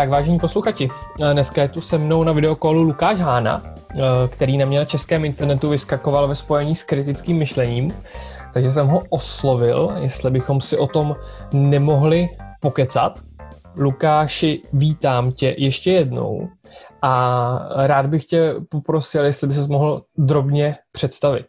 Tak 0.00 0.08
vážení 0.08 0.38
posluchači, 0.38 0.88
dneska 1.32 1.62
je 1.62 1.68
tu 1.68 1.80
se 1.80 1.98
mnou 1.98 2.24
na 2.24 2.32
videokolu 2.32 2.82
Lukáš 2.82 3.18
Hána, 3.18 3.62
který 4.28 4.58
na 4.58 4.66
mě 4.66 4.78
na 4.78 4.84
českém 4.84 5.24
internetu 5.24 5.68
vyskakoval 5.68 6.28
ve 6.28 6.34
spojení 6.34 6.74
s 6.74 6.84
kritickým 6.84 7.38
myšlením, 7.38 7.94
takže 8.54 8.72
jsem 8.72 8.86
ho 8.86 9.02
oslovil, 9.10 9.92
jestli 10.00 10.30
bychom 10.30 10.60
si 10.60 10.76
o 10.76 10.86
tom 10.86 11.16
nemohli 11.52 12.28
pokecat. 12.60 13.20
Lukáši, 13.76 14.62
vítám 14.72 15.32
tě 15.32 15.54
ještě 15.58 15.92
jednou 15.92 16.48
a 17.02 17.68
rád 17.76 18.06
bych 18.06 18.24
tě 18.24 18.54
poprosil, 18.68 19.24
jestli 19.24 19.48
by 19.48 19.54
se 19.54 19.68
mohl 19.68 20.02
drobně 20.18 20.76
představit. 20.92 21.46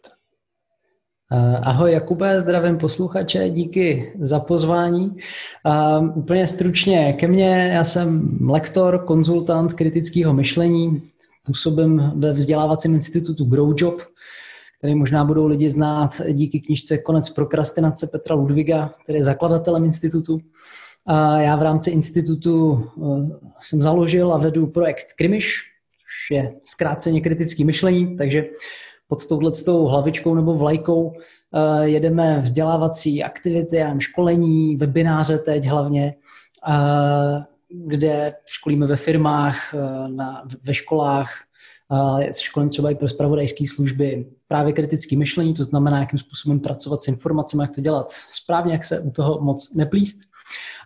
Eh, 1.34 1.58
ahoj 1.62 1.92
Jakube, 1.92 2.40
zdravím 2.40 2.78
posluchače, 2.78 3.50
díky 3.50 4.12
za 4.20 4.40
pozvání. 4.40 5.16
Uh, 5.66 6.18
úplně 6.18 6.46
stručně 6.46 7.12
ke 7.12 7.28
mně, 7.28 7.70
já 7.74 7.84
jsem 7.84 8.38
lektor, 8.48 9.04
konzultant 9.04 9.72
kritického 9.72 10.32
myšlení, 10.32 11.02
působím 11.42 12.12
ve 12.16 12.32
vzdělávacím 12.32 12.94
institutu 12.94 13.44
GrowJob, 13.44 14.02
který 14.78 14.94
možná 14.94 15.24
budou 15.24 15.46
lidi 15.46 15.70
znát 15.70 16.20
díky 16.32 16.60
knižce 16.60 16.98
Konec 16.98 17.30
prokrastinace 17.30 18.06
Petra 18.06 18.34
Ludviga, 18.34 18.90
který 19.02 19.18
je 19.18 19.22
zakladatelem 19.22 19.84
institutu. 19.84 20.40
A 21.06 21.40
já 21.40 21.56
v 21.56 21.62
rámci 21.62 21.90
institutu 21.90 22.70
uh, 22.96 23.30
jsem 23.60 23.82
založil 23.82 24.32
a 24.32 24.38
vedu 24.38 24.66
projekt 24.66 25.06
Krimiš, 25.18 25.62
což 26.02 26.36
je 26.36 26.54
zkráceně 26.64 27.20
kritické 27.20 27.64
myšlení, 27.64 28.16
takže 28.16 28.44
pod 29.12 29.26
touhletou 29.26 29.84
hlavičkou 29.84 30.34
nebo 30.34 30.54
vlajkou 30.54 31.12
eh, 31.12 31.88
jedeme 31.88 32.38
vzdělávací 32.38 33.22
aktivity, 33.22 33.84
školení, 33.98 34.76
webináře 34.76 35.38
teď 35.38 35.64
hlavně, 35.64 36.14
eh, 36.68 37.44
kde 37.68 38.34
školíme 38.46 38.86
ve 38.86 38.96
firmách, 38.96 39.74
eh, 39.74 40.08
na, 40.08 40.44
ve 40.62 40.74
školách, 40.74 41.30
školím 42.40 42.68
třeba 42.68 42.90
i 42.90 42.94
pro 42.94 43.08
spravodajské 43.08 43.64
služby, 43.74 44.26
právě 44.48 44.72
kritické 44.72 45.16
myšlení, 45.16 45.54
to 45.54 45.64
znamená, 45.64 46.00
jakým 46.00 46.18
způsobem 46.18 46.60
pracovat 46.60 47.02
s 47.02 47.08
informacemi, 47.08 47.62
jak 47.62 47.74
to 47.74 47.80
dělat 47.80 48.12
správně, 48.12 48.72
jak 48.72 48.84
se 48.84 49.00
u 49.00 49.10
toho 49.10 49.40
moc 49.40 49.74
neplíst. 49.74 50.18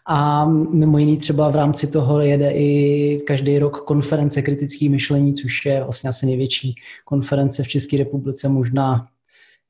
A 0.08 0.44
mimo 0.70 0.98
jiný 0.98 1.16
třeba 1.16 1.50
v 1.50 1.56
rámci 1.56 1.86
toho 1.86 2.20
jede 2.20 2.50
i 2.50 3.20
každý 3.26 3.58
rok 3.58 3.84
konference 3.84 4.42
kritické 4.42 4.88
myšlení, 4.88 5.34
což 5.34 5.66
je 5.66 5.84
vlastně 5.84 6.10
asi 6.10 6.26
největší 6.26 6.74
konference 7.04 7.62
v 7.62 7.68
České 7.68 7.96
republice, 7.96 8.48
možná 8.48 9.08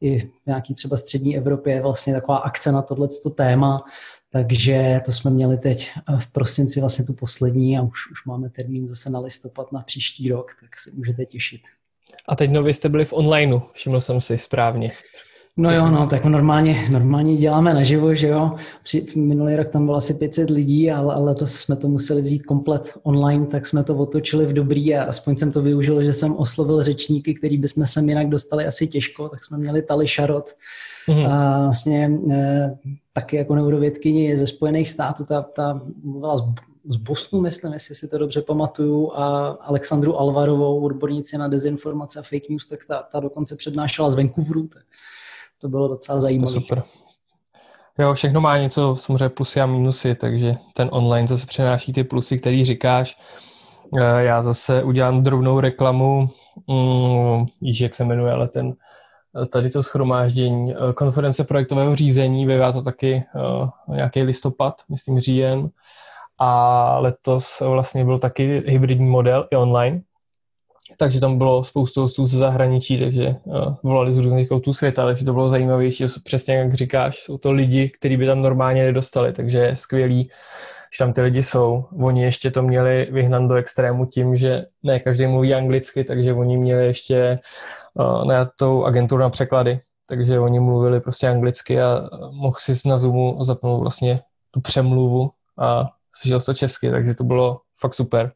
i 0.01 0.19
v 0.19 0.47
nějaký 0.47 0.75
třeba 0.75 0.97
střední 0.97 1.37
Evropě 1.37 1.75
je 1.75 1.83
vlastně 1.83 2.15
taková 2.15 2.39
akce 2.39 2.73
na 2.73 2.83
tohle 2.83 3.09
téma, 3.35 3.85
takže 4.31 5.01
to 5.05 5.13
jsme 5.13 5.31
měli 5.31 5.59
teď 5.59 5.91
v 6.19 6.33
prosinci 6.33 6.81
vlastně 6.81 7.05
tu 7.05 7.13
poslední 7.13 7.79
a 7.79 7.83
už, 7.83 8.11
už 8.11 8.25
máme 8.25 8.51
termín 8.51 8.87
zase 8.87 9.11
na 9.11 9.21
listopad 9.21 9.73
na 9.73 9.83
příští 9.83 10.29
rok, 10.29 10.53
tak 10.61 10.79
se 10.79 10.91
můžete 10.95 11.27
těšit. 11.27 11.61
A 12.29 12.37
teď 12.37 12.51
nově 12.51 12.75
jste 12.75 12.89
byli 12.89 13.05
v 13.05 13.13
onlineu, 13.13 13.61
všiml 13.73 14.01
jsem 14.01 14.21
si 14.21 14.39
správně. 14.39 14.89
No 15.59 15.73
jo, 15.73 15.91
no, 15.91 16.07
tak 16.07 16.25
normálně, 16.25 16.89
normálně 16.93 17.37
děláme 17.37 17.75
naživo, 17.75 18.15
že 18.15 18.29
jo. 18.29 18.53
Při, 18.83 19.07
minulý 19.17 19.57
rok 19.57 19.69
tam 19.69 19.85
bylo 19.85 19.97
asi 19.97 20.15
500 20.15 20.51
lidí, 20.51 20.91
ale, 20.91 21.15
ale 21.15 21.25
letos 21.25 21.53
jsme 21.53 21.77
to 21.77 21.89
museli 21.89 22.23
vzít 22.23 22.43
komplet 22.43 22.99
online, 23.03 23.47
tak 23.47 23.67
jsme 23.67 23.85
to 23.85 23.97
otočili 23.97 24.47
v 24.47 24.53
dobrý 24.53 24.95
a 24.95 25.05
aspoň 25.05 25.37
jsem 25.37 25.53
to 25.53 25.63
využil, 25.63 26.05
že 26.05 26.13
jsem 26.13 26.37
oslovil 26.37 26.83
řečníky, 26.83 27.35
který 27.35 27.59
bychom 27.59 27.87
sem 27.87 28.09
jinak 28.09 28.29
dostali 28.29 28.67
asi 28.67 28.87
těžko, 28.87 29.29
tak 29.29 29.45
jsme 29.45 29.59
měli 29.59 29.83
Tali 29.83 30.09
Šarot, 30.09 30.51
mm-hmm. 31.09 31.31
a 31.31 31.63
vlastně 31.63 32.11
e, 32.31 32.77
taky 33.13 33.37
jako 33.37 33.55
neurovědkyni 33.55 34.37
ze 34.37 34.47
Spojených 34.47 34.89
států, 34.89 35.25
ta, 35.25 35.43
ta 35.43 35.81
mluvila 36.03 36.37
z, 36.37 36.43
z 36.89 36.97
Bosnu, 36.97 37.41
myslím, 37.41 37.73
jestli 37.73 37.95
si 37.95 38.09
to 38.09 38.19
dobře 38.19 38.43
pamatuju, 38.43 39.13
a 39.15 39.49
Alexandru 39.49 40.21
Alvarovou, 40.21 40.81
odbornici 40.81 41.39
na 41.39 41.49
dezinformace 41.49 42.19
a 42.19 42.23
fake 42.23 42.49
news, 42.51 42.67
tak 42.67 42.81
ta, 42.89 43.03
ta 43.13 43.21
dokonce 43.21 43.57
přednášela 43.57 44.11
z 44.11 44.15
Vancouveru, 44.15 44.69
tak 44.69 44.83
to 45.61 45.69
bylo 45.69 45.89
docela 45.89 46.21
zajímavé. 46.21 46.53
Super. 46.53 46.83
Jo, 47.99 48.15
všechno 48.15 48.41
má 48.41 48.59
něco, 48.59 48.97
samozřejmě 48.97 49.29
plusy 49.29 49.61
a 49.61 49.67
minusy, 49.67 50.15
takže 50.15 50.57
ten 50.75 50.89
online 50.93 51.29
zase 51.29 51.47
přenáší 51.47 51.93
ty 51.93 52.05
plusy, 52.05 52.39
který 52.39 52.65
říkáš. 52.65 53.19
Eh, 54.01 54.23
já 54.23 54.43
zase 54.43 54.83
udělám 54.83 55.23
drobnou 55.23 55.61
reklamu, 55.61 56.31
mm, 56.67 57.47
víš, 57.61 57.81
jak 57.81 57.95
se 57.95 58.05
jmenuje, 58.05 58.33
ale 58.33 58.49
ten 58.49 58.73
eh, 59.43 59.47
tady 59.47 59.71
to 59.71 59.83
schromáždění, 59.83 60.75
eh, 60.75 60.93
konference 60.93 61.45
projektového 61.45 61.97
řízení, 61.97 62.47
bývá 62.47 62.73
to 62.73 62.83
taky 62.83 63.25
nějaký 63.89 64.23
listopad, 64.23 64.75
myslím 64.91 65.21
říjen, 65.21 65.69
a 66.39 66.99
letos 66.99 67.61
vlastně 67.61 68.05
byl 68.05 68.19
taky 68.19 68.63
hybridní 68.67 69.07
model 69.07 69.49
i 69.51 69.57
online, 69.57 70.03
takže 70.97 71.21
tam 71.21 71.39
bylo 71.39 71.65
spoustu 71.65 72.01
hostů 72.01 72.27
ze 72.27 72.39
zahraničí, 72.39 72.99
takže 72.99 73.37
uh, 73.45 73.75
volali 73.83 74.13
z 74.13 74.19
různých 74.19 74.49
koutů 74.49 74.73
světa, 74.73 75.07
takže 75.07 75.25
to 75.25 75.33
bylo 75.33 75.49
zajímavější, 75.49 76.05
přesně 76.25 76.55
jak 76.55 76.75
říkáš, 76.75 77.17
jsou 77.17 77.39
to 77.39 77.53
lidi, 77.53 77.91
kteří 77.91 78.17
by 78.17 78.27
tam 78.27 78.43
normálně 78.43 78.85
nedostali, 78.85 79.33
takže 79.33 79.59
je 79.59 79.77
skvělý, 79.77 80.31
že 80.99 80.99
tam 80.99 81.13
ty 81.13 81.21
lidi 81.21 81.43
jsou. 81.43 81.85
Oni 82.03 82.23
ještě 82.23 82.51
to 82.51 82.63
měli 82.63 83.09
vyhnat 83.11 83.43
do 83.43 83.55
extrému 83.55 84.07
tím, 84.07 84.37
že 84.37 84.65
ne 84.83 84.99
každý 84.99 85.27
mluví 85.27 85.55
anglicky, 85.55 86.05
takže 86.05 86.35
oni 86.35 86.57
měli 86.57 86.87
ještě 86.87 87.39
uh, 87.95 88.25
na 88.25 88.51
tou 88.59 88.85
agenturu 88.85 89.23
na 89.23 89.31
překlady, 89.31 89.81
takže 90.09 90.41
oni 90.41 90.61
mluvili 90.61 91.01
prostě 91.01 91.29
anglicky 91.29 91.81
a 91.81 92.09
mohl 92.31 92.57
si 92.59 92.89
na 92.89 92.99
Zoomu 92.99 93.45
zapnout 93.45 93.81
vlastně 93.81 94.21
tu 94.51 94.61
přemluvu 94.61 95.31
a 95.59 95.85
slyšel 96.15 96.41
to 96.41 96.55
česky, 96.55 96.91
takže 96.91 97.15
to 97.15 97.25
bylo 97.25 97.61
fakt 97.81 97.95
super. 97.95 98.33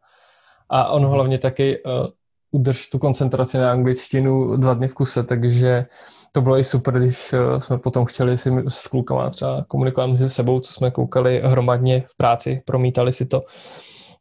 A 0.71 0.89
on 0.89 1.07
hlavně 1.07 1.39
taky 1.39 1.83
uh, 1.83 2.07
udrž 2.51 2.89
tu 2.89 2.99
koncentraci 2.99 3.59
na 3.59 3.73
angličtinu 3.73 4.57
dva 4.57 4.75
dny 4.75 4.89
v 4.89 4.95
kuse, 4.95 5.23
takže 5.23 5.87
to 6.33 6.41
bylo 6.41 6.59
i 6.59 6.65
super, 6.65 6.99
když 6.99 7.33
eh, 7.33 7.61
jsme 7.61 7.79
potom 7.79 8.05
chtěli 8.05 8.39
si 8.39 8.51
s 8.69 8.87
klukama 8.87 9.31
třeba 9.31 9.65
komunikovat 9.69 10.07
mezi 10.07 10.31
sebou, 10.31 10.61
co 10.61 10.73
jsme 10.73 10.91
koukali 10.91 11.43
hromadně 11.45 12.05
v 12.09 12.17
práci, 12.17 12.63
promítali 12.67 13.13
si 13.13 13.27
to, 13.27 13.43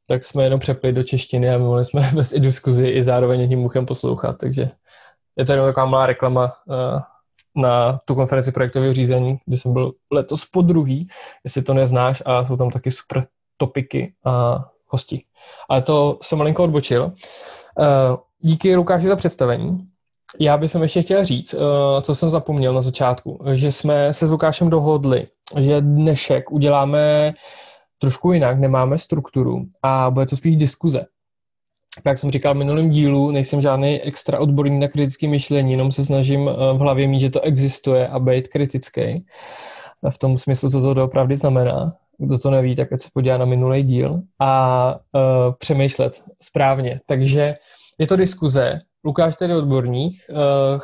tak 0.07 0.23
jsme 0.23 0.43
jenom 0.43 0.59
přepli 0.59 0.93
do 0.93 1.03
češtiny 1.03 1.49
a 1.49 1.57
mohli 1.57 1.85
jsme 1.85 2.11
bez 2.15 2.33
i 2.33 2.39
diskuzi 2.39 2.87
i 2.87 3.03
zároveň 3.03 3.39
jedním 3.41 3.65
uchem 3.65 3.85
poslouchat, 3.85 4.37
takže 4.39 4.69
je 5.35 5.45
to 5.45 5.51
jenom 5.51 5.67
taková 5.67 5.85
malá 5.85 6.05
reklama 6.05 6.53
eh, 6.71 7.01
na 7.55 7.99
tu 8.05 8.15
konferenci 8.15 8.51
projektového 8.51 8.93
řízení, 8.93 9.37
kde 9.45 9.57
jsem 9.57 9.73
byl 9.73 9.91
letos 10.11 10.45
po 10.45 10.61
druhý, 10.61 11.07
jestli 11.43 11.61
to 11.61 11.73
neznáš 11.73 12.23
a 12.25 12.43
jsou 12.43 12.57
tam 12.57 12.69
taky 12.69 12.91
super 12.91 13.25
topiky 13.57 14.13
a 14.25 14.65
hosti. 14.87 15.23
Ale 15.69 15.81
to 15.81 16.19
jsem 16.21 16.37
malinko 16.37 16.63
odbočil. 16.63 17.11
Eh, 17.79 18.17
díky 18.39 18.75
Lukáši 18.75 19.07
za 19.07 19.15
představení. 19.15 19.87
Já 20.39 20.57
bych 20.57 20.75
ještě 20.75 21.01
chtěl 21.01 21.25
říct, 21.25 21.53
eh, 21.53 22.01
co 22.01 22.15
jsem 22.15 22.29
zapomněl 22.29 22.73
na 22.73 22.81
začátku, 22.81 23.39
že 23.53 23.71
jsme 23.71 24.13
se 24.13 24.27
s 24.27 24.31
Lukášem 24.31 24.69
dohodli, 24.69 25.27
že 25.57 25.81
dnešek 25.81 26.51
uděláme 26.51 27.33
trošku 27.99 28.31
jinak, 28.31 28.59
nemáme 28.59 28.97
strukturu 28.97 29.65
a 29.83 30.11
bude 30.11 30.25
to 30.25 30.37
spíš 30.37 30.55
diskuze. 30.55 31.05
Jak 32.05 32.19
jsem 32.19 32.31
říkal 32.31 32.53
v 32.53 32.57
minulém 32.57 32.89
dílu, 32.89 33.31
nejsem 33.31 33.61
žádný 33.61 34.01
extra 34.01 34.39
odborník 34.39 34.81
na 34.81 34.87
kritické 34.87 35.27
myšlení, 35.27 35.71
jenom 35.71 35.91
se 35.91 36.05
snažím 36.05 36.49
eh, 36.49 36.53
v 36.73 36.77
hlavě 36.77 37.07
mít, 37.07 37.19
že 37.19 37.29
to 37.29 37.41
existuje 37.41 38.07
a 38.07 38.19
být 38.19 38.47
kritický. 38.47 39.25
V 40.09 40.17
tom 40.17 40.37
smyslu, 40.37 40.69
co 40.69 40.81
to 40.81 40.93
doopravdy 40.93 41.35
znamená. 41.35 41.95
Kdo 42.21 42.39
to 42.39 42.51
neví, 42.51 42.75
tak 42.75 42.93
ať 42.93 42.99
se 42.99 43.09
podívá 43.13 43.37
na 43.37 43.45
minulý 43.45 43.83
díl 43.83 44.21
a 44.39 44.95
uh, 45.13 45.53
přemýšlet 45.59 46.21
správně. 46.41 46.99
Takže 47.05 47.55
je 47.97 48.07
to 48.07 48.15
diskuze. 48.15 48.81
Lukáš 49.05 49.35
tedy 49.35 49.53
odborník. 49.55 50.13
Uh, 50.29 50.81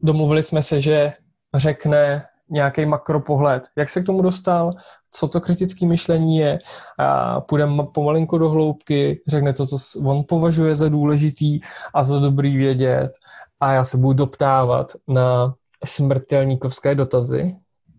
domluvili 0.00 0.42
jsme 0.42 0.62
se, 0.62 0.80
že 0.80 1.12
řekne 1.54 2.26
nějaký 2.50 2.86
makropohled, 2.86 3.62
jak 3.76 3.88
se 3.88 4.02
k 4.02 4.06
tomu 4.06 4.22
dostal, 4.22 4.72
co 5.12 5.28
to 5.28 5.40
kritické 5.40 5.86
myšlení 5.86 6.38
je 6.38 6.58
a 6.98 7.40
půjdeme 7.40 7.82
pomalinku 7.94 8.38
do 8.38 8.50
hloubky, 8.50 9.22
řekne 9.26 9.52
to, 9.52 9.66
co 9.66 9.76
on 10.04 10.24
považuje 10.28 10.76
za 10.76 10.88
důležitý 10.88 11.60
a 11.94 12.04
za 12.04 12.18
dobrý 12.18 12.56
vědět 12.56 13.12
a 13.60 13.72
já 13.72 13.84
se 13.84 13.96
budu 13.96 14.12
doptávat 14.12 14.92
na 15.08 15.54
smrtelníkovské 15.84 16.94
dotazy, 16.94 17.56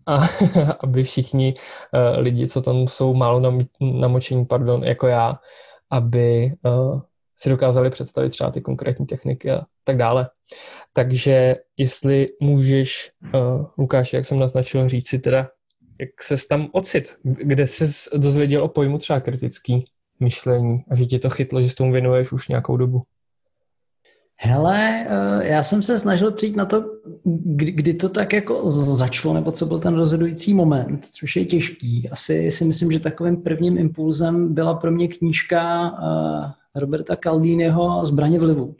a 0.08 0.18
aby 0.80 1.04
všichni 1.04 1.54
uh, 1.54 2.22
lidi, 2.22 2.48
co 2.48 2.62
tam 2.62 2.88
jsou 2.88 3.14
málo 3.14 3.40
nam, 3.40 3.66
namočení, 3.80 4.46
pardon, 4.46 4.84
jako 4.84 5.06
já, 5.06 5.40
aby 5.90 6.52
uh, 6.62 7.00
si 7.36 7.50
dokázali 7.50 7.90
představit 7.90 8.30
třeba 8.30 8.50
ty 8.50 8.60
konkrétní 8.60 9.06
techniky 9.06 9.50
a 9.50 9.62
tak 9.84 9.96
dále. 9.96 10.30
Takže 10.92 11.56
jestli 11.76 12.28
můžeš, 12.40 13.10
uh, 13.34 13.66
Lukáš, 13.78 14.12
jak 14.12 14.24
jsem 14.24 14.38
naznačil, 14.38 14.88
říct 14.88 15.08
si 15.08 15.18
teda, 15.18 15.50
jak 16.00 16.22
se 16.22 16.48
tam 16.48 16.68
ocit, 16.72 17.16
kde 17.22 17.66
jsi 17.66 17.84
dozvěděl 18.18 18.64
o 18.64 18.68
pojmu 18.68 18.98
třeba 18.98 19.20
kritický 19.20 19.84
myšlení 20.20 20.84
a 20.90 20.96
že 20.96 21.06
tě 21.06 21.18
to 21.18 21.30
chytlo, 21.30 21.62
že 21.62 21.68
s 21.68 21.74
tomu 21.74 21.92
věnuješ 21.92 22.32
už 22.32 22.48
nějakou 22.48 22.76
dobu. 22.76 23.02
Hele, 24.40 25.06
eh, 25.08 25.48
já 25.48 25.62
jsem 25.62 25.82
se 25.82 25.98
snažil 25.98 26.30
přijít 26.30 26.56
na 26.56 26.64
to, 26.64 26.84
kdy, 27.24 27.72
kdy 27.72 27.94
to 27.94 28.08
tak 28.08 28.32
jako 28.32 28.66
začalo, 28.66 29.34
nebo 29.34 29.52
co 29.52 29.66
byl 29.66 29.78
ten 29.78 29.94
rozhodující 29.94 30.54
moment, 30.54 31.06
což 31.06 31.36
je 31.36 31.44
těžký. 31.44 32.08
Asi 32.12 32.50
si 32.50 32.64
myslím, 32.64 32.92
že 32.92 33.00
takovým 33.00 33.36
prvním 33.36 33.78
impulzem 33.78 34.54
byla 34.54 34.74
pro 34.74 34.90
mě 34.90 35.08
knížka 35.08 35.88
eh, 35.88 36.80
Roberta 36.80 37.16
Caldiniho 37.16 38.04
Zbraně 38.04 38.38
vlivu, 38.38 38.74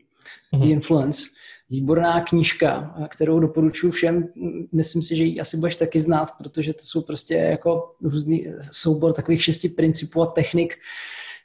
mm-hmm. 0.54 0.60
The 0.60 0.66
Influence. 0.66 1.22
Výborná 1.70 2.20
knížka, 2.20 2.94
kterou 3.08 3.40
doporučuji 3.40 3.90
všem. 3.90 4.28
Myslím 4.72 5.02
si, 5.02 5.16
že 5.16 5.24
ji 5.24 5.40
asi 5.40 5.56
budeš 5.56 5.76
taky 5.76 6.00
znát, 6.00 6.30
protože 6.38 6.72
to 6.72 6.80
jsou 6.82 7.02
prostě 7.02 7.34
jako 7.34 7.94
různý 8.04 8.46
soubor 8.72 9.12
takových 9.12 9.44
šesti 9.44 9.68
principů 9.68 10.22
a 10.22 10.26
technik, 10.26 10.74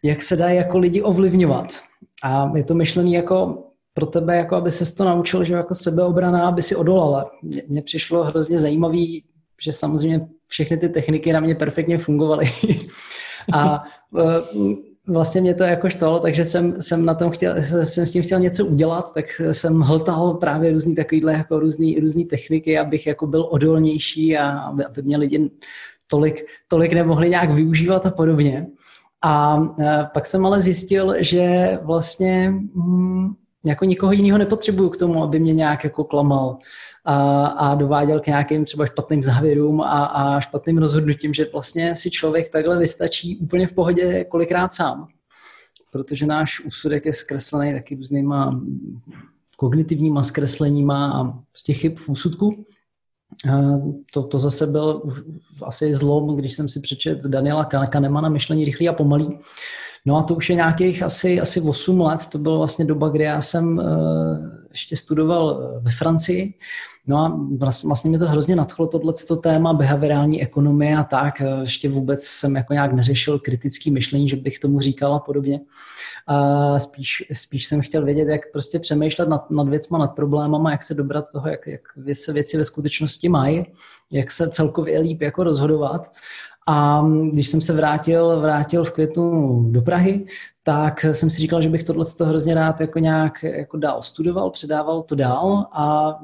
jak 0.04 0.22
se 0.22 0.36
dá 0.36 0.50
jako 0.50 0.78
lidi 0.78 1.02
ovlivňovat. 1.02 1.68
A 2.24 2.52
je 2.56 2.64
to 2.64 2.76
myšlený 2.76 3.14
jako 3.14 3.64
pro 3.94 4.06
tebe, 4.06 4.36
jako 4.36 4.56
aby 4.56 4.72
se 4.72 4.96
to 4.96 5.06
naučil, 5.06 5.44
že 5.44 5.54
jako 5.54 5.76
sebeobrana, 5.76 6.48
aby 6.48 6.62
si 6.62 6.76
odolala. 6.76 7.32
Mně 7.68 7.82
přišlo 7.82 8.24
hrozně 8.24 8.60
zajímavý, 8.60 9.24
že 9.62 9.74
samozřejmě 9.74 10.28
všechny 10.48 10.78
ty 10.78 10.90
techniky 10.90 11.34
na 11.34 11.40
mě 11.40 11.56
perfektně 11.56 11.98
fungovaly. 11.98 12.46
a 13.54 13.84
e, 14.20 14.24
vlastně 15.08 15.42
mě 15.42 15.54
to 15.54 15.64
jako 15.64 15.90
štalo, 15.90 16.20
takže 16.20 16.46
jsem, 16.46 16.82
jsem 16.82 17.06
na 17.06 17.14
tom 17.14 17.32
chtěl, 17.32 17.56
jsem 17.86 18.06
s 18.06 18.12
tím 18.12 18.24
chtěl 18.24 18.40
něco 18.40 18.66
udělat, 18.66 19.14
tak 19.14 19.26
jsem 19.52 19.80
hltal 19.80 20.34
právě 20.34 20.72
různý 20.72 20.96
takovýhle 20.96 21.34
jako 21.34 21.60
různý, 21.60 22.00
různý 22.00 22.26
techniky, 22.26 22.80
abych 22.80 23.08
jako 23.08 23.28
byl 23.28 23.48
odolnější 23.52 24.38
a 24.38 24.60
aby, 24.60 24.86
aby 24.86 25.02
mě 25.02 25.18
lidi 25.18 25.52
tolik, 26.08 26.46
tolik 26.68 26.94
nemohli 26.94 27.30
nějak 27.30 27.52
využívat 27.52 28.06
a 28.06 28.12
podobně. 28.12 28.68
A 29.22 29.64
e, 29.80 30.08
pak 30.14 30.26
jsem 30.26 30.46
ale 30.46 30.62
zjistil, 30.62 31.16
že 31.20 31.80
vlastně 31.84 32.54
hm, 32.76 33.34
jako 33.66 33.86
nikoho 33.86 34.12
jiného 34.12 34.38
nepotřebuju 34.38 34.90
k 34.90 34.98
tomu, 34.98 35.24
aby 35.24 35.40
mě 35.40 35.54
nějak 35.54 35.84
jako 35.84 36.04
klamal 36.04 36.58
a, 37.06 37.46
a 37.46 37.76
dováděl 37.76 38.20
k 38.20 38.28
nějakým 38.28 38.66
třeba 38.66 38.86
špatným 38.86 39.24
závěrům 39.24 39.82
a, 39.82 40.06
a 40.06 40.40
špatným 40.40 40.78
rozhodnutím, 40.78 41.34
že 41.34 41.50
vlastně 41.54 41.96
si 41.96 42.12
člověk 42.12 42.50
takhle 42.50 42.80
vystačí 42.80 43.38
úplně 43.38 43.68
v 43.68 43.74
pohodě 43.74 44.24
kolikrát 44.24 44.74
sám. 44.74 45.08
Protože 45.92 46.26
náš 46.26 46.60
úsudek 46.60 47.06
je 47.06 47.14
zkreslený 47.14 47.74
taky 47.74 47.96
různýma 47.96 48.62
kognitivníma 49.58 50.24
zkresleníma 50.24 51.12
a 51.12 51.24
prostě 51.52 51.74
chyb 51.74 51.98
v 51.98 52.10
úsudku. 52.10 52.66
To, 54.14 54.24
to 54.24 54.40
zase 54.40 54.68
byl 54.68 55.02
asi 55.64 55.94
zlom, 55.94 56.36
když 56.36 56.54
jsem 56.54 56.70
si 56.70 56.80
přečet 56.80 57.24
Daniela 57.24 57.66
Kahnemana 57.66 58.30
Myšlení 58.30 58.66
rychlý 58.66 58.90
a 58.90 58.94
pomalý, 58.94 59.40
No 60.06 60.18
a 60.18 60.24
to 60.24 60.36
už 60.36 60.50
je 60.50 60.56
nějakých 60.56 61.04
asi, 61.04 61.42
asi 61.42 61.62
8 61.62 62.02
let, 62.02 62.20
to 62.32 62.38
byla 62.38 62.58
vlastně 62.58 62.86
doba, 62.86 63.10
kdy 63.10 63.24
já 63.24 63.42
jsem 63.42 63.78
uh, 63.78 63.84
ještě 64.74 64.98
studoval 64.98 65.62
eh, 65.64 65.80
ve 65.80 65.92
Francii. 65.92 66.54
No 67.08 67.18
a 67.18 67.40
vlastně, 67.58 67.88
vlastně 67.88 68.10
mě 68.10 68.20
to 68.20 68.28
hrozně 68.28 68.56
nadchlo, 68.56 68.88
tohleto 68.88 69.36
téma 69.36 69.74
behaviorální 69.74 70.42
ekonomie 70.42 70.98
a 70.98 71.04
tak. 71.04 71.42
Eh, 71.42 71.48
ještě 71.62 71.90
vůbec 71.90 72.24
jsem 72.24 72.56
jako 72.56 72.74
nějak 72.74 72.94
neřešil 72.94 73.40
kritický 73.40 73.92
myšlení, 73.92 74.30
že 74.30 74.36
bych 74.36 74.60
tomu 74.60 74.80
říkal 74.80 75.14
a 75.14 75.20
podobně. 75.20 75.60
A 76.28 76.80
spíš, 76.80 77.24
spíš 77.34 77.66
jsem 77.66 77.82
chtěl 77.82 78.06
vědět, 78.06 78.28
jak 78.28 78.42
prostě 78.52 78.80
přemýšlet 78.80 79.30
nad, 79.30 79.52
nad 79.52 79.70
věcma, 79.70 79.98
nad 79.98 80.08
problémama, 80.08 80.72
jak 80.72 80.84
se 80.84 80.94
dobrat 80.94 81.26
toho, 81.32 81.50
jak, 81.50 81.68
jak 81.68 81.82
se 82.14 82.34
věci 82.34 82.58
ve 82.58 82.64
skutečnosti 82.64 83.30
mají, 83.30 83.66
jak 84.12 84.32
se 84.32 84.50
celkově 84.50 85.00
líp 85.00 85.22
jako 85.22 85.44
rozhodovat. 85.44 86.12
A 86.68 87.04
když 87.32 87.50
jsem 87.50 87.62
se 87.62 87.74
vrátil, 87.74 88.40
vrátil 88.40 88.84
v 88.84 88.92
květnu 88.92 89.64
do 89.72 89.82
Prahy, 89.82 90.26
tak 90.64 91.06
jsem 91.12 91.30
si 91.30 91.38
říkal, 91.38 91.62
že 91.62 91.70
bych 91.70 91.84
tohle 91.84 92.06
hrozně 92.26 92.54
rád 92.54 92.82
jako 92.82 93.00
nějak 93.00 93.44
jako 93.44 93.78
dál 93.78 94.02
studoval, 94.02 94.50
předával 94.50 95.04
to 95.04 95.16
dál 95.16 95.68
a 95.72 96.16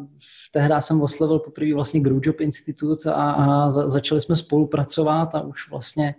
tehdy 0.51 0.73
jsem 0.79 1.01
oslovil 1.01 1.39
poprvé 1.39 1.73
vlastně 1.73 1.99
Grow 1.99 2.19
Job 2.23 2.41
Institute 2.41 3.13
a, 3.13 3.31
a 3.31 3.69
za, 3.69 3.87
začali 3.89 4.21
jsme 4.21 4.35
spolupracovat 4.35 5.35
a 5.35 5.41
už 5.41 5.69
vlastně 5.69 6.15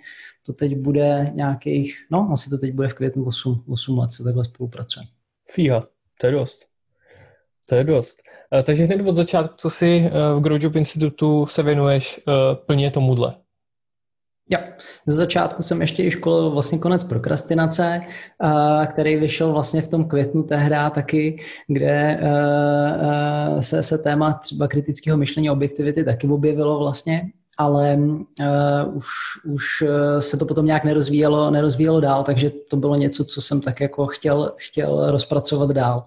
to 0.46 0.52
teď 0.52 0.76
bude 0.76 1.30
nějakých, 1.34 2.06
no 2.10 2.30
asi 2.32 2.50
to 2.50 2.58
teď 2.58 2.74
bude 2.74 2.88
v 2.88 2.94
květnu 2.94 3.24
8, 3.24 3.64
8 3.68 3.98
let, 3.98 4.12
co 4.12 4.24
takhle 4.24 4.44
spolupracujeme. 4.44 5.10
Fíha, 5.50 5.86
to 6.20 6.26
je 6.26 6.32
dost. 6.32 6.66
To 7.68 7.74
je 7.74 7.84
dost. 7.84 8.18
Eh, 8.54 8.62
takže 8.62 8.84
hned 8.84 9.08
od 9.08 9.16
začátku, 9.16 9.54
co 9.56 9.70
si 9.70 10.04
eh, 10.06 10.34
v 10.34 10.40
Grow 10.40 10.58
Job 10.62 10.76
Institutu 10.76 11.46
se 11.46 11.62
věnuješ 11.62 12.20
eh, 12.28 12.32
plně 12.54 12.90
tomuhle? 12.90 13.34
Jo, 14.52 14.58
ze 15.06 15.14
začátku 15.14 15.62
jsem 15.62 15.80
ještě 15.80 16.04
i 16.04 16.10
školil 16.10 16.50
vlastně 16.50 16.78
konec 16.78 17.04
prokrastinace, 17.04 18.00
který 18.86 19.16
vyšel 19.16 19.52
vlastně 19.52 19.82
v 19.82 19.88
tom 19.88 20.04
květnu 20.04 20.42
tehdy 20.42 20.76
taky, 20.94 21.42
kde 21.66 22.20
se, 23.60 23.82
se 23.82 23.98
téma 23.98 24.32
třeba 24.32 24.68
kritického 24.68 25.16
myšlení 25.16 25.50
objektivity 25.50 26.04
taky 26.04 26.28
objevilo 26.28 26.78
vlastně, 26.78 27.22
ale 27.58 27.98
uh, 27.98 28.96
už, 28.96 29.06
už 29.44 29.84
se 30.18 30.36
to 30.36 30.46
potom 30.46 30.66
nějak 30.66 30.84
nerozvíjelo, 30.84 31.50
nerozvíjelo 31.50 32.00
dál, 32.00 32.24
takže 32.24 32.50
to 32.70 32.76
bylo 32.76 32.96
něco, 32.96 33.24
co 33.24 33.42
jsem 33.42 33.60
tak 33.60 33.80
jako 33.80 34.06
chtěl, 34.06 34.52
chtěl 34.56 35.10
rozpracovat 35.10 35.70
dál. 35.70 36.06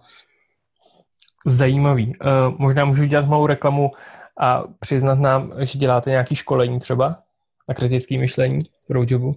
Zajímavý. 1.46 2.08
Uh, 2.08 2.56
možná 2.58 2.86
můžu 2.86 3.06
dělat 3.06 3.28
malou 3.28 3.48
reklamu 3.48 3.92
a 4.40 4.64
přiznat 4.80 5.20
nám, 5.20 5.54
že 5.60 5.80
děláte 5.80 6.10
nějaké 6.10 6.36
školení 6.36 6.80
třeba? 6.80 7.23
A 7.68 7.74
kritické 7.74 8.18
myšlení 8.18 8.60
roadjobu? 8.90 9.36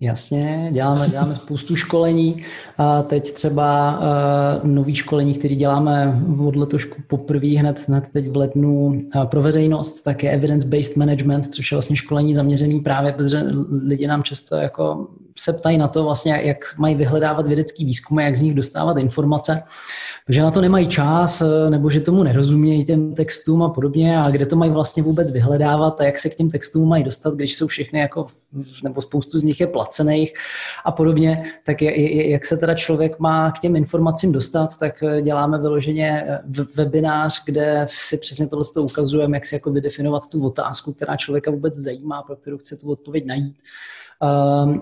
Jasně, 0.00 0.68
děláme, 0.72 1.08
děláme 1.08 1.34
spoustu 1.34 1.76
školení. 1.76 2.42
A 2.78 3.02
teď 3.02 3.32
třeba 3.32 3.98
uh, 3.98 4.70
nový 4.70 4.94
školení, 4.94 5.34
který 5.34 5.56
děláme 5.56 6.22
od 6.46 6.56
letošku 6.56 7.02
poprvé 7.08 7.48
hned, 7.48 7.88
hned 7.88 8.10
teď 8.12 8.28
v 8.28 8.36
lednu 8.36 8.86
uh, 8.86 9.24
pro 9.24 9.42
veřejnost, 9.42 10.02
tak 10.02 10.22
je 10.22 10.30
evidence-based 10.30 10.96
management, 10.96 11.42
což 11.42 11.72
je 11.72 11.76
vlastně 11.76 11.96
školení 11.96 12.34
zaměřený 12.34 12.80
právě, 12.80 13.12
protože 13.12 13.42
lidi 13.86 14.06
nám 14.06 14.22
často 14.22 14.56
jako 14.56 15.08
se 15.38 15.52
ptají 15.52 15.78
na 15.78 15.88
to 15.88 16.04
vlastně, 16.04 16.40
jak 16.44 16.58
mají 16.78 16.94
vyhledávat 16.94 17.46
vědecký 17.46 17.84
výzkumy, 17.84 18.24
jak 18.24 18.36
z 18.36 18.42
nich 18.42 18.54
dostávat 18.54 18.98
informace 18.98 19.62
že 20.28 20.42
na 20.42 20.50
to 20.50 20.60
nemají 20.60 20.88
čas, 20.88 21.42
eh, 21.42 21.70
nebo 21.70 21.90
že 21.90 22.00
tomu 22.00 22.22
nerozumějí 22.22 22.84
těm 22.84 23.14
textům 23.14 23.62
a 23.62 23.68
podobně, 23.68 24.18
a 24.18 24.30
kde 24.30 24.46
to 24.46 24.56
mají 24.56 24.70
vlastně 24.70 25.02
vůbec 25.02 25.30
vyhledávat 25.30 26.00
a 26.00 26.04
jak 26.04 26.18
se 26.18 26.30
k 26.30 26.34
těm 26.34 26.50
textům 26.50 26.88
mají 26.88 27.04
dostat, 27.04 27.34
když 27.34 27.56
jsou 27.56 27.66
všechny 27.66 28.00
jako, 28.00 28.26
nebo 28.82 29.02
spoustu 29.02 29.38
z 29.38 29.42
nich 29.42 29.60
je 29.60 29.66
placených 29.66 30.34
a 30.84 30.92
podobně, 30.92 31.44
tak 31.66 31.82
je, 31.82 32.30
jak 32.30 32.46
se 32.46 32.56
teda 32.56 32.74
člověk 32.74 33.18
má 33.18 33.50
k 33.52 33.58
těm 33.58 33.76
informacím 33.76 34.32
dostat, 34.32 34.78
tak 34.78 35.02
eh, 35.02 35.22
děláme 35.22 35.58
vyloženě 35.58 36.24
eh, 36.26 36.40
webinář, 36.76 37.44
kde 37.44 37.82
si 37.88 38.18
přesně 38.18 38.46
tohle 38.46 38.64
ukazujeme, 38.80 39.36
jak 39.36 39.46
si 39.46 39.54
jako 39.54 39.70
vydefinovat 39.70 40.22
tu 40.32 40.46
otázku, 40.46 40.92
která 40.92 41.16
člověka 41.16 41.50
vůbec 41.50 41.74
zajímá, 41.74 42.22
pro 42.22 42.36
kterou 42.36 42.58
chce 42.58 42.76
tu 42.76 42.90
odpověď 42.90 43.26
najít 43.26 43.56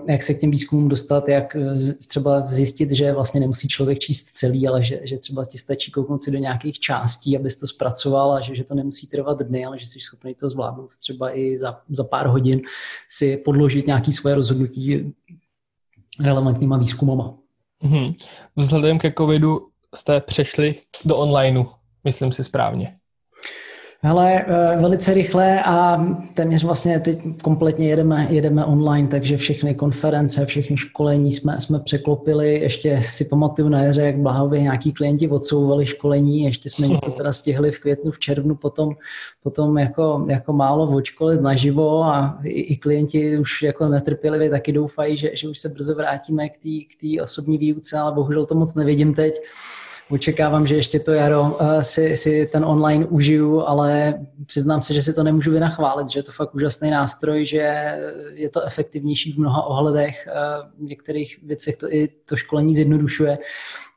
jak 0.07 0.23
se 0.23 0.33
k 0.33 0.39
těm 0.39 0.51
výzkumům 0.51 0.89
dostat, 0.89 1.27
jak 1.27 1.55
eh, 1.55 1.93
třeba 2.07 2.41
zjistit, 2.41 2.91
že 2.91 3.13
vlastně 3.13 3.39
nemusí 3.39 3.67
člověk 3.67 3.99
číst 3.99 4.23
celý, 4.23 4.67
ale 4.67 4.83
že, 4.83 4.99
že 5.03 5.17
třeba 5.17 5.45
ti 5.45 5.57
stačí 5.57 5.91
kouknout 5.91 6.23
si 6.23 6.31
do 6.31 6.37
nějakých 6.37 6.79
částí, 6.79 7.37
abys 7.37 7.59
to 7.59 7.67
zpracoval 7.67 8.33
a 8.33 8.41
že, 8.41 8.55
že 8.55 8.63
to 8.63 8.75
nemusí 8.75 9.07
trvat 9.07 9.41
dny, 9.41 9.65
ale 9.65 9.79
že 9.79 9.85
jsi 9.85 9.99
schopný 9.99 10.35
to 10.35 10.49
zvládnout 10.49 10.97
třeba 10.97 11.37
i 11.37 11.57
za, 11.57 11.79
za 11.89 12.03
pár 12.03 12.27
hodin 12.27 12.61
si 13.09 13.37
podložit 13.37 13.87
nějaké 13.87 14.11
svoje 14.11 14.35
rozhodnutí 14.35 15.13
relevantníma 16.19 16.77
výzkumama. 16.77 17.33
Mm-hmm. 17.83 18.15
Vzhledem 18.55 18.99
ke 18.99 19.13
covidu 19.17 19.67
jste 19.95 20.21
přešli 20.21 20.75
do 21.05 21.17
onlineu, 21.17 21.65
myslím 22.03 22.31
si 22.31 22.43
správně. 22.43 22.97
Hele, 24.05 24.45
eh, 24.47 24.77
velice 24.81 25.13
rychle 25.13 25.63
a 25.63 26.05
téměř 26.33 26.63
vlastně 26.63 26.99
teď 26.99 27.19
kompletně 27.43 27.89
jedeme, 27.89 28.27
jedeme 28.29 28.65
online, 28.65 29.07
takže 29.07 29.37
všechny 29.37 29.75
konference, 29.75 30.45
všechny 30.45 30.77
školení 30.77 31.31
jsme, 31.31 31.61
jsme 31.61 31.79
překlopili. 31.79 32.59
Ještě 32.59 33.01
si 33.01 33.25
pamatuju 33.25 33.69
na 33.69 33.83
jaře, 33.83 34.01
jak 34.01 34.17
blahově 34.17 34.61
nějaký 34.61 34.91
klienti 34.91 35.29
odsouvali 35.29 35.85
školení, 35.85 36.43
ještě 36.43 36.69
jsme 36.69 36.87
něco 36.87 37.11
teda 37.17 37.31
stihli 37.31 37.71
v 37.71 37.79
květnu, 37.79 38.11
v 38.11 38.19
červnu, 38.19 38.55
potom, 38.55 38.95
potom 39.43 39.77
jako, 39.77 40.25
jako 40.29 40.53
málo 40.53 40.95
odškolit 40.95 41.41
naživo 41.41 42.03
a 42.03 42.39
i, 42.43 42.61
i 42.61 42.77
klienti 42.77 43.37
už 43.37 43.61
jako 43.61 43.87
netrpělivě 43.87 44.49
taky 44.49 44.71
doufají, 44.71 45.17
že, 45.17 45.31
že 45.33 45.49
už 45.49 45.59
se 45.59 45.69
brzo 45.69 45.95
vrátíme 45.95 46.49
k 46.49 46.57
té 46.57 46.69
k 46.97 47.21
osobní 47.21 47.57
výuce, 47.57 47.97
ale 47.97 48.11
bohužel 48.11 48.45
to 48.45 48.55
moc 48.55 48.75
nevidím 48.75 49.13
teď 49.13 49.33
očekávám, 50.09 50.67
že 50.67 50.75
ještě 50.75 50.99
to 50.99 51.13
jaro 51.13 51.41
uh, 51.41 51.81
si, 51.81 52.17
si 52.17 52.49
ten 52.51 52.65
online 52.65 53.05
užiju, 53.05 53.61
ale 53.61 54.13
přiznám 54.45 54.81
se, 54.81 54.93
že 54.93 55.01
si 55.01 55.13
to 55.13 55.23
nemůžu 55.23 55.51
vynachválit, 55.51 56.07
že 56.07 56.19
je 56.19 56.23
to 56.23 56.31
fakt 56.31 56.55
úžasný 56.55 56.91
nástroj, 56.91 57.45
že 57.45 57.97
je 58.33 58.49
to 58.49 58.61
efektivnější 58.61 59.33
v 59.33 59.37
mnoha 59.37 59.63
ohledech, 59.63 60.27
uh, 60.27 60.85
v 60.85 60.89
některých 60.89 61.43
věcech 61.43 61.77
to 61.77 61.93
i 61.93 62.07
to 62.25 62.35
školení 62.35 62.75
zjednodušuje, 62.75 63.37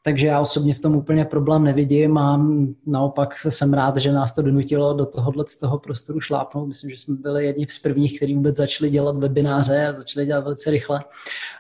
takže 0.07 0.27
já 0.27 0.41
osobně 0.41 0.75
v 0.75 0.81
tom 0.81 0.97
úplně 0.97 1.25
problém 1.25 1.65
nevidím 1.65 2.19
a 2.19 2.47
naopak 2.87 3.35
jsem 3.49 3.75
rád, 3.75 3.97
že 3.97 4.13
nás 4.13 4.35
to 4.35 4.43
donutilo 4.43 4.95
do 4.95 5.07
tohohle 5.07 5.45
z 5.49 5.59
toho 5.59 5.79
prostoru 5.79 6.21
šlápnout. 6.21 6.69
Myslím, 6.69 6.91
že 6.91 6.97
jsme 6.97 7.17
byli 7.17 7.47
jedni 7.47 7.67
z 7.69 7.79
prvních, 7.79 8.17
kteří 8.17 8.35
vůbec 8.35 8.57
začali 8.57 8.91
dělat 8.91 9.17
webináře 9.17 9.87
a 9.87 9.95
začali 9.95 10.27
dělat 10.27 10.45
velice 10.45 10.71
rychle 10.71 11.05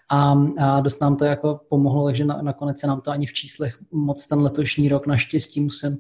a, 0.09 0.37
a 0.59 0.81
dost 0.81 1.01
nám 1.01 1.17
to 1.17 1.25
jako 1.25 1.61
pomohlo, 1.69 2.05
takže 2.05 2.25
na, 2.25 2.43
nakonec 2.43 2.81
se 2.81 2.87
nám 2.87 3.01
to 3.01 3.11
ani 3.11 3.27
v 3.27 3.33
číslech 3.33 3.79
moc 3.93 4.27
ten 4.27 4.41
letošní 4.41 4.89
rok 4.89 5.07
naštěstí 5.07 5.61
musím 5.61 5.97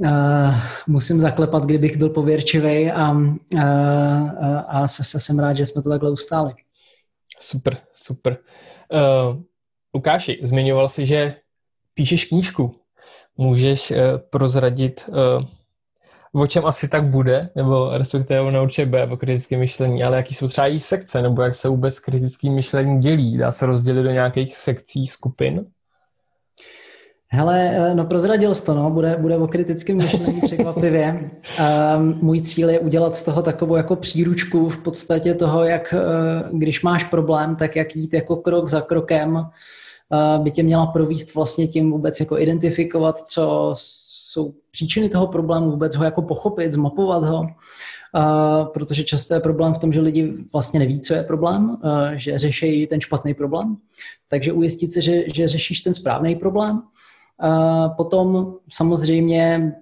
Uh, 0.00 0.54
musím 0.86 1.20
zaklepat, 1.20 1.64
kdybych 1.64 1.96
byl 1.96 2.08
pověrčivý 2.08 2.90
a, 2.90 3.10
uh, 3.10 3.60
a 4.66 4.88
se, 4.88 5.04
se 5.04 5.20
jsem 5.20 5.38
rád, 5.38 5.56
že 5.56 5.66
jsme 5.66 5.82
to 5.82 5.90
takhle 5.90 6.10
ustáli. 6.10 6.54
Super, 7.40 7.76
super. 7.94 8.36
Uh, 8.92 9.42
Lukáši, 9.94 10.40
zmiňoval 10.42 10.88
jsi, 10.88 11.06
že 11.06 11.34
píšeš 11.98 12.24
knížku. 12.24 12.74
Můžeš 13.36 13.90
uh, 13.90 13.96
prozradit, 14.30 15.10
uh, 16.32 16.42
o 16.42 16.46
čem 16.46 16.66
asi 16.66 16.88
tak 16.88 17.04
bude, 17.04 17.48
nebo 17.56 17.90
respektive 17.98 18.40
ono 18.40 18.62
určitě 18.62 18.86
bude 18.86 19.06
o 19.06 19.16
kritickém 19.16 19.60
myšlení, 19.60 20.04
ale 20.04 20.16
jaký 20.16 20.34
jsou 20.34 20.48
třeba 20.48 20.66
její 20.66 20.80
sekce, 20.80 21.22
nebo 21.22 21.42
jak 21.42 21.54
se 21.54 21.68
vůbec 21.68 21.98
kritický 21.98 22.50
myšlení 22.50 23.00
dělí? 23.00 23.36
Dá 23.36 23.52
se 23.52 23.66
rozdělit 23.66 24.02
do 24.02 24.10
nějakých 24.10 24.56
sekcí, 24.56 25.06
skupin? 25.06 25.66
Hele, 27.30 27.90
no 27.94 28.04
prozradil 28.04 28.54
jsi 28.54 28.66
to, 28.66 28.74
no, 28.74 28.90
bude, 28.90 29.16
bude 29.16 29.36
o 29.36 29.48
kritickém 29.48 29.96
myšlení 29.96 30.40
překvapivě. 30.40 31.30
Um, 31.96 32.18
můj 32.22 32.40
cíl 32.40 32.70
je 32.70 32.78
udělat 32.80 33.14
z 33.14 33.22
toho 33.22 33.42
takovou 33.42 33.76
jako 33.76 33.96
příručku 33.96 34.68
v 34.68 34.82
podstatě 34.82 35.34
toho, 35.34 35.64
jak 35.64 35.94
když 36.52 36.82
máš 36.82 37.04
problém, 37.04 37.56
tak 37.56 37.76
jak 37.76 37.96
jít 37.96 38.14
jako 38.14 38.36
krok 38.36 38.68
za 38.68 38.80
krokem 38.80 39.50
by 40.38 40.50
tě 40.50 40.62
měla 40.62 40.86
províst 40.86 41.34
vlastně 41.34 41.66
tím 41.66 41.90
vůbec 41.90 42.20
jako 42.20 42.38
identifikovat, 42.38 43.18
co 43.18 43.72
jsou 43.76 44.54
příčiny 44.70 45.08
toho 45.08 45.26
problému, 45.26 45.70
vůbec 45.70 45.96
ho 45.96 46.04
jako 46.04 46.22
pochopit, 46.22 46.72
zmapovat 46.72 47.24
ho, 47.24 47.46
protože 48.72 49.04
často 49.04 49.34
je 49.34 49.40
problém 49.40 49.74
v 49.74 49.78
tom, 49.78 49.92
že 49.92 50.00
lidi 50.00 50.34
vlastně 50.52 50.80
neví, 50.80 51.00
co 51.00 51.14
je 51.14 51.22
problém, 51.22 51.76
že 52.14 52.38
řeší 52.38 52.86
ten 52.86 53.00
špatný 53.00 53.34
problém, 53.34 53.76
takže 54.28 54.52
ujistit 54.52 54.92
se, 54.92 55.02
že, 55.02 55.22
že 55.34 55.48
řešíš 55.48 55.80
ten 55.80 55.94
správný 55.94 56.36
problém. 56.36 56.82
Potom 57.96 58.54
samozřejmě 58.72 59.72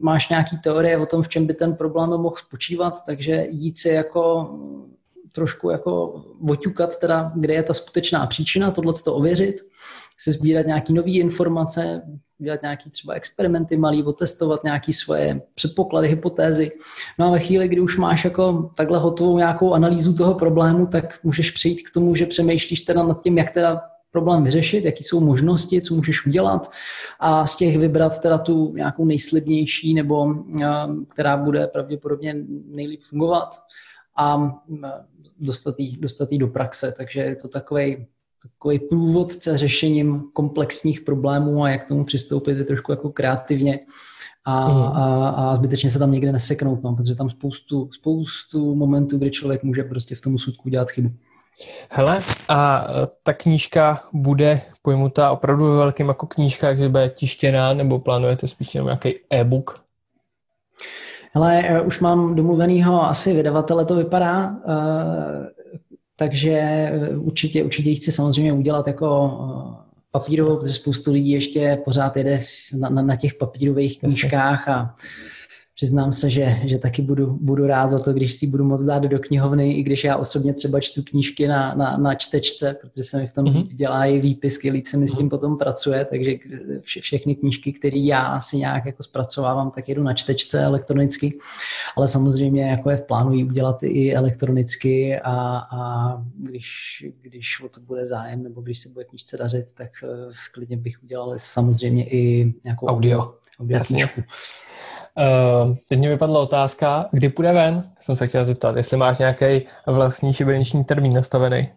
máš 0.00 0.28
nějaký 0.28 0.58
teorie 0.58 0.98
o 0.98 1.06
tom, 1.06 1.22
v 1.22 1.28
čem 1.28 1.46
by 1.46 1.54
ten 1.54 1.74
problém 1.74 2.10
mohl 2.10 2.36
spočívat, 2.36 3.04
takže 3.06 3.46
jít 3.50 3.76
si 3.76 3.88
jako 3.88 4.50
trošku 5.32 5.70
jako 5.70 6.22
oťukat 6.48 6.98
teda, 6.98 7.32
kde 7.34 7.54
je 7.54 7.62
ta 7.62 7.74
skutečná 7.74 8.26
příčina, 8.26 8.70
tohle 8.70 8.92
to 9.04 9.14
ověřit, 9.14 9.56
si 10.18 10.32
sbírat 10.32 10.66
nějaké 10.66 10.92
nové 10.92 11.10
informace, 11.10 12.02
dělat 12.38 12.62
nějaké 12.62 12.90
třeba 12.90 13.14
experimenty 13.14 13.76
malý, 13.76 14.02
otestovat 14.02 14.64
nějaké 14.64 14.92
svoje 14.92 15.40
předpoklady, 15.54 16.08
hypotézy. 16.08 16.70
No 17.18 17.26
a 17.26 17.30
ve 17.30 17.38
chvíli, 17.38 17.68
kdy 17.68 17.80
už 17.80 17.96
máš 17.96 18.24
jako 18.24 18.70
takhle 18.76 18.98
hotovou 18.98 19.38
nějakou 19.38 19.72
analýzu 19.72 20.14
toho 20.14 20.34
problému, 20.34 20.86
tak 20.86 21.18
můžeš 21.22 21.50
přijít 21.50 21.82
k 21.82 21.92
tomu, 21.94 22.14
že 22.14 22.26
přemýšlíš 22.26 22.82
teda 22.82 23.02
nad 23.02 23.22
tím, 23.22 23.38
jak 23.38 23.50
teda 23.50 23.80
problém 24.10 24.44
vyřešit, 24.44 24.84
jaký 24.84 25.04
jsou 25.04 25.20
možnosti, 25.20 25.80
co 25.80 25.94
můžeš 25.94 26.26
udělat 26.26 26.70
a 27.20 27.46
z 27.46 27.56
těch 27.56 27.78
vybrat 27.78 28.20
teda 28.20 28.38
tu 28.38 28.72
nějakou 28.76 29.04
nejslibnější 29.04 29.94
nebo 29.94 30.34
která 31.08 31.36
bude 31.36 31.66
pravděpodobně 31.66 32.36
nejlíp 32.66 33.02
fungovat 33.02 33.48
a 34.16 34.54
dostat 35.40 35.74
jí, 35.78 35.96
dostat 35.96 36.32
jí 36.32 36.38
do 36.38 36.48
praxe. 36.48 36.94
Takže 36.96 37.20
je 37.20 37.36
to 37.36 37.48
takový 37.48 38.06
takový 38.42 38.78
průvodce 38.78 39.58
řešením 39.58 40.22
komplexních 40.32 41.00
problémů 41.00 41.64
a 41.64 41.70
jak 41.70 41.84
k 41.84 41.88
tomu 41.88 42.04
přistoupit 42.04 42.58
je 42.58 42.64
trošku 42.64 42.92
jako 42.92 43.10
kreativně 43.10 43.80
a, 44.44 44.68
mm. 44.68 44.82
a, 44.82 45.28
a 45.28 45.56
zbytečně 45.56 45.90
se 45.90 45.98
tam 45.98 46.12
někde 46.12 46.32
neseknout, 46.32 46.82
no, 46.82 46.96
protože 46.96 47.14
tam 47.14 47.30
spoustu, 47.30 47.90
spoustu 47.92 48.74
momentů, 48.74 49.18
kdy 49.18 49.30
člověk 49.30 49.62
může 49.62 49.84
prostě 49.84 50.14
v 50.14 50.20
tom 50.20 50.38
sudku 50.38 50.68
dělat 50.68 50.90
chybu. 50.90 51.10
Hele, 51.90 52.20
a 52.48 52.86
ta 53.22 53.32
knížka 53.32 54.00
bude 54.12 54.60
pojmutá 54.82 55.30
opravdu 55.30 55.64
ve 55.64 55.76
velkým 55.76 56.08
jako 56.08 56.26
knížka, 56.26 56.74
že 56.74 56.88
bude 56.88 57.08
tištěná, 57.08 57.74
nebo 57.74 57.98
plánujete 57.98 58.48
spíš 58.48 58.74
jenom 58.74 58.86
nějaký 58.86 59.14
e-book? 59.30 59.84
Hele, 61.34 61.62
eh, 61.68 61.80
už 61.80 62.00
mám 62.00 62.34
domluvenýho 62.34 63.08
asi 63.08 63.34
vydavatele, 63.34 63.84
to 63.84 63.96
vypadá, 63.96 64.56
eh, 64.68 65.48
takže 66.16 66.50
eh, 66.50 67.08
určitě, 67.16 67.64
určitě 67.64 67.94
chci 67.94 68.12
samozřejmě 68.12 68.52
udělat 68.52 68.86
jako 68.86 69.38
papírovou, 70.10 70.56
protože 70.56 70.72
spoustu 70.72 71.12
lidí 71.12 71.30
ještě 71.30 71.78
pořád 71.84 72.16
jede 72.16 72.38
na, 72.78 72.88
na, 72.88 73.02
na 73.02 73.16
těch 73.16 73.34
papírových 73.34 74.00
knížkách 74.00 74.68
a 74.68 74.94
přiznám 75.82 76.12
se, 76.12 76.30
že, 76.30 76.56
že 76.64 76.78
taky 76.78 77.02
budu, 77.02 77.38
budu 77.40 77.66
rád 77.66 77.88
za 77.88 77.98
to, 77.98 78.12
když 78.12 78.34
si 78.34 78.46
budu 78.46 78.64
moc 78.64 78.82
dát 78.82 79.02
do 79.02 79.18
knihovny, 79.18 79.72
i 79.72 79.82
když 79.82 80.04
já 80.04 80.16
osobně 80.16 80.54
třeba 80.54 80.80
čtu 80.80 81.02
knížky 81.02 81.48
na, 81.48 81.74
na, 81.74 81.96
na 81.96 82.14
čtečce, 82.14 82.76
protože 82.80 83.04
se 83.04 83.18
mi 83.18 83.26
v 83.26 83.32
tom 83.32 83.44
mm-hmm. 83.44 83.68
dělají 83.68 84.20
výpisky, 84.20 84.70
líp 84.70 84.86
se 84.86 84.96
mi 84.96 85.08
s 85.08 85.12
tím 85.12 85.26
mm-hmm. 85.26 85.30
potom 85.30 85.58
pracuje, 85.58 86.04
takže 86.04 86.32
vše, 86.80 87.00
všechny 87.00 87.34
knížky, 87.34 87.72
které 87.72 87.98
já 87.98 88.40
si 88.40 88.56
nějak 88.56 88.86
jako 88.86 89.02
zpracovávám, 89.02 89.70
tak 89.70 89.88
jedu 89.88 90.02
na 90.02 90.14
čtečce 90.14 90.64
elektronicky, 90.64 91.38
ale 91.96 92.08
samozřejmě 92.08 92.70
jako 92.70 92.90
je 92.90 92.96
v 92.96 93.02
plánu 93.02 93.32
ji 93.32 93.44
udělat 93.44 93.82
i 93.82 94.14
elektronicky 94.14 95.18
a, 95.18 95.66
a 95.72 96.22
když, 96.36 97.04
když 97.22 97.62
o 97.64 97.68
to 97.68 97.80
bude 97.80 98.06
zájem, 98.06 98.42
nebo 98.42 98.60
když 98.60 98.78
se 98.78 98.88
bude 98.88 99.04
knížce 99.04 99.36
dařit, 99.36 99.72
tak 99.74 99.90
uh, 100.02 100.32
klidně 100.52 100.76
bych 100.76 101.02
udělal 101.02 101.34
samozřejmě 101.36 102.08
i 102.08 102.54
nějakou 102.64 102.86
audio, 102.86 103.34
knížku. 103.86 104.22
Uh, 105.18 105.76
teď 105.88 105.98
mě 105.98 106.08
vypadla 106.08 106.40
otázka, 106.40 107.08
kdy 107.12 107.28
půjde 107.28 107.52
ven? 107.52 107.90
Jsem 108.00 108.16
se 108.16 108.26
chtěl 108.26 108.44
zeptat, 108.44 108.76
jestli 108.76 108.96
máš 108.96 109.18
nějaký 109.18 109.62
vlastní 109.86 110.32
šibeniční 110.32 110.84
termín 110.84 111.12
nastavený. 111.12 111.68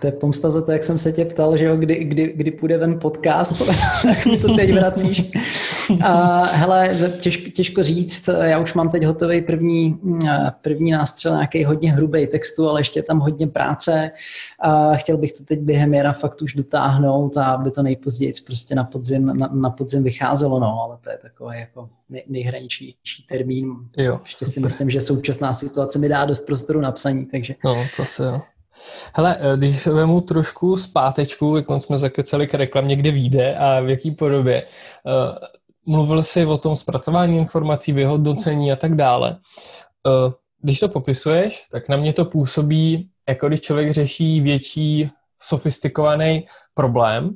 To 0.00 0.06
je 0.06 0.12
pomsta 0.12 0.50
za 0.50 0.62
to, 0.62 0.72
jak 0.72 0.82
jsem 0.82 0.98
se 0.98 1.12
tě 1.12 1.24
ptal, 1.24 1.56
že 1.56 1.64
jo, 1.64 1.76
kdy, 1.76 2.04
kdy, 2.04 2.32
kdy 2.36 2.50
půjde 2.50 2.78
ven 2.78 3.00
podcast, 3.00 3.62
tak 4.02 4.26
mi 4.26 4.38
to 4.38 4.56
teď 4.56 4.72
vracíš. 4.72 5.32
A, 6.04 6.44
hele, 6.44 6.90
těžko, 7.20 7.50
těžko 7.50 7.82
říct, 7.82 8.28
já 8.42 8.58
už 8.58 8.74
mám 8.74 8.90
teď 8.90 9.04
hotový 9.04 9.42
první, 9.42 9.98
první 10.62 10.90
nástřel, 10.90 11.32
nějaký 11.32 11.64
hodně 11.64 11.92
hrubý 11.92 12.26
textu, 12.26 12.68
ale 12.68 12.80
ještě 12.80 13.02
tam 13.02 13.18
hodně 13.18 13.46
práce. 13.46 14.10
A 14.60 14.94
chtěl 14.94 15.16
bych 15.16 15.32
to 15.32 15.44
teď 15.44 15.60
během 15.60 15.94
jara 15.94 16.12
fakt 16.12 16.42
už 16.42 16.54
dotáhnout 16.54 17.36
a 17.36 17.44
aby 17.44 17.70
to 17.70 17.82
nejpozději 17.82 18.32
prostě 18.46 18.74
na 18.74 18.84
podzim, 18.84 19.26
na, 19.26 19.48
na 19.52 19.70
podzim 19.70 20.04
vycházelo, 20.04 20.60
no, 20.60 20.82
ale 20.82 20.98
to 21.04 21.10
je 21.10 21.18
takový 21.18 21.58
jako 21.58 21.88
nej, 22.08 22.24
nejhraničnější 22.28 23.26
termín. 23.28 23.74
Jo, 23.96 24.20
ještě 24.24 24.44
super. 24.44 24.52
si 24.52 24.60
myslím, 24.60 24.90
že 24.90 25.00
současná 25.00 25.54
situace 25.54 25.98
mi 25.98 26.08
dá 26.08 26.24
dost 26.24 26.40
prostoru 26.40 26.80
na 26.80 26.92
psaní, 26.92 27.26
takže... 27.26 27.54
No, 27.64 27.86
to 27.96 28.04
se 28.04 28.24
jo. 28.24 28.40
Hele, 29.14 29.36
eh, 29.40 29.56
když 29.56 29.86
vemu 29.86 30.20
trošku 30.20 30.76
zpátečku, 30.76 31.56
jak 31.56 31.82
jsme 31.82 31.98
zakecali 31.98 32.46
k 32.46 32.54
reklamě, 32.54 32.96
kde 32.96 33.10
vyjde 33.10 33.56
a 33.56 33.80
v 33.80 33.88
jaký 33.88 34.10
podobě, 34.10 34.62
uh, 34.62 35.12
mluvil 35.88 36.24
jsi 36.24 36.46
o 36.46 36.58
tom 36.58 36.76
zpracování 36.76 37.38
informací, 37.38 37.92
vyhodnocení 37.92 38.72
a 38.72 38.76
tak 38.76 38.94
dále. 38.94 39.36
Uh, 40.06 40.32
když 40.60 40.80
to 40.80 40.88
popisuješ, 40.88 41.66
tak 41.72 41.88
na 41.88 41.96
mě 41.96 42.12
to 42.12 42.24
působí, 42.24 43.10
jako 43.28 43.48
když 43.48 43.60
člověk 43.60 43.94
řeší 43.94 44.40
větší 44.40 45.10
sofistikovaný 45.42 46.46
problém, 46.74 47.30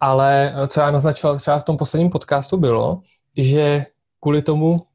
ale 0.00 0.54
co 0.68 0.80
já 0.80 0.90
naznačoval 0.90 1.36
třeba 1.36 1.58
v 1.58 1.64
tom 1.64 1.76
posledním 1.76 2.10
podcastu 2.10 2.56
bylo, 2.56 3.00
že 3.36 3.86
kvůli 4.20 4.42
tomu 4.42 4.86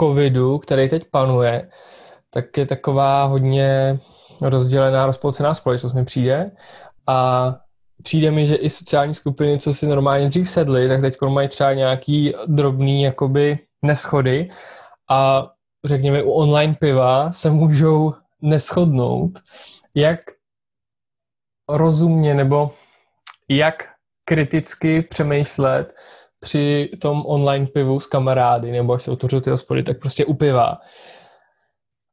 covidu, 0.00 0.58
který 0.58 0.88
teď 0.88 1.04
panuje, 1.10 1.68
tak 2.30 2.56
je 2.56 2.66
taková 2.66 3.24
hodně 3.24 3.98
rozdělená, 4.40 5.06
rozpolcená 5.06 5.54
společnost 5.54 5.92
mi 5.92 6.04
přijde 6.04 6.50
a 7.06 7.48
přijde 8.02 8.30
mi, 8.30 8.46
že 8.46 8.54
i 8.54 8.70
sociální 8.70 9.14
skupiny, 9.14 9.58
co 9.58 9.74
si 9.74 9.86
normálně 9.86 10.28
dřív 10.28 10.50
sedly, 10.50 10.88
tak 10.88 11.00
teď 11.00 11.16
mají 11.20 11.48
třeba 11.48 11.72
nějaký 11.72 12.34
drobný 12.46 13.02
jakoby 13.02 13.58
neschody 13.82 14.48
a 15.10 15.48
řekněme 15.84 16.22
u 16.22 16.30
online 16.30 16.74
piva 16.74 17.32
se 17.32 17.50
můžou 17.50 18.14
neschodnout, 18.42 19.38
jak 19.94 20.20
rozumně 21.68 22.34
nebo 22.34 22.70
jak 23.48 23.88
kriticky 24.24 25.02
přemýšlet 25.02 25.94
při 26.40 26.90
tom 27.00 27.22
online 27.26 27.66
pivu 27.66 28.00
s 28.00 28.06
kamarády, 28.06 28.72
nebo 28.72 28.92
až 28.92 29.02
se 29.02 29.10
otevřou 29.10 29.40
ty 29.40 29.50
hospody, 29.50 29.82
tak 29.82 29.98
prostě 29.98 30.24
u 30.24 30.34
piva 30.34 30.78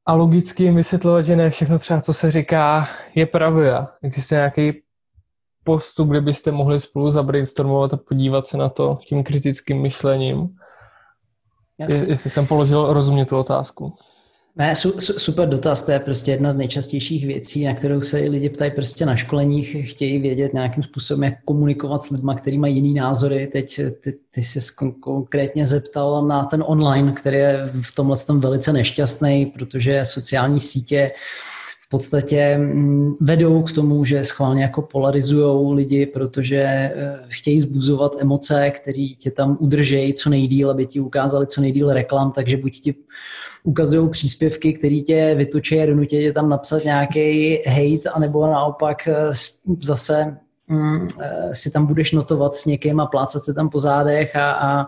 a 0.10 0.13
logicky 0.13 0.63
jim 0.63 0.75
vysvětlovat, 0.75 1.25
že 1.25 1.36
ne 1.36 1.50
všechno 1.50 1.79
třeba, 1.79 2.01
co 2.01 2.13
se 2.13 2.31
říká, 2.31 2.88
je 3.15 3.25
pravda. 3.25 3.88
Existuje 4.03 4.38
nějaký 4.38 4.81
postup, 5.63 6.10
kde 6.10 6.22
byste 6.22 6.51
mohli 6.51 6.80
spolu 6.80 7.12
zabrainstormovat 7.12 7.94
a 7.94 7.98
podívat 7.98 8.48
se 8.48 8.58
na 8.58 8.70
to 8.70 9.00
tím 9.08 9.24
kritickým 9.24 9.82
myšlením? 9.82 10.50
Jasně. 11.78 12.06
Jestli 12.08 12.30
jsem 12.30 12.48
položil 12.48 12.94
rozumně 12.94 13.25
tu 13.25 13.38
otázku. 13.38 13.94
Ne, 14.56 14.75
su, 14.75 14.94
super 15.00 15.50
dotaz, 15.50 15.82
to 15.82 15.92
je 15.92 16.00
prostě 16.00 16.32
jedna 16.32 16.51
z 16.51 16.56
nejčastějších 16.56 17.28
věcí, 17.28 17.66
na 17.66 17.74
kterou 17.74 18.01
se 18.01 18.18
lidi 18.18 18.50
ptají 18.50 18.72
prostě 18.72 19.06
na 19.06 19.16
školeních, 19.16 19.92
chtějí 19.92 20.20
vědět 20.20 20.54
nějakým 20.54 20.84
způsobem, 20.84 21.24
jak 21.24 21.34
komunikovat 21.46 22.01
s 22.01 22.10
lidmi, 22.10 22.32
kteří 22.38 22.58
mají 22.58 22.75
jiný 22.75 22.94
názory. 22.94 23.48
Teď 23.48 23.82
ty, 24.04 24.13
ty 24.32 24.44
jsi 24.44 24.60
konkrétně 25.00 25.66
zeptal 25.66 26.28
na 26.28 26.44
ten 26.44 26.63
online, 26.68 27.12
který 27.12 27.38
je 27.38 27.72
v 27.82 27.96
tomhle 27.96 28.18
tom 28.18 28.39
velice 28.39 28.74
nešťastný, 28.74 29.46
protože 29.46 30.06
sociální 30.06 30.60
sítě 30.60 31.12
podstatě 31.89 32.58
mm, 32.58 33.15
vedou 33.19 33.63
k 33.63 33.72
tomu, 33.72 34.05
že 34.05 34.24
schválně 34.24 34.63
jako 34.63 34.81
polarizují 34.81 35.75
lidi, 35.75 36.05
protože 36.05 36.58
eh, 36.58 37.19
chtějí 37.27 37.62
zbuzovat 37.62 38.15
emoce, 38.19 38.72
které 38.72 39.08
tě 39.17 39.31
tam 39.31 39.58
udržejí 39.60 40.13
co 40.13 40.29
nejdíl, 40.29 40.72
aby 40.72 40.86
ti 40.86 41.00
ukázali 41.00 41.48
co 41.48 41.62
nejdíl 41.62 41.93
reklam, 41.93 42.31
takže 42.31 42.58
buď 42.58 42.81
ti 42.81 42.96
ukazují 43.63 44.10
příspěvky, 44.10 44.74
které 44.74 44.96
tě 44.96 45.36
vytočí 45.38 45.79
a 45.79 45.86
donutí 45.86 46.19
tě 46.19 46.34
tam 46.34 46.50
napsat 46.50 46.84
nějaký 46.86 47.55
hate, 47.65 48.10
anebo 48.13 48.48
naopak 48.48 49.08
eh, 49.08 49.13
zase 49.81 50.38
si 51.51 51.71
tam 51.71 51.85
budeš 51.85 52.11
notovat 52.11 52.55
s 52.55 52.65
někým 52.65 52.99
a 52.99 53.05
plácat 53.05 53.43
se 53.43 53.53
tam 53.53 53.69
po 53.69 53.79
zádech 53.79 54.35
a, 54.35 54.51
a, 54.51 54.88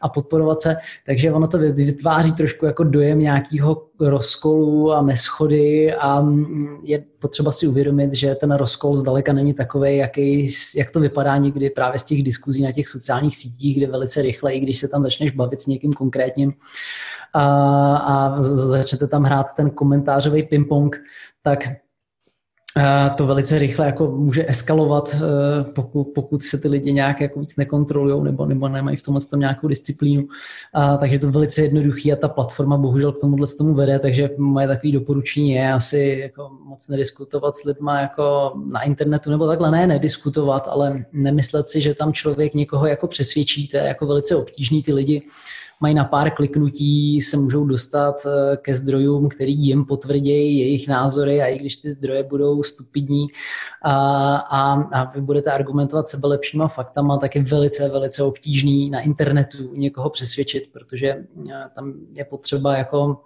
a 0.00 0.08
podporovat 0.08 0.60
se. 0.60 0.76
Takže 1.06 1.32
ono 1.32 1.48
to 1.48 1.58
vytváří 1.58 2.32
trošku 2.32 2.66
jako 2.66 2.84
dojem 2.84 3.18
nějakého 3.18 3.82
rozkolu 4.00 4.92
a 4.92 5.02
neschody 5.02 5.94
a 5.94 6.20
mm, 6.20 6.80
je 6.82 7.04
potřeba 7.18 7.52
si 7.52 7.66
uvědomit, 7.66 8.12
že 8.12 8.34
ten 8.34 8.52
rozkol 8.52 8.94
zdaleka 8.94 9.32
není 9.32 9.54
takový, 9.54 9.96
jaký, 9.96 10.48
jak 10.76 10.90
to 10.90 11.00
vypadá 11.00 11.36
někdy 11.36 11.70
právě 11.70 11.98
z 11.98 12.04
těch 12.04 12.22
diskuzí 12.22 12.62
na 12.62 12.72
těch 12.72 12.88
sociálních 12.88 13.36
sítích, 13.36 13.76
kde 13.76 13.86
velice 13.86 14.22
rychle, 14.22 14.54
i 14.54 14.60
když 14.60 14.78
se 14.78 14.88
tam 14.88 15.02
začneš 15.02 15.30
bavit 15.30 15.60
s 15.60 15.66
někým 15.66 15.92
konkrétním, 15.92 16.52
a, 17.32 17.96
a 17.96 18.42
začnete 18.42 19.06
tam 19.06 19.22
hrát 19.22 19.46
ten 19.56 19.70
komentářový 19.70 20.42
ping-pong, 20.42 20.96
tak 21.42 21.68
to 23.16 23.26
velice 23.26 23.58
rychle 23.58 23.86
jako 23.86 24.06
může 24.06 24.44
eskalovat, 24.48 25.14
e, 25.14 25.64
pokud, 25.64 26.04
pokud 26.04 26.42
se 26.42 26.58
ty 26.58 26.68
lidi 26.68 26.92
nějak 26.92 27.20
jako 27.20 27.40
víc 27.40 27.56
nekontrolují 27.56 28.24
nebo, 28.24 28.46
nebo 28.46 28.68
nemají 28.68 28.96
v 28.96 29.02
tomhle 29.02 29.20
tom 29.30 29.40
nějakou 29.40 29.68
disciplínu. 29.68 30.28
A, 30.74 30.96
takže 30.96 31.18
to 31.18 31.26
je 31.26 31.32
velice 31.32 31.62
jednoduchý 31.62 32.12
a 32.12 32.16
ta 32.16 32.28
platforma 32.28 32.76
bohužel 32.76 33.12
k 33.12 33.20
tomuhle 33.20 33.46
tomu 33.58 33.74
vede, 33.74 33.98
takže 33.98 34.30
moje 34.38 34.68
takové 34.68 34.92
doporučení 34.92 35.50
je 35.50 35.72
asi 35.72 36.18
jako 36.22 36.50
moc 36.64 36.88
nediskutovat 36.88 37.56
s 37.56 37.64
lidma 37.64 38.00
jako 38.00 38.52
na 38.66 38.82
internetu, 38.82 39.30
nebo 39.30 39.46
takhle 39.46 39.70
ne, 39.70 39.86
nediskutovat, 39.86 40.68
ale 40.68 41.04
nemyslet 41.12 41.68
si, 41.68 41.80
že 41.80 41.94
tam 41.94 42.12
člověk 42.12 42.54
někoho 42.54 42.86
jako 42.86 43.06
přesvědčí, 43.06 43.68
to 43.68 43.76
je 43.76 43.82
jako 43.82 44.06
velice 44.06 44.36
obtížný 44.36 44.82
ty 44.82 44.92
lidi 44.92 45.22
mají 45.80 45.94
na 45.94 46.04
pár 46.04 46.30
kliknutí, 46.30 47.20
se 47.20 47.36
můžou 47.36 47.64
dostat 47.64 48.26
eh, 48.26 48.56
ke 48.56 48.74
zdrojům, 48.74 49.28
který 49.28 49.64
jim 49.64 49.84
potvrdí 49.84 50.28
jejich 50.58 50.88
názory 50.88 51.42
a 51.42 51.46
i 51.46 51.58
když 51.58 51.76
ty 51.76 51.90
zdroje 51.90 52.22
budou 52.22 52.62
stupidní 52.62 53.26
a, 53.82 54.36
a, 54.36 54.72
a 54.72 55.10
vy 55.10 55.20
budete 55.20 55.52
argumentovat 55.52 56.08
sebe 56.08 56.28
lepšíma 56.28 56.68
faktama, 56.68 57.16
tak 57.16 57.36
je 57.36 57.42
velice, 57.42 57.88
velice 57.88 58.22
obtížný 58.22 58.90
na 58.90 59.00
internetu 59.00 59.74
někoho 59.74 60.10
přesvědčit, 60.10 60.64
protože 60.72 61.08
eh, 61.08 61.64
tam 61.74 61.94
je 62.12 62.24
potřeba 62.24 62.76
jako 62.76 63.20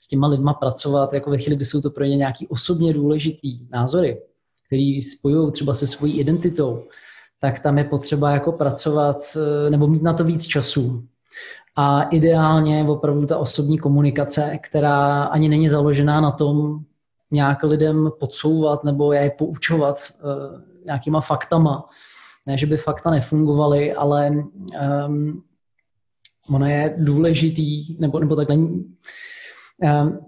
s 0.00 0.08
těma 0.08 0.26
lidma 0.26 0.54
pracovat, 0.54 1.12
jako 1.12 1.30
ve 1.30 1.38
chvíli, 1.38 1.56
kdy 1.56 1.64
jsou 1.64 1.80
to 1.80 1.90
pro 1.90 2.04
ně 2.04 2.16
nějaký 2.16 2.46
osobně 2.46 2.92
důležitý 2.92 3.68
názory, 3.70 4.22
který 4.66 5.00
spojují 5.00 5.52
třeba 5.52 5.74
se 5.74 5.86
svojí 5.86 6.20
identitou, 6.20 6.84
tak 7.40 7.58
tam 7.58 7.78
je 7.78 7.84
potřeba 7.84 8.30
jako 8.30 8.52
pracovat 8.52 9.16
eh, 9.36 9.70
nebo 9.70 9.86
mít 9.86 10.02
na 10.02 10.12
to 10.12 10.24
víc 10.24 10.46
času 10.46 11.08
a 11.80 12.02
ideálně 12.02 12.84
opravdu 12.88 13.26
ta 13.26 13.38
osobní 13.38 13.78
komunikace, 13.78 14.58
která 14.62 15.22
ani 15.22 15.48
není 15.48 15.68
založená 15.68 16.20
na 16.20 16.30
tom 16.30 16.78
nějak 17.30 17.62
lidem 17.62 18.10
podsouvat 18.20 18.84
nebo 18.84 19.12
je 19.12 19.30
poučovat 19.38 19.96
uh, 19.96 20.60
nějakýma 20.84 21.20
faktama. 21.20 21.84
Ne, 22.46 22.58
že 22.58 22.66
by 22.66 22.76
fakta 22.76 23.10
nefungovaly, 23.10 23.94
ale 23.94 24.30
um, 25.08 25.42
ono 26.50 26.66
je 26.66 26.94
důležitý, 26.98 27.96
nebo, 28.00 28.18
nebo 28.20 28.36
takhle, 28.36 28.56
um, 28.56 28.82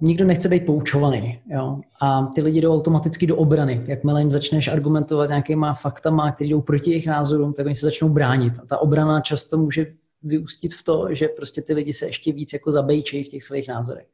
nikdo 0.00 0.24
nechce 0.24 0.48
být 0.48 0.66
poučovaný. 0.66 1.40
Jo? 1.46 1.80
A 2.00 2.26
ty 2.34 2.42
lidi 2.42 2.60
jdou 2.60 2.74
automaticky 2.74 3.26
do 3.26 3.36
obrany. 3.36 3.84
Jakmile 3.86 4.20
jim 4.20 4.30
začneš 4.30 4.68
argumentovat 4.68 5.28
nějakýma 5.28 5.74
faktama, 5.74 6.32
které 6.32 6.50
jdou 6.50 6.60
proti 6.60 6.90
jejich 6.90 7.06
názorům, 7.06 7.52
tak 7.52 7.66
oni 7.66 7.74
se 7.74 7.86
začnou 7.86 8.08
bránit. 8.08 8.52
A 8.62 8.66
ta 8.66 8.78
obrana 8.78 9.20
často 9.20 9.58
může 9.58 9.86
vyústit 10.22 10.74
v 10.74 10.84
to, 10.84 11.06
že 11.10 11.28
prostě 11.28 11.62
ty 11.62 11.74
lidi 11.74 11.92
se 11.92 12.06
ještě 12.06 12.32
víc 12.32 12.52
jako 12.52 12.72
zabejčejí 12.72 13.24
v 13.24 13.28
těch 13.28 13.44
svých 13.44 13.68
názorech. 13.68 14.06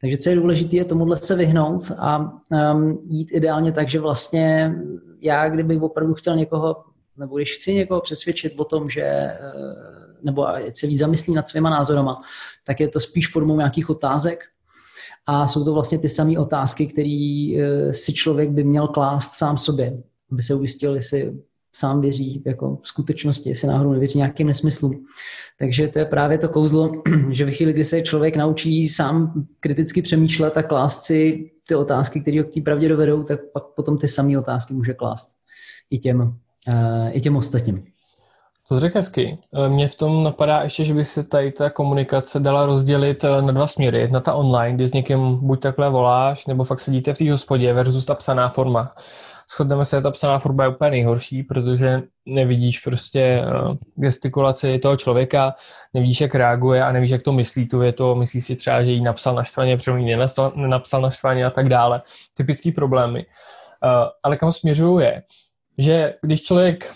Takže 0.00 0.16
co 0.16 0.30
je 0.30 0.36
důležité, 0.36 0.76
je 0.76 0.84
tomuhle 0.84 1.16
se 1.16 1.34
vyhnout 1.34 1.92
a 1.98 2.18
um, 2.74 2.98
jít 3.08 3.28
ideálně 3.32 3.72
tak, 3.72 3.90
že 3.90 4.00
vlastně 4.00 4.74
já, 5.20 5.48
kdybych 5.48 5.82
opravdu 5.82 6.14
chtěl 6.14 6.36
někoho, 6.36 6.84
nebo 7.16 7.36
když 7.36 7.54
chci 7.54 7.74
někoho 7.74 8.00
přesvědčit 8.00 8.54
o 8.56 8.64
tom, 8.64 8.90
že 8.90 9.02
eh, 9.02 9.38
nebo 10.22 10.46
se 10.70 10.86
víc 10.86 10.98
zamyslí 10.98 11.34
nad 11.34 11.48
svýma 11.48 11.70
názorama, 11.70 12.22
tak 12.64 12.80
je 12.80 12.88
to 12.88 13.00
spíš 13.00 13.32
formou 13.32 13.56
nějakých 13.56 13.90
otázek, 13.90 14.44
a 15.26 15.46
jsou 15.46 15.64
to 15.64 15.74
vlastně 15.74 15.98
ty 15.98 16.08
samé 16.08 16.38
otázky, 16.38 16.86
které 16.86 17.52
eh, 17.56 17.92
si 17.92 18.14
člověk 18.14 18.50
by 18.50 18.64
měl 18.64 18.88
klást 18.88 19.34
sám 19.34 19.58
sobě, 19.58 20.02
aby 20.32 20.42
se 20.42 20.54
ujistil, 20.54 20.94
jestli 20.94 21.32
sám 21.72 22.00
věří 22.00 22.42
jako 22.46 22.78
v 22.82 22.88
skutečnosti, 22.88 23.48
jestli 23.48 23.68
náhodou 23.68 23.92
nevěří 23.92 24.18
nějakým 24.18 24.46
nesmyslům. 24.46 25.04
Takže 25.58 25.88
to 25.88 25.98
je 25.98 26.04
právě 26.04 26.38
to 26.38 26.48
kouzlo, 26.48 26.92
že 27.30 27.44
ve 27.44 27.52
chvíli, 27.52 27.72
kdy 27.72 27.84
se 27.84 28.02
člověk 28.02 28.36
naučí 28.36 28.88
sám 28.88 29.46
kriticky 29.60 30.02
přemýšlet 30.02 30.56
a 30.56 30.62
klást 30.62 31.02
si 31.02 31.50
ty 31.68 31.74
otázky, 31.74 32.20
které 32.20 32.40
ho 32.40 32.44
k 32.44 32.54
té 32.54 32.60
pravdě 32.60 32.88
dovedou, 32.88 33.22
tak 33.22 33.40
pak 33.52 33.64
potom 33.64 33.98
ty 33.98 34.08
samé 34.08 34.38
otázky 34.38 34.74
může 34.74 34.94
klást 34.94 35.28
i 35.90 35.98
těm, 35.98 36.20
uh, 36.20 37.10
i 37.12 37.20
těm 37.20 37.36
ostatním. 37.36 37.84
To 38.70 38.80
řekl 38.80 38.98
hezky. 38.98 39.38
Eh, 39.54 39.68
mně 39.68 39.88
v 39.88 39.94
tom 39.94 40.24
napadá 40.24 40.62
ještě, 40.62 40.84
že 40.84 40.94
by 40.94 41.04
se 41.04 41.24
tady 41.24 41.52
ta 41.52 41.70
komunikace 41.70 42.40
dala 42.40 42.66
rozdělit 42.66 43.24
eh, 43.24 43.42
na 43.42 43.52
dva 43.52 43.66
směry. 43.66 43.98
Jedna 43.98 44.20
ta 44.20 44.34
online, 44.34 44.76
kdy 44.76 44.88
s 44.88 44.92
někým 44.92 45.36
buď 45.36 45.60
takhle 45.60 45.90
voláš, 45.90 46.46
nebo 46.46 46.64
fakt 46.64 46.80
sedíte 46.80 47.14
v 47.14 47.18
té 47.18 47.32
hospodě 47.32 47.72
versus 47.72 48.04
ta 48.04 48.14
psaná 48.14 48.48
forma 48.48 48.90
shodneme 49.56 49.84
se, 49.84 50.02
ta 50.02 50.10
psaná 50.10 50.38
forma 50.38 50.64
je 50.64 50.70
úplně 50.70 50.90
nejhorší, 50.90 51.42
protože 51.42 52.02
nevidíš 52.26 52.78
prostě 52.78 53.42
uh, 53.44 53.74
gestikulaci 53.94 54.78
toho 54.78 54.96
člověka, 54.96 55.54
nevidíš, 55.94 56.20
jak 56.20 56.34
reaguje 56.34 56.84
a 56.84 56.92
nevíš, 56.92 57.10
jak 57.10 57.22
to 57.22 57.32
myslí 57.32 57.68
tu 57.68 57.78
větu, 57.78 58.14
myslí 58.14 58.40
si 58.40 58.56
třeba, 58.56 58.82
že 58.82 58.90
jí 58.90 59.00
napsal 59.00 59.34
naštvaně, 59.34 59.76
protože 59.76 59.90
ji 59.98 60.16
nenapsal 60.54 61.00
naštvaně 61.00 61.44
a 61.44 61.50
tak 61.50 61.68
dále. 61.68 62.02
Typický 62.36 62.72
problémy. 62.72 63.26
Uh, 63.84 64.08
ale 64.22 64.36
kam 64.36 64.52
směřuju 64.52 64.98
je, 64.98 65.22
že 65.78 66.14
když 66.22 66.42
člověk 66.42 66.92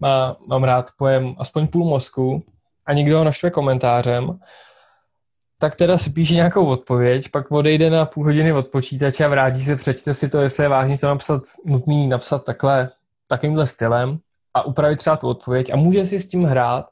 má, 0.00 0.36
mám 0.48 0.64
rád 0.64 0.90
pojem 0.98 1.34
aspoň 1.38 1.66
půl 1.66 1.84
mozku 1.84 2.42
a 2.86 2.92
někdo 2.92 3.18
ho 3.18 3.24
naštve 3.24 3.50
komentářem, 3.50 4.38
tak 5.58 5.74
teda 5.74 5.98
si 5.98 6.10
píše 6.10 6.34
nějakou 6.34 6.66
odpověď, 6.66 7.30
pak 7.30 7.50
odejde 7.50 7.90
na 7.90 8.06
půl 8.06 8.24
hodiny 8.24 8.52
od 8.52 8.66
počítače 8.66 9.24
a 9.24 9.28
vrátí 9.28 9.62
se, 9.62 9.76
přečte 9.76 10.14
si 10.14 10.28
to, 10.28 10.40
jestli 10.40 10.64
je 10.64 10.68
vážně 10.68 10.98
to 10.98 11.06
napsat, 11.06 11.42
nutný 11.64 12.06
napsat 12.06 12.44
takhle, 12.44 12.90
takovýmhle 13.26 13.66
stylem 13.66 14.18
a 14.54 14.62
upravit 14.62 14.96
třeba 14.96 15.16
tu 15.16 15.28
odpověď 15.28 15.72
a 15.72 15.76
může 15.76 16.06
si 16.06 16.18
s 16.18 16.28
tím 16.28 16.44
hrát 16.44 16.86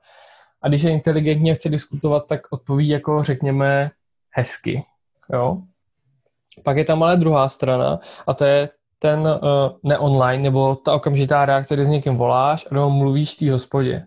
a 0.63 0.69
když 0.69 0.83
je 0.83 0.91
inteligentně 0.91 1.55
chce 1.55 1.69
diskutovat, 1.69 2.27
tak 2.27 2.41
odpoví 2.51 2.89
jako 2.89 3.23
řekněme 3.23 3.91
hezky. 4.31 4.83
Jo? 5.33 5.59
Pak 6.63 6.77
je 6.77 6.85
tam 6.85 7.03
ale 7.03 7.17
druhá 7.17 7.49
strana 7.49 7.99
a 8.27 8.35
to 8.35 8.45
je 8.45 8.69
ten 8.99 9.21
uh, 9.21 9.37
ne-online 9.83 10.43
nebo 10.43 10.77
ta 10.77 10.95
okamžitá 10.95 11.47
reakce, 11.47 11.75
kdy 11.75 11.85
s 11.85 11.89
někým 11.89 12.17
voláš 12.17 12.67
a 12.71 12.89
mluvíš 12.89 13.35
v 13.35 13.39
té 13.39 13.53
hospodě. 13.53 14.07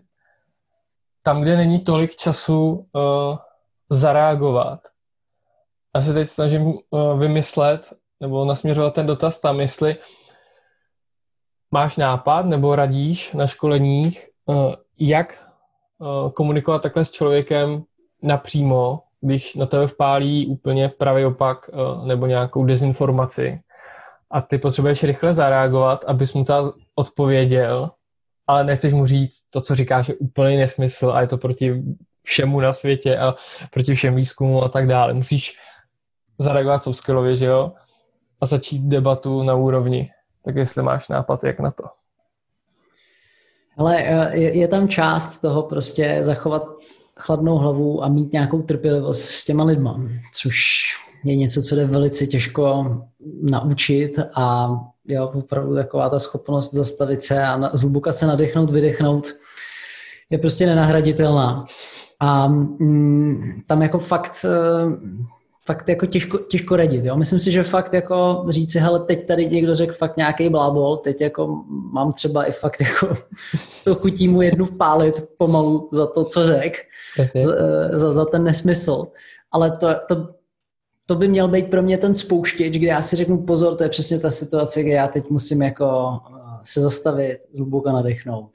Tam, 1.22 1.42
kde 1.42 1.56
není 1.56 1.80
tolik 1.80 2.16
času 2.16 2.86
uh, 2.92 3.36
zareagovat. 3.90 4.80
Já 5.96 6.02
se 6.02 6.14
teď 6.14 6.28
snažím 6.28 6.62
uh, 6.62 7.20
vymyslet 7.20 7.92
nebo 8.20 8.44
nasměřovat 8.44 8.94
ten 8.94 9.06
dotaz 9.06 9.40
tam, 9.40 9.60
jestli 9.60 9.96
máš 11.70 11.96
nápad 11.96 12.46
nebo 12.46 12.76
radíš 12.76 13.32
na 13.32 13.46
školeních, 13.46 14.28
uh, 14.46 14.74
jak 14.98 15.48
uh, 15.98 16.30
komunikovat 16.30 16.82
takhle 16.82 17.04
s 17.04 17.10
člověkem 17.10 17.84
napřímo, 18.22 19.02
když 19.20 19.54
na 19.54 19.66
tebe 19.66 19.86
vpálí 19.86 20.46
úplně 20.46 20.88
pravý 20.88 21.24
opak 21.24 21.70
nebo 22.04 22.26
nějakou 22.26 22.64
dezinformaci 22.64 23.60
a 24.30 24.40
ty 24.40 24.58
potřebuješ 24.58 25.04
rychle 25.04 25.32
zareagovat, 25.32 26.04
abys 26.04 26.32
mu 26.32 26.44
ta 26.44 26.72
odpověděl, 26.94 27.90
ale 28.46 28.64
nechceš 28.64 28.92
mu 28.92 29.06
říct 29.06 29.40
to, 29.50 29.60
co 29.60 29.74
říkáš, 29.74 30.08
je 30.08 30.14
úplný 30.14 30.56
nesmysl 30.56 31.10
a 31.10 31.20
je 31.20 31.26
to 31.26 31.38
proti 31.38 31.82
všemu 32.28 32.60
na 32.60 32.72
světě 32.72 33.18
a 33.18 33.34
proti 33.70 33.94
všem 33.94 34.14
výzkumům 34.14 34.64
a 34.64 34.68
tak 34.68 34.86
dále. 34.86 35.14
Musíš 35.14 35.56
zareagovat 36.38 36.78
soft 36.78 37.10
že 37.34 37.46
jo? 37.46 37.72
A 38.40 38.46
začít 38.46 38.82
debatu 38.82 39.42
na 39.42 39.54
úrovni. 39.54 40.10
Tak 40.44 40.56
jestli 40.56 40.82
máš 40.82 41.08
nápad, 41.08 41.44
jak 41.44 41.60
na 41.60 41.70
to. 41.70 41.84
Ale 43.76 43.96
eh, 43.98 44.38
je, 44.38 44.58
je 44.58 44.68
tam 44.68 44.88
část 44.88 45.38
toho 45.38 45.62
prostě 45.62 46.18
zachovat 46.20 46.62
chladnou 47.18 47.58
hlavu 47.58 48.04
a 48.04 48.08
mít 48.08 48.32
nějakou 48.32 48.62
trpělivost 48.62 49.24
s 49.24 49.44
těma 49.44 49.64
lidma, 49.64 50.00
což 50.34 50.84
je 51.24 51.36
něco, 51.36 51.62
co 51.62 51.76
jde 51.76 51.84
velice 51.84 52.26
těžko 52.26 52.96
naučit 53.42 54.18
a 54.34 54.70
jo, 55.08 55.32
opravdu 55.34 55.74
taková 55.74 56.08
ta 56.08 56.18
schopnost 56.18 56.74
zastavit 56.74 57.22
se 57.22 57.42
a 57.44 57.76
zhluboka 57.76 58.12
se 58.12 58.26
nadechnout, 58.26 58.70
vydechnout 58.70 59.26
je 60.30 60.38
prostě 60.38 60.66
nenahraditelná. 60.66 61.64
A 62.20 62.48
mm, 62.48 63.62
tam 63.66 63.82
jako 63.82 63.98
fakt, 63.98 64.44
eh, 64.44 64.96
fakt 65.66 65.88
jako 65.88 66.06
těžko, 66.06 66.38
těžko 66.38 66.76
radit. 66.76 67.04
Jo? 67.04 67.16
Myslím 67.16 67.40
si, 67.40 67.52
že 67.52 67.62
fakt 67.62 67.92
jako 67.92 68.44
říct 68.48 68.72
si, 68.72 68.78
hele, 68.78 69.00
teď 69.00 69.26
tady 69.26 69.46
někdo 69.46 69.74
řekl 69.74 69.92
fakt 69.92 70.16
nějaký 70.16 70.48
blábol, 70.48 70.96
teď 70.96 71.20
jako 71.20 71.62
mám 71.92 72.12
třeba 72.12 72.44
i 72.44 72.52
fakt 72.52 72.80
jako 72.80 73.16
z 73.54 73.84
toho 73.84 73.94
chutí 73.96 74.28
mu 74.28 74.42
jednu 74.42 74.64
vpálit 74.64 75.28
pomalu 75.38 75.88
za 75.92 76.06
to, 76.06 76.24
co 76.24 76.46
řek, 76.46 76.74
za, 77.34 77.52
eh, 77.52 77.98
za, 77.98 78.12
za 78.12 78.24
ten 78.24 78.44
nesmysl. 78.44 79.06
Ale 79.52 79.76
to, 79.76 79.88
to, 80.08 80.28
to 81.06 81.14
by 81.14 81.28
měl 81.28 81.48
být 81.48 81.70
pro 81.70 81.82
mě 81.82 81.98
ten 81.98 82.14
spouštěč, 82.14 82.74
kde 82.74 82.86
já 82.86 83.02
si 83.02 83.16
řeknu 83.16 83.42
pozor, 83.42 83.76
to 83.76 83.82
je 83.82 83.88
přesně 83.88 84.18
ta 84.18 84.30
situace, 84.30 84.82
kde 84.82 84.92
já 84.92 85.08
teď 85.08 85.30
musím 85.30 85.62
jako 85.62 86.18
eh, 86.30 86.60
se 86.64 86.80
zastavit, 86.80 87.38
zhluboka 87.52 87.92
nadechnout 87.92 88.50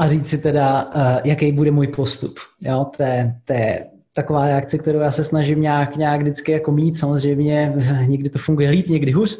a 0.00 0.06
říct 0.06 0.26
si 0.26 0.38
teda, 0.38 0.84
uh, 0.84 1.20
jaký 1.24 1.52
bude 1.52 1.70
můj 1.70 1.86
postup. 1.86 2.38
Jo, 2.60 2.86
to 2.96 3.02
je, 3.02 3.34
to 3.44 3.52
je 3.52 3.86
taková 4.12 4.48
reakce, 4.48 4.78
kterou 4.78 4.98
já 4.98 5.10
se 5.10 5.24
snažím 5.24 5.60
nějak, 5.60 5.96
nějak 5.96 6.20
vždycky 6.20 6.52
jako 6.52 6.72
mít. 6.72 6.98
Samozřejmě 6.98 7.74
někdy 8.06 8.30
to 8.30 8.38
funguje 8.38 8.70
líp, 8.70 8.88
někdy 8.88 9.12
hůř, 9.12 9.38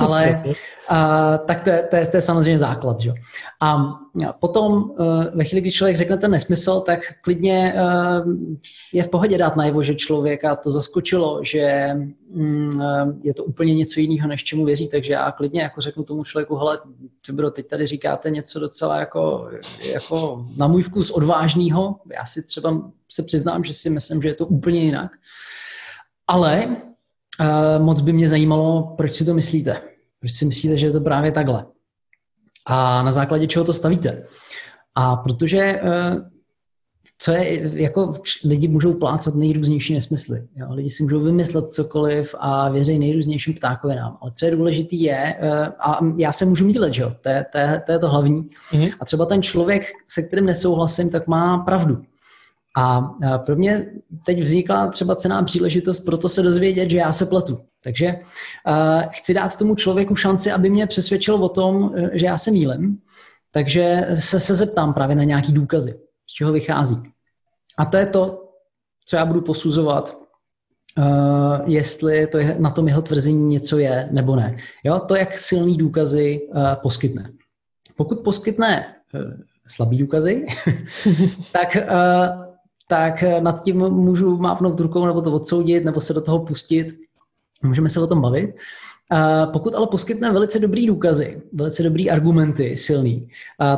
ale 0.00 0.42
a, 0.88 1.38
tak 1.38 1.60
to 1.60 1.70
je, 1.70 1.82
to, 1.90 1.96
je, 1.96 2.06
to 2.06 2.16
je 2.16 2.20
samozřejmě 2.20 2.58
základ. 2.58 3.00
Že? 3.00 3.12
A 3.60 3.96
potom 4.40 4.92
e, 4.98 5.36
ve 5.36 5.44
chvíli, 5.44 5.60
kdy 5.60 5.70
člověk 5.70 5.96
řekne 5.96 6.16
ten 6.16 6.30
nesmysl, 6.30 6.80
tak 6.80 7.00
klidně 7.20 7.74
e, 7.76 7.82
je 8.92 9.02
v 9.02 9.08
pohodě 9.08 9.38
dát 9.38 9.56
najevo, 9.56 9.82
že 9.82 9.94
člověka 9.94 10.56
to 10.56 10.70
zaskočilo, 10.70 11.40
že 11.44 11.90
mm, 12.30 12.82
e, 12.82 13.06
je 13.22 13.34
to 13.34 13.44
úplně 13.44 13.74
něco 13.74 14.00
jiného, 14.00 14.28
než 14.28 14.44
čemu 14.44 14.64
věří, 14.64 14.88
takže 14.88 15.12
já 15.12 15.32
klidně 15.32 15.62
jako 15.62 15.80
řeknu 15.80 16.04
tomu 16.04 16.24
člověku, 16.24 16.56
hele, 16.56 16.78
bro, 17.32 17.50
teď 17.50 17.66
tady 17.66 17.86
říkáte 17.86 18.30
něco 18.30 18.60
docela 18.60 18.96
jako, 18.96 19.48
jako 19.92 20.46
na 20.56 20.66
můj 20.66 20.82
vkus 20.82 21.10
odvážného, 21.10 21.96
já 22.12 22.26
si 22.26 22.42
třeba 22.42 22.90
se 23.12 23.22
přiznám, 23.22 23.64
že 23.64 23.74
si 23.74 23.90
myslím, 23.90 24.22
že 24.22 24.28
je 24.28 24.34
to 24.34 24.46
úplně 24.46 24.80
jinak, 24.80 25.10
ale 26.28 26.76
moc 27.78 28.00
by 28.00 28.12
mě 28.12 28.28
zajímalo, 28.28 28.94
proč 28.96 29.14
si 29.14 29.24
to 29.24 29.34
myslíte. 29.34 29.80
Proč 30.20 30.32
si 30.32 30.44
myslíte, 30.44 30.78
že 30.78 30.86
je 30.86 30.92
to 30.92 31.00
právě 31.00 31.32
takhle? 31.32 31.66
A 32.66 33.02
na 33.02 33.12
základě 33.12 33.46
čeho 33.46 33.64
to 33.64 33.72
stavíte? 33.72 34.22
A 34.94 35.16
protože 35.16 35.58
eh, 35.58 36.16
co 37.18 37.32
je, 37.32 37.82
jako 37.82 38.14
lidi 38.44 38.68
můžou 38.68 38.94
plácat 38.94 39.34
nejrůznější 39.34 39.94
nesmysly. 39.94 40.48
Jo? 40.56 40.66
Lidi 40.70 40.90
si 40.90 41.02
můžou 41.02 41.20
vymyslet 41.20 41.68
cokoliv 41.68 42.34
a 42.38 42.68
věří 42.68 42.98
nejrůznějším 42.98 43.54
ptákovinám. 43.54 44.18
Ale 44.20 44.30
co 44.34 44.46
je 44.46 44.56
důležité 44.56 44.96
je, 44.96 45.36
eh, 45.40 45.66
a 45.66 46.00
já 46.16 46.32
se 46.32 46.44
můžu 46.44 46.66
mílet, 46.66 46.92
že 46.92 47.02
jo? 47.02 47.12
To, 47.20 47.28
je, 47.28 47.46
to, 47.52 47.58
je, 47.58 47.82
to 47.86 47.92
je 47.92 47.98
to 47.98 48.08
hlavní. 48.08 48.50
Mm-hmm. 48.72 48.92
A 49.00 49.04
třeba 49.04 49.26
ten 49.26 49.42
člověk, 49.42 49.86
se 50.08 50.22
kterým 50.22 50.46
nesouhlasím, 50.46 51.10
tak 51.10 51.26
má 51.26 51.58
pravdu. 51.58 52.02
A 52.76 53.00
pro 53.38 53.56
mě 53.56 53.86
teď 54.26 54.42
vznikla 54.42 54.86
třeba 54.86 55.14
cená 55.14 55.42
příležitost 55.42 56.00
pro 56.00 56.18
to 56.18 56.28
se 56.28 56.42
dozvědět, 56.42 56.90
že 56.90 56.96
já 56.96 57.12
se 57.12 57.26
pletu. 57.26 57.60
Takže 57.84 58.14
chci 59.10 59.34
dát 59.34 59.56
tomu 59.56 59.74
člověku 59.74 60.16
šanci, 60.16 60.52
aby 60.52 60.70
mě 60.70 60.86
přesvědčil 60.86 61.34
o 61.34 61.48
tom, 61.48 61.92
e, 61.96 62.18
že 62.18 62.26
já 62.26 62.38
se 62.38 62.50
mílem. 62.50 62.98
Takže 63.50 64.06
se, 64.14 64.40
se 64.40 64.54
zeptám 64.54 64.94
právě 64.94 65.16
na 65.16 65.24
nějaký 65.24 65.52
důkazy, 65.52 65.94
z 66.26 66.32
čeho 66.32 66.52
vychází. 66.52 66.96
A 67.78 67.84
to 67.84 67.96
je 67.96 68.06
to, 68.06 68.48
co 69.06 69.16
já 69.16 69.26
budu 69.26 69.40
posuzovat, 69.40 70.16
uh, 70.98 71.04
jestli 71.66 72.26
to 72.26 72.38
je, 72.38 72.56
na 72.58 72.70
tom 72.70 72.88
jeho 72.88 73.02
tvrzení 73.02 73.48
něco 73.48 73.78
je 73.78 74.08
nebo 74.10 74.36
ne. 74.36 74.56
Jo, 74.84 74.98
to, 74.98 75.16
jak 75.16 75.34
silný 75.34 75.76
důkazy 75.76 76.40
uh, 76.48 76.74
poskytne. 76.74 77.32
Pokud 77.96 78.20
poskytne 78.20 78.94
slabý 79.68 79.98
důkazy, 79.98 80.46
tak 81.52 81.76
tak 82.90 83.24
nad 83.40 83.62
tím 83.64 83.78
můžu 83.78 84.36
mávnout 84.36 84.80
rukou 84.80 85.06
nebo 85.06 85.20
to 85.20 85.32
odsoudit, 85.32 85.84
nebo 85.84 86.00
se 86.00 86.14
do 86.14 86.20
toho 86.20 86.38
pustit. 86.38 86.86
Můžeme 87.62 87.88
se 87.88 88.00
o 88.00 88.06
tom 88.06 88.20
bavit. 88.20 88.54
Pokud 89.52 89.74
ale 89.74 89.86
poskytne 89.86 90.32
velice 90.32 90.58
dobrý 90.58 90.86
důkazy, 90.86 91.42
velice 91.52 91.82
dobrý 91.82 92.10
argumenty, 92.10 92.76
silný, 92.76 93.28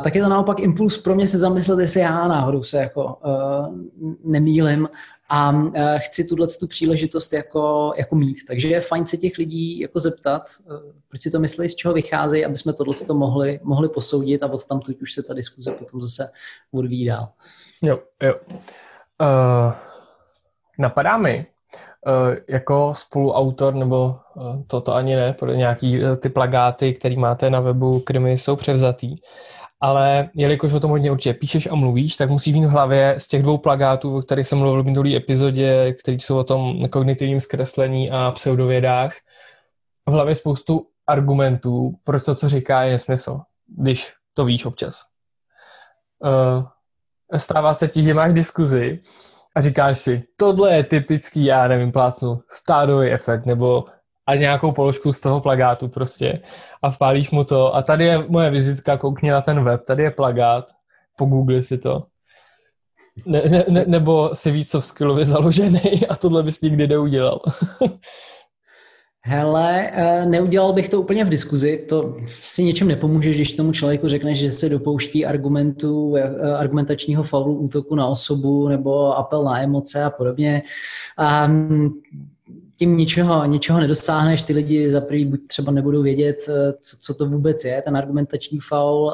tak 0.03 0.15
je 0.15 0.23
to 0.23 0.29
naopak 0.29 0.59
impuls 0.59 0.97
pro 0.97 1.15
mě 1.15 1.27
se 1.27 1.37
zamyslet, 1.37 1.79
jestli 1.79 2.01
já 2.01 2.27
náhodou 2.27 2.63
se 2.63 2.77
jako 2.77 3.05
uh, 3.05 3.77
nemýlim 4.23 4.89
a 5.29 5.51
uh, 5.51 5.73
chci 5.97 6.23
tuhle 6.23 6.47
tu 6.59 6.67
příležitost 6.67 7.33
jako, 7.33 7.93
jako 7.97 8.15
mít. 8.15 8.37
Takže 8.47 8.67
je 8.67 8.81
fajn 8.81 9.05
se 9.05 9.17
těch 9.17 9.37
lidí 9.37 9.79
jako 9.79 9.99
zeptat, 9.99 10.43
uh, 10.65 10.75
proč 11.09 11.21
si 11.21 11.31
to 11.31 11.39
myslí, 11.39 11.69
z 11.69 11.75
čeho 11.75 11.93
vycházejí, 11.93 12.45
aby 12.45 12.57
jsme 12.57 12.73
tohle 12.73 12.95
mohli, 13.13 13.59
mohli 13.63 13.89
posoudit 13.89 14.43
a 14.43 14.51
od 14.51 14.65
tam 14.65 14.79
už 15.01 15.13
se 15.13 15.23
ta 15.23 15.33
diskuze 15.33 15.71
potom 15.71 16.01
zase 16.01 16.29
odvíjí 16.71 17.05
dál. 17.05 17.29
Jo, 17.83 17.99
jo. 18.23 18.33
Uh, 19.21 19.73
napadá 20.79 21.17
mi, 21.17 21.45
uh, 22.07 22.35
jako 22.49 22.93
spoluautor, 22.95 23.73
nebo 23.73 24.19
uh, 24.35 24.63
to, 24.67 24.81
to 24.81 24.93
ani 24.95 25.15
ne, 25.15 25.33
pro 25.33 25.51
nějaký 25.51 26.03
uh, 26.03 26.15
ty 26.15 26.29
plagáty, 26.29 26.93
které 26.93 27.15
máte 27.15 27.49
na 27.49 27.59
webu 27.59 27.99
Krimi, 27.99 28.37
jsou 28.37 28.55
převzatý. 28.55 29.15
Ale 29.81 30.29
jelikož 30.35 30.73
o 30.73 30.79
tom 30.79 30.91
hodně 30.91 31.11
určitě 31.11 31.33
píšeš 31.33 31.67
a 31.71 31.75
mluvíš, 31.75 32.15
tak 32.15 32.29
musí 32.29 32.53
být 32.53 32.65
v 32.65 32.69
hlavě 32.69 33.15
z 33.17 33.27
těch 33.27 33.41
dvou 33.41 33.57
plagátů, 33.57 34.17
o 34.17 34.21
kterých 34.21 34.47
jsem 34.47 34.57
mluvil 34.57 34.83
v 34.83 34.85
minulý 34.85 35.15
epizodě, 35.15 35.93
které 35.93 36.17
jsou 36.17 36.37
o 36.37 36.43
tom 36.43 36.79
kognitivním 36.89 37.39
zkreslení 37.39 38.11
a 38.11 38.31
pseudovědách, 38.31 39.13
v 40.05 40.11
hlavě 40.11 40.35
spoustu 40.35 40.87
argumentů, 41.07 41.95
proč 42.03 42.23
to, 42.23 42.35
co 42.35 42.49
říká, 42.49 42.83
je 42.83 42.91
nesmysl, 42.91 43.39
když 43.67 44.13
to 44.33 44.45
víš 44.45 44.65
občas. 44.65 45.01
Uh, 46.19 46.63
stává 47.39 47.73
se 47.73 47.87
ti, 47.87 48.03
že 48.03 48.13
máš 48.13 48.33
diskuzi 48.33 48.99
a 49.55 49.61
říkáš 49.61 49.99
si, 49.99 50.23
tohle 50.37 50.75
je 50.75 50.83
typický, 50.83 51.45
já 51.45 51.67
nevím, 51.67 51.91
plácnu, 51.91 52.39
stádový 52.49 53.09
efekt, 53.09 53.45
nebo 53.45 53.85
a 54.27 54.35
nějakou 54.35 54.71
položku 54.71 55.13
z 55.13 55.21
toho 55.21 55.41
plagátu 55.41 55.87
prostě 55.87 56.41
a 56.81 56.91
vpálíš 56.91 57.31
mu 57.31 57.43
to 57.43 57.75
a 57.75 57.81
tady 57.81 58.05
je 58.05 58.17
moje 58.27 58.49
vizitka, 58.49 58.97
koukni 58.97 59.31
na 59.31 59.41
ten 59.41 59.63
web, 59.63 59.85
tady 59.85 60.03
je 60.03 60.11
plagát, 60.11 60.71
pogoogli 61.17 61.61
si 61.61 61.77
to. 61.77 62.03
Ne, 63.25 63.41
ne, 63.49 63.65
ne, 63.69 63.85
nebo 63.87 64.29
si 64.33 64.51
víc 64.51 64.69
soft 64.69 64.85
skillově 64.85 65.25
založený 65.25 66.07
a 66.09 66.15
tohle 66.15 66.43
bys 66.43 66.61
nikdy 66.61 66.87
neudělal. 66.87 67.41
Hele, 69.25 69.91
eh, 69.93 70.25
neudělal 70.25 70.73
bych 70.73 70.89
to 70.89 71.01
úplně 71.01 71.25
v 71.25 71.29
diskuzi, 71.29 71.85
to 71.89 72.17
si 72.27 72.63
něčem 72.63 72.87
nepomůže, 72.87 73.29
když 73.29 73.53
tomu 73.53 73.71
člověku 73.71 74.07
řekneš, 74.07 74.39
že 74.39 74.51
se 74.51 74.69
dopouští 74.69 75.25
argumentu, 75.25 76.15
eh, 76.17 76.55
argumentačního 76.55 77.23
faulu, 77.23 77.55
útoku 77.55 77.95
na 77.95 78.07
osobu 78.07 78.67
nebo 78.67 79.17
apel 79.17 79.43
na 79.43 79.61
emoce 79.61 80.03
a 80.03 80.09
podobně. 80.09 80.63
A 81.17 81.47
mm, 81.47 81.89
tím 82.77 82.97
ničeho, 82.97 83.45
ničeho 83.45 83.79
nedosáhneš, 83.79 84.43
ty 84.43 84.53
lidi 84.53 84.91
za 84.91 85.01
prvý 85.01 85.25
buď 85.25 85.47
třeba 85.47 85.71
nebudou 85.71 86.01
vědět, 86.01 86.37
eh, 86.49 86.73
co, 86.81 86.97
co 87.01 87.13
to 87.13 87.25
vůbec 87.25 87.63
je, 87.63 87.81
ten 87.81 87.97
argumentační 87.97 88.59
faul, 88.59 89.13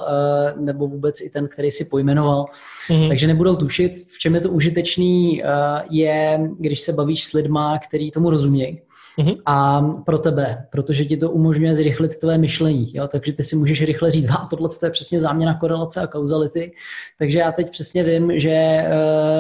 nebo 0.60 0.88
vůbec 0.88 1.22
i 1.22 1.30
ten, 1.30 1.48
který 1.48 1.72
si 1.72 1.86
pojmenoval. 1.86 2.46
Mm-hmm. 2.90 3.08
Takže 3.08 3.28
nebudou 3.28 3.56
tušit, 3.56 3.92
v 4.08 4.20
čem 4.20 4.36
je 4.36 4.42
to 4.42 4.50
užitečný, 4.50 5.44
je, 5.90 6.50
když 6.60 6.82
se 6.82 6.94
bavíš 6.94 7.26
s 7.26 7.34
lidma, 7.34 7.80
který 7.80 8.12
tomu 8.12 8.30
rozumějí 8.30 8.82
mm-hmm. 9.20 9.42
a 9.46 9.82
pro 9.82 10.18
tebe, 10.18 10.68
protože 10.70 11.06
ti 11.06 11.18
to 11.18 11.32
umožňuje 11.32 11.76
zrychlit 11.76 12.18
tvé 12.18 12.38
myšlení. 12.38 12.92
Jo? 12.94 13.08
Takže 13.08 13.34
ty 13.34 13.44
si 13.44 13.56
můžeš 13.56 13.84
rychle 13.84 14.12
říct, 14.12 14.30
a 14.40 14.48
tohle 14.50 14.70
je 14.84 14.90
přesně 14.90 15.20
záměna 15.20 15.54
korelace 15.54 16.02
a 16.02 16.08
kauzality. 16.08 16.72
Takže 17.20 17.40
já 17.40 17.52
teď 17.52 17.72
přesně 17.72 18.04
vím, 18.04 18.40
že 18.40 18.86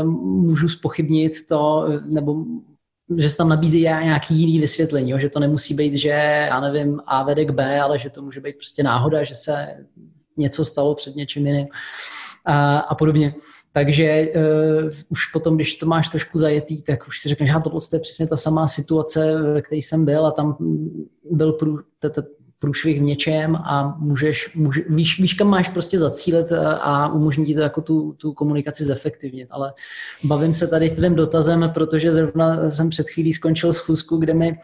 uh, 0.01 0.09
můžu 0.21 0.69
spochybnit 0.69 1.33
to, 1.49 1.87
nebo 2.05 2.35
že 3.17 3.29
se 3.29 3.37
tam 3.37 3.49
nabízí 3.49 3.81
nějaký 3.81 4.35
jiný 4.35 4.59
vysvětlení, 4.59 5.11
jo? 5.11 5.17
že 5.17 5.29
to 5.29 5.39
nemusí 5.39 5.73
být, 5.73 5.93
že 5.93 6.09
já 6.49 6.59
nevím, 6.59 6.99
A 7.07 7.23
vede 7.23 7.45
k 7.45 7.51
B, 7.51 7.81
ale 7.81 7.99
že 7.99 8.09
to 8.09 8.21
může 8.21 8.41
být 8.41 8.55
prostě 8.55 8.83
náhoda, 8.83 9.23
že 9.23 9.35
se 9.35 9.67
něco 10.37 10.65
stalo 10.65 10.95
před 10.95 11.15
něčím 11.15 11.47
jiným 11.47 11.67
a, 12.45 12.79
a 12.79 12.95
podobně. 12.95 13.33
Takže 13.73 14.27
uh, 14.35 14.91
už 15.09 15.25
potom, 15.25 15.55
když 15.55 15.75
to 15.75 15.85
máš 15.85 16.07
trošku 16.07 16.37
zajetý, 16.37 16.81
tak 16.81 17.07
už 17.07 17.19
si 17.19 17.29
řekneš, 17.29 17.49
že 17.49 17.55
tohle 17.63 17.79
je 17.93 17.99
přesně 17.99 18.27
ta 18.27 18.37
samá 18.37 18.67
situace, 18.67 19.41
ve 19.41 19.61
které 19.61 19.77
jsem 19.77 20.05
byl 20.05 20.25
a 20.25 20.31
tam 20.31 20.57
byl 21.31 21.53
prů, 21.53 21.79
průšvih 22.59 22.99
v 22.99 23.03
něčem 23.03 23.55
a 23.55 23.95
můžeš, 23.99 24.55
může, 24.55 24.81
víš, 24.89 25.19
víš, 25.19 25.33
kam 25.33 25.47
máš 25.47 25.69
prostě 25.69 25.99
zacílet 25.99 26.51
a 26.81 27.13
umožní 27.13 27.45
ti 27.45 27.55
to 27.55 27.61
jako 27.61 27.81
tu, 27.81 28.13
tu 28.17 28.33
komunikaci 28.33 28.83
zefektivnit. 28.85 29.47
Ale 29.51 29.73
bavím 30.23 30.53
se 30.53 30.67
tady 30.67 30.89
tvým 30.89 31.15
dotazem, 31.15 31.71
protože 31.73 32.11
zrovna 32.11 32.69
jsem 32.69 32.89
před 32.89 33.09
chvílí 33.09 33.33
skončil 33.33 33.73
schůzku, 33.73 34.17
kde 34.17 34.33
mi 34.33 34.59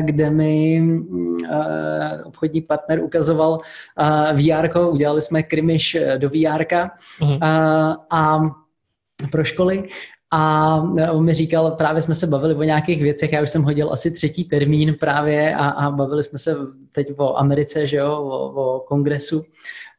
kde 0.00 0.30
mi 0.30 0.82
obchodní 2.24 2.60
partner 2.60 3.00
ukazoval 3.02 3.58
VR, 4.32 4.78
udělali 4.90 5.20
jsme 5.20 5.42
krimiš 5.42 5.96
do 6.18 6.28
VR 6.28 6.64
mm-hmm. 6.64 7.38
a 8.10 8.40
pro 9.30 9.44
školy 9.44 9.88
A 10.36 10.76
on 11.12 11.24
mi 11.24 11.34
říkal, 11.34 11.70
právě 11.70 12.02
jsme 12.02 12.14
se 12.14 12.26
bavili 12.26 12.54
o 12.54 12.62
nějakých 12.62 13.02
věcech, 13.02 13.32
já 13.32 13.42
už 13.42 13.50
jsem 13.50 13.62
hodil 13.62 13.92
asi 13.92 14.10
třetí 14.10 14.44
termín 14.44 14.96
právě 15.00 15.54
a, 15.54 15.68
a 15.68 15.90
bavili 15.90 16.22
jsme 16.22 16.38
se 16.38 16.56
teď 16.92 17.08
o 17.16 17.38
Americe, 17.38 17.86
že 17.86 17.96
jo, 17.96 18.12
o, 18.12 18.48
o 18.48 18.80
kongresu 18.80 19.44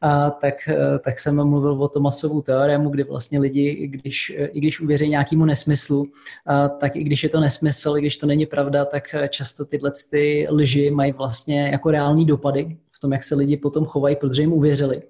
a 0.01 0.29
tak, 0.29 0.53
eh, 0.67 0.99
tak 0.99 1.19
jsem 1.19 1.43
mluvil 1.43 1.83
o 1.83 1.87
Tomasovu 1.87 2.41
teoremu, 2.41 2.89
kdy 2.89 3.03
vlastně 3.03 3.39
lidi, 3.39 3.87
když, 3.87 4.33
i 4.51 4.59
když 4.59 4.81
uvěří 4.81 5.09
nějakému 5.09 5.45
nesmyslu, 5.45 6.05
a 6.45 6.67
tak 6.67 6.95
i 6.95 7.03
když 7.03 7.23
je 7.23 7.29
to 7.29 7.39
nesmysl, 7.39 7.97
i 7.97 8.01
když 8.01 8.17
to 8.17 8.27
není 8.27 8.45
pravda, 8.45 8.85
tak 8.85 9.03
často 9.29 9.65
tyhle 9.65 9.91
ty 10.11 10.47
lži 10.49 10.91
mají 10.91 11.11
vlastně 11.11 11.69
jako 11.71 11.91
reální 11.91 12.25
dopady 12.25 12.77
v 12.91 12.99
tom, 12.99 13.11
jak 13.13 13.23
se 13.23 13.35
lidi 13.35 13.57
potom 13.57 13.85
chovají, 13.85 14.15
protože 14.15 14.41
jim 14.41 14.53
uvěřili. 14.53 15.01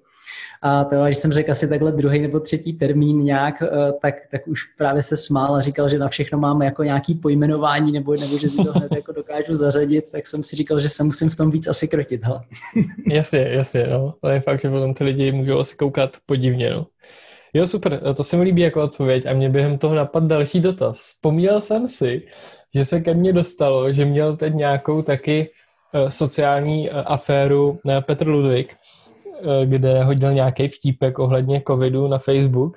A 0.62 0.84
to, 0.84 1.04
když 1.04 1.18
jsem 1.18 1.32
řekl 1.32 1.50
asi 1.50 1.68
takhle 1.68 1.92
druhý 1.92 2.22
nebo 2.22 2.40
třetí 2.40 2.72
termín 2.72 3.24
nějak, 3.24 3.62
eh, 3.62 3.92
tak, 4.02 4.14
tak 4.30 4.48
už 4.48 4.64
právě 4.78 5.02
se 5.02 5.16
smál 5.16 5.54
a 5.54 5.60
říkal, 5.60 5.88
že 5.88 5.98
na 5.98 6.08
všechno 6.08 6.38
máme 6.38 6.64
jako 6.64 6.82
nějaký 6.82 7.14
pojmenování 7.14 7.92
nebo, 7.92 8.14
nebo 8.20 8.38
že 8.38 8.48
si 8.48 8.56
to 8.56 8.72
hned 8.72 8.92
jako 8.96 9.12
dokážu 9.12 9.54
zařadit, 9.54 10.10
tak 10.12 10.26
jsem 10.26 10.42
si 10.42 10.56
říkal, 10.56 10.80
že 10.80 10.88
se 10.88 11.04
musím 11.04 11.30
v 11.30 11.36
tom 11.36 11.50
víc 11.50 11.68
asi 11.68 11.88
krotit. 11.88 12.24
Hele. 12.24 12.40
jasně, 13.06 13.48
jasně, 13.50 13.86
no. 13.86 14.14
To 14.20 14.28
je 14.28 14.40
fakt, 14.40 14.60
že 14.60 14.70
potom 14.70 14.94
ty 14.94 15.04
lidi 15.04 15.32
můžou 15.32 15.58
asi 15.58 15.76
koukat 15.76 16.16
podivně, 16.26 16.70
no. 16.70 16.86
Jo, 17.54 17.66
super, 17.66 18.14
to 18.14 18.24
se 18.24 18.36
mi 18.36 18.42
líbí 18.42 18.62
jako 18.62 18.82
odpověď 18.82 19.26
a 19.26 19.32
mě 19.32 19.48
během 19.48 19.78
toho 19.78 19.94
napadl 19.94 20.26
další 20.26 20.60
dotaz. 20.60 20.98
Vzpomněl 20.98 21.60
jsem 21.60 21.88
si, 21.88 22.22
že 22.74 22.84
se 22.84 23.00
ke 23.00 23.14
mně 23.14 23.32
dostalo, 23.32 23.92
že 23.92 24.04
měl 24.04 24.36
teď 24.36 24.54
nějakou 24.54 25.02
taky 25.02 25.50
eh, 25.94 26.10
sociální 26.10 26.90
eh, 26.90 26.92
aféru 26.92 27.80
Petr 28.06 28.28
Ludvík, 28.28 28.76
Eh, 28.76 29.05
kde 29.64 30.04
hodil 30.04 30.32
nějaký 30.32 30.68
vtípek 30.68 31.18
ohledně 31.18 31.62
covidu 31.66 32.08
na 32.08 32.18
Facebook 32.18 32.76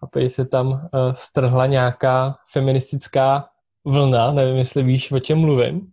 a 0.00 0.06
prý 0.06 0.28
se 0.28 0.44
tam 0.44 0.68
uh, 0.68 0.78
strhla 1.14 1.66
nějaká 1.66 2.36
feministická 2.52 3.48
vlna, 3.84 4.32
nevím, 4.32 4.56
jestli 4.56 4.82
víš, 4.82 5.12
o 5.12 5.18
čem 5.20 5.38
mluvím. 5.38 5.92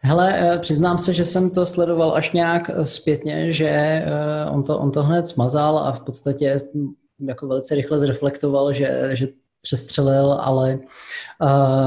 Hele, 0.00 0.34
eh, 0.38 0.58
přiznám 0.58 0.98
se, 0.98 1.14
že 1.14 1.24
jsem 1.24 1.50
to 1.50 1.66
sledoval 1.66 2.14
až 2.14 2.32
nějak 2.32 2.70
zpětně, 2.82 3.52
že 3.52 4.02
on 4.50 4.62
to, 4.62 4.78
on 4.78 4.90
to 4.90 5.02
hned 5.02 5.26
smazal 5.26 5.78
a 5.78 5.92
v 5.92 6.00
podstatě 6.00 6.60
hm, 6.74 6.94
jako 7.28 7.46
velice 7.46 7.74
rychle 7.74 8.00
zreflektoval, 8.00 8.72
že, 8.72 9.10
že 9.12 9.28
přestřelil, 9.62 10.32
ale, 10.32 10.78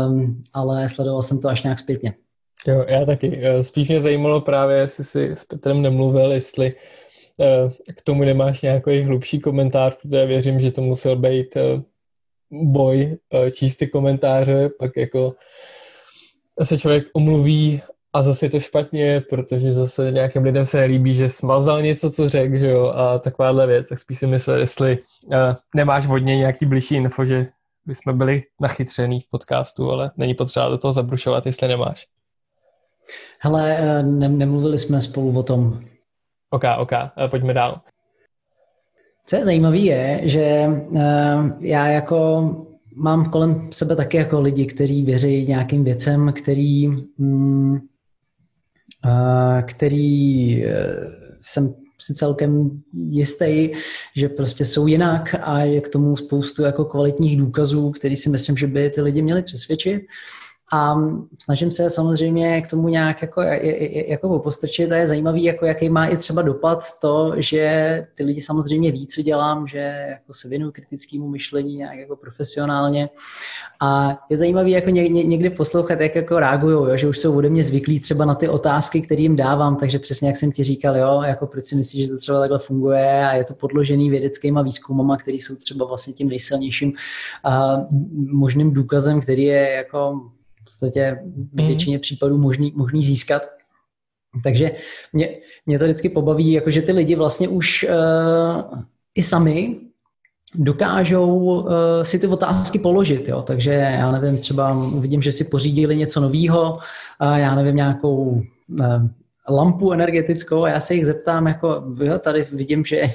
um, 0.07 0.43
ale 0.53 0.89
sledoval 0.89 1.23
jsem 1.23 1.41
to 1.41 1.49
až 1.49 1.63
nějak 1.63 1.79
zpětně. 1.79 2.13
Jo, 2.65 2.85
já 2.87 3.05
taky. 3.05 3.39
Eh, 3.43 3.63
spíš 3.63 3.87
mě 3.87 3.99
zajímalo 3.99 4.41
právě, 4.41 4.77
jestli 4.77 5.03
si 5.03 5.31
s 5.31 5.45
Petrem 5.45 5.81
nemluvil, 5.81 6.31
jestli 6.31 6.73
eh, 7.39 7.93
k 7.93 8.01
tomu 8.01 8.23
nemáš 8.23 8.61
nějaký 8.61 9.01
hlubší 9.01 9.39
komentář, 9.39 9.95
protože 10.01 10.25
věřím, 10.25 10.59
že 10.59 10.71
to 10.71 10.81
musel 10.81 11.15
být 11.15 11.57
eh, 11.57 11.81
boj 12.51 13.17
číst 13.51 13.77
ty 13.77 13.87
komentáře, 13.87 14.69
pak 14.79 14.91
jako 14.97 15.35
se 16.63 16.77
člověk 16.77 17.07
omluví 17.13 17.81
a 18.13 18.21
zase 18.21 18.45
je 18.45 18.49
to 18.49 18.59
špatně, 18.59 19.23
protože 19.29 19.73
zase 19.73 20.11
nějakým 20.11 20.43
lidem 20.43 20.65
se 20.65 20.77
nelíbí, 20.77 21.13
že 21.13 21.29
smazal 21.29 21.81
něco, 21.81 22.11
co 22.11 22.29
řekl, 22.29 22.57
že 22.57 22.69
jo, 22.69 22.85
a 22.87 23.19
takováhle 23.19 23.67
věc, 23.67 23.87
tak 23.87 23.99
spíš 23.99 24.17
si 24.19 24.27
myslel, 24.27 24.57
jestli 24.57 24.97
nemáš 25.75 26.07
vodně 26.07 26.37
nějaký 26.37 26.65
bližší 26.65 26.95
info, 26.95 27.25
že 27.25 27.47
bychom 27.85 28.17
byli 28.17 28.43
nachytřený 28.61 29.19
v 29.19 29.29
podcastu, 29.29 29.91
ale 29.91 30.11
není 30.17 30.33
potřeba 30.33 30.69
do 30.69 30.77
toho 30.77 30.93
zabrušovat, 30.93 31.45
jestli 31.45 31.67
nemáš. 31.67 32.07
Hele, 33.39 33.77
eh, 33.77 34.03
ne, 34.03 34.29
nemluvili 34.29 34.79
jsme 34.79 35.01
spolu 35.01 35.39
o 35.39 35.43
tom. 35.43 35.79
OK, 36.49 36.63
OK, 36.79 36.91
eh, 36.93 37.27
pojďme 37.27 37.53
dál. 37.53 37.81
Co 39.25 39.35
je 39.35 39.45
zajímavé 39.45 39.77
je, 39.77 40.21
že 40.23 40.67
uh, 40.67 41.01
já 41.59 41.87
jako 41.87 42.49
mám 42.95 43.29
kolem 43.29 43.69
sebe 43.71 43.95
taky 43.95 44.17
jako 44.17 44.41
lidi, 44.41 44.65
kteří 44.65 45.03
věří 45.03 45.47
nějakým 45.47 45.83
věcem, 45.83 46.33
který, 46.33 46.87
uh, 46.87 47.79
který 49.65 50.63
jsem 51.41 51.73
si 52.01 52.13
celkem 52.13 52.81
jistý, 53.09 53.69
že 54.15 54.29
prostě 54.29 54.65
jsou 54.65 54.87
jinak 54.87 55.35
a 55.41 55.59
je 55.59 55.81
k 55.81 55.89
tomu 55.89 56.15
spoustu 56.15 56.63
jako 56.63 56.85
kvalitních 56.85 57.37
důkazů, 57.37 57.91
který 57.91 58.15
si 58.15 58.29
myslím, 58.29 58.57
že 58.57 58.67
by 58.67 58.89
ty 58.89 59.01
lidi 59.01 59.21
měli 59.21 59.43
přesvědčit. 59.43 60.01
A 60.73 60.95
snažím 61.39 61.71
se 61.71 61.89
samozřejmě 61.89 62.61
k 62.61 62.67
tomu 62.67 62.87
nějak 62.87 63.21
jako, 63.21 63.41
jako 64.07 64.39
postrčit 64.39 64.91
a 64.91 64.95
je 64.95 65.07
zajímavý, 65.07 65.43
jako 65.43 65.65
jaký 65.65 65.89
má 65.89 66.05
i 66.05 66.17
třeba 66.17 66.41
dopad 66.41 66.83
to, 67.01 67.33
že 67.37 68.07
ty 68.15 68.23
lidi 68.23 68.41
samozřejmě 68.41 68.91
ví, 68.91 69.07
co 69.07 69.21
dělám, 69.21 69.67
že 69.67 70.05
jako 70.09 70.33
se 70.33 70.49
věnuju 70.49 70.71
kritickému 70.71 71.27
myšlení 71.27 71.75
nějak 71.75 71.97
jako 71.97 72.15
profesionálně. 72.15 73.09
A 73.79 74.19
je 74.29 74.37
zajímavý 74.37 74.71
jako 74.71 74.89
ně, 74.89 75.09
ně, 75.09 75.23
někdy 75.23 75.49
poslouchat, 75.49 75.99
jak 75.99 76.15
jako 76.15 76.39
reagují, 76.39 76.99
že 76.99 77.07
už 77.07 77.19
jsou 77.19 77.37
ode 77.37 77.49
mě 77.49 77.63
zvyklí 77.63 77.99
třeba 77.99 78.25
na 78.25 78.35
ty 78.35 78.49
otázky, 78.49 79.01
které 79.01 79.21
jim 79.21 79.35
dávám, 79.35 79.75
takže 79.75 79.99
přesně 79.99 80.27
jak 80.27 80.37
jsem 80.37 80.51
ti 80.51 80.63
říkal, 80.63 80.97
jo, 80.97 81.21
jako 81.21 81.47
proč 81.47 81.65
si 81.65 81.75
myslíš, 81.75 82.05
že 82.05 82.11
to 82.11 82.17
třeba 82.17 82.39
takhle 82.39 82.59
funguje 82.59 83.27
a 83.27 83.33
je 83.33 83.43
to 83.43 83.53
podložený 83.53 84.09
vědeckýma 84.09 84.61
výzkumama, 84.61 85.17
které 85.17 85.35
jsou 85.35 85.55
třeba 85.55 85.85
vlastně 85.85 86.13
tím 86.13 86.29
nejsilnějším 86.29 86.93
uh, 87.45 87.99
možným 88.31 88.73
důkazem, 88.73 89.21
který 89.21 89.43
je 89.43 89.71
jako 89.71 90.21
podstatě 90.67 91.19
v 91.53 91.59
mhm. 91.59 91.67
většině 91.67 91.99
případů 91.99 92.37
možný, 92.37 92.73
možný 92.75 93.05
získat. 93.05 93.41
Takže 94.43 94.71
mě, 95.13 95.29
mě 95.65 95.79
to 95.79 95.85
vždycky 95.85 96.09
pobaví, 96.09 96.51
jako 96.51 96.71
že 96.71 96.81
ty 96.81 96.91
lidi 96.91 97.15
vlastně 97.15 97.47
už 97.47 97.85
uh, 97.89 98.79
i 99.15 99.23
sami 99.23 99.79
dokážou 100.55 101.35
uh, 101.35 101.71
si 102.03 102.19
ty 102.19 102.27
otázky 102.27 102.79
položit. 102.79 103.27
Jo? 103.27 103.41
Takže 103.41 103.71
já 103.71 104.11
nevím, 104.11 104.37
třeba 104.37 104.85
uvidím, 104.85 105.21
že 105.21 105.31
si 105.31 105.43
pořídili 105.43 105.95
něco 105.95 106.21
nového, 106.21 106.73
uh, 106.73 107.35
já 107.35 107.55
nevím, 107.55 107.75
nějakou 107.75 108.41
uh, 108.79 109.07
lampu 109.49 109.91
energetickou 109.91 110.63
a 110.63 110.69
já 110.69 110.79
se 110.79 110.93
jich 110.93 111.05
zeptám, 111.05 111.47
jako 111.47 111.83
jo, 112.03 112.19
tady 112.19 112.45
vidím, 112.51 112.85
že 112.85 112.95
je 112.95 113.11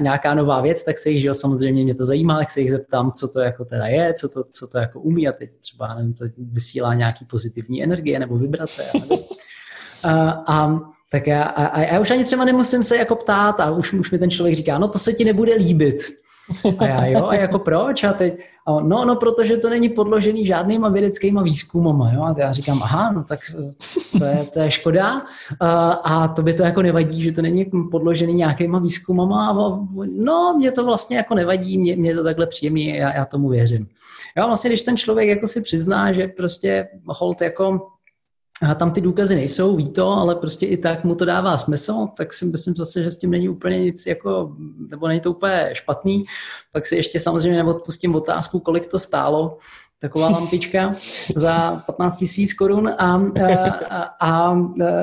nějaká 0.00 0.34
nová 0.34 0.60
věc, 0.60 0.84
tak 0.84 0.98
se 0.98 1.10
jich, 1.10 1.22
že 1.22 1.28
jo, 1.28 1.34
samozřejmě 1.34 1.84
mě 1.84 1.94
to 1.94 2.04
zajímá, 2.04 2.38
tak 2.38 2.50
se 2.50 2.60
jich 2.60 2.70
zeptám, 2.70 3.12
co 3.12 3.28
to 3.28 3.40
jako 3.40 3.64
teda 3.64 3.86
je, 3.86 4.14
co 4.14 4.28
to, 4.28 4.44
co 4.52 4.66
to 4.66 4.78
jako 4.78 5.00
umí 5.00 5.28
a 5.28 5.32
teď 5.32 5.50
třeba, 5.60 5.94
nevím, 5.94 6.14
to 6.14 6.24
vysílá 6.38 6.94
nějaký 6.94 7.24
pozitivní 7.24 7.82
energie 7.82 8.18
nebo 8.18 8.38
vibrace, 8.38 8.82
já 8.82 9.00
nevím. 9.00 9.24
A, 10.04 10.30
a 10.30 10.80
tak 11.10 11.26
já, 11.26 11.42
a, 11.42 11.66
a 11.66 11.80
já 11.80 12.00
už 12.00 12.10
ani 12.10 12.24
třeba 12.24 12.44
nemusím 12.44 12.84
se 12.84 12.96
jako 12.96 13.16
ptát 13.16 13.60
a 13.60 13.70
už, 13.70 13.92
už 13.92 14.10
mi 14.10 14.18
ten 14.18 14.30
člověk 14.30 14.56
říká, 14.56 14.78
no 14.78 14.88
to 14.88 14.98
se 14.98 15.12
ti 15.12 15.24
nebude 15.24 15.54
líbit. 15.54 15.96
A 16.78 16.84
já 16.86 17.06
jo, 17.06 17.26
a 17.26 17.34
jako 17.34 17.58
proč? 17.58 18.04
A 18.04 18.12
teď, 18.12 18.44
a 18.66 18.72
on, 18.72 18.88
no, 18.88 19.04
no, 19.04 19.16
protože 19.16 19.56
to 19.56 19.70
není 19.70 19.88
podložený 19.88 20.46
žádnýma 20.46 20.88
vědeckýma 20.88 21.42
výzkumama, 21.42 22.12
jo. 22.12 22.22
A 22.22 22.34
já 22.38 22.52
říkám, 22.52 22.82
aha, 22.82 23.12
no 23.12 23.24
tak 23.24 23.40
to 24.18 24.24
je, 24.24 24.46
to 24.52 24.60
je 24.60 24.70
škoda. 24.70 25.22
A, 25.60 25.90
a 25.90 26.28
to 26.28 26.42
by 26.42 26.54
to 26.54 26.62
jako 26.62 26.82
nevadí, 26.82 27.22
že 27.22 27.32
to 27.32 27.42
není 27.42 27.64
podložený 27.90 28.34
nějakýma 28.34 28.78
výzkumama. 28.78 29.48
A, 29.48 29.78
no, 30.12 30.54
mě 30.56 30.72
to 30.72 30.84
vlastně 30.84 31.16
jako 31.16 31.34
nevadí, 31.34 31.78
mě, 31.78 31.96
mě 31.96 32.14
to 32.14 32.24
takhle 32.24 32.46
příjemný, 32.46 32.86
já, 32.86 33.14
já 33.14 33.24
tomu 33.24 33.48
věřím. 33.48 33.88
Jo, 34.36 34.46
vlastně, 34.46 34.70
když 34.70 34.82
ten 34.82 34.96
člověk 34.96 35.28
jako 35.28 35.48
si 35.48 35.60
přizná, 35.60 36.12
že 36.12 36.28
prostě 36.28 36.88
hold 37.06 37.40
jako 37.40 37.88
a 38.62 38.74
tam 38.74 38.92
ty 38.92 39.00
důkazy 39.00 39.34
nejsou, 39.34 39.76
ví 39.76 39.88
to, 39.88 40.08
ale 40.08 40.34
prostě 40.34 40.66
i 40.66 40.76
tak 40.76 41.04
mu 41.04 41.14
to 41.14 41.24
dává 41.24 41.58
smysl, 41.58 42.08
tak 42.16 42.32
si 42.32 42.44
myslím 42.44 42.74
zase, 42.74 43.02
že 43.02 43.10
s 43.10 43.18
tím 43.18 43.30
není 43.30 43.48
úplně 43.48 43.78
nic 43.78 44.06
jako, 44.06 44.56
nebo 44.90 45.08
není 45.08 45.20
to 45.20 45.30
úplně 45.30 45.70
špatný. 45.72 46.24
Pak 46.72 46.86
si 46.86 46.96
ještě 46.96 47.18
samozřejmě 47.18 47.62
neodpustím 47.62 48.14
otázku, 48.14 48.60
kolik 48.60 48.86
to 48.86 48.98
stálo, 48.98 49.58
taková 49.98 50.28
lampička 50.28 50.94
za 51.36 51.82
15 51.86 52.18
tisíc 52.18 52.54
korun 52.54 52.88
a, 52.88 52.94
a, 52.98 53.68
a, 53.90 54.02
a, 54.20 54.56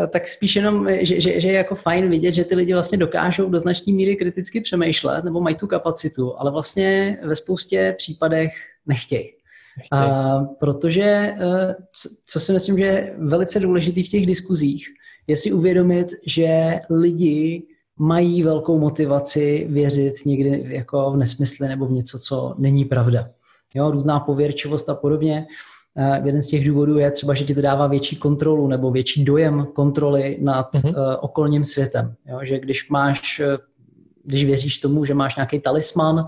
tak 0.07 0.27
spíš 0.27 0.55
jenom, 0.55 0.87
že, 0.99 1.21
že, 1.21 1.39
že 1.41 1.47
je 1.47 1.53
jako 1.53 1.75
fajn 1.75 2.09
vidět, 2.09 2.33
že 2.33 2.43
ty 2.43 2.55
lidi 2.55 2.73
vlastně 2.73 2.97
dokážou 2.97 3.49
do 3.49 3.59
značné 3.59 3.93
míry 3.93 4.15
kriticky 4.15 4.61
přemýšlet 4.61 5.23
nebo 5.23 5.41
mají 5.41 5.55
tu 5.55 5.67
kapacitu, 5.67 6.39
ale 6.39 6.51
vlastně 6.51 7.17
ve 7.23 7.35
spoustě 7.35 7.95
případech 7.97 8.51
nechtějí. 8.85 9.33
A, 9.91 10.39
protože, 10.59 11.03
eh, 11.03 11.75
co 12.25 12.39
si 12.39 12.53
myslím, 12.53 12.77
že 12.77 12.83
je 12.83 13.15
velice 13.17 13.59
důležitý 13.59 14.03
v 14.03 14.09
těch 14.09 14.25
diskuzích, 14.25 14.87
je 15.27 15.37
si 15.37 15.51
uvědomit, 15.51 16.07
že 16.25 16.79
lidi 16.89 17.63
mají 17.97 18.43
velkou 18.43 18.79
motivaci 18.79 19.67
věřit 19.69 20.13
někdy 20.25 20.65
jako 20.67 21.11
v 21.11 21.17
nesmysly 21.17 21.67
nebo 21.67 21.85
v 21.85 21.91
něco, 21.91 22.19
co 22.19 22.55
není 22.57 22.85
pravda. 22.85 23.29
Jo, 23.73 23.91
různá 23.91 24.19
pověrčivost 24.19 24.89
a 24.89 24.95
podobně. 24.95 25.47
Eh, 25.97 26.21
jeden 26.25 26.41
z 26.41 26.47
těch 26.47 26.67
důvodů 26.67 26.97
je 26.97 27.11
třeba, 27.11 27.33
že 27.33 27.43
ti 27.43 27.55
to 27.55 27.61
dává 27.61 27.87
větší 27.87 28.15
kontrolu 28.15 28.67
nebo 28.67 28.91
větší 28.91 29.23
dojem 29.23 29.67
kontroly 29.73 30.37
nad 30.41 30.73
uh-huh. 30.73 31.17
okolním 31.19 31.63
světem. 31.63 32.13
Jo, 32.25 32.39
že 32.43 32.59
když 32.59 32.89
máš, 32.89 33.41
když 34.23 34.45
věříš 34.45 34.77
tomu, 34.77 35.05
že 35.05 35.13
máš 35.13 35.35
nějaký 35.35 35.59
talisman, 35.59 36.27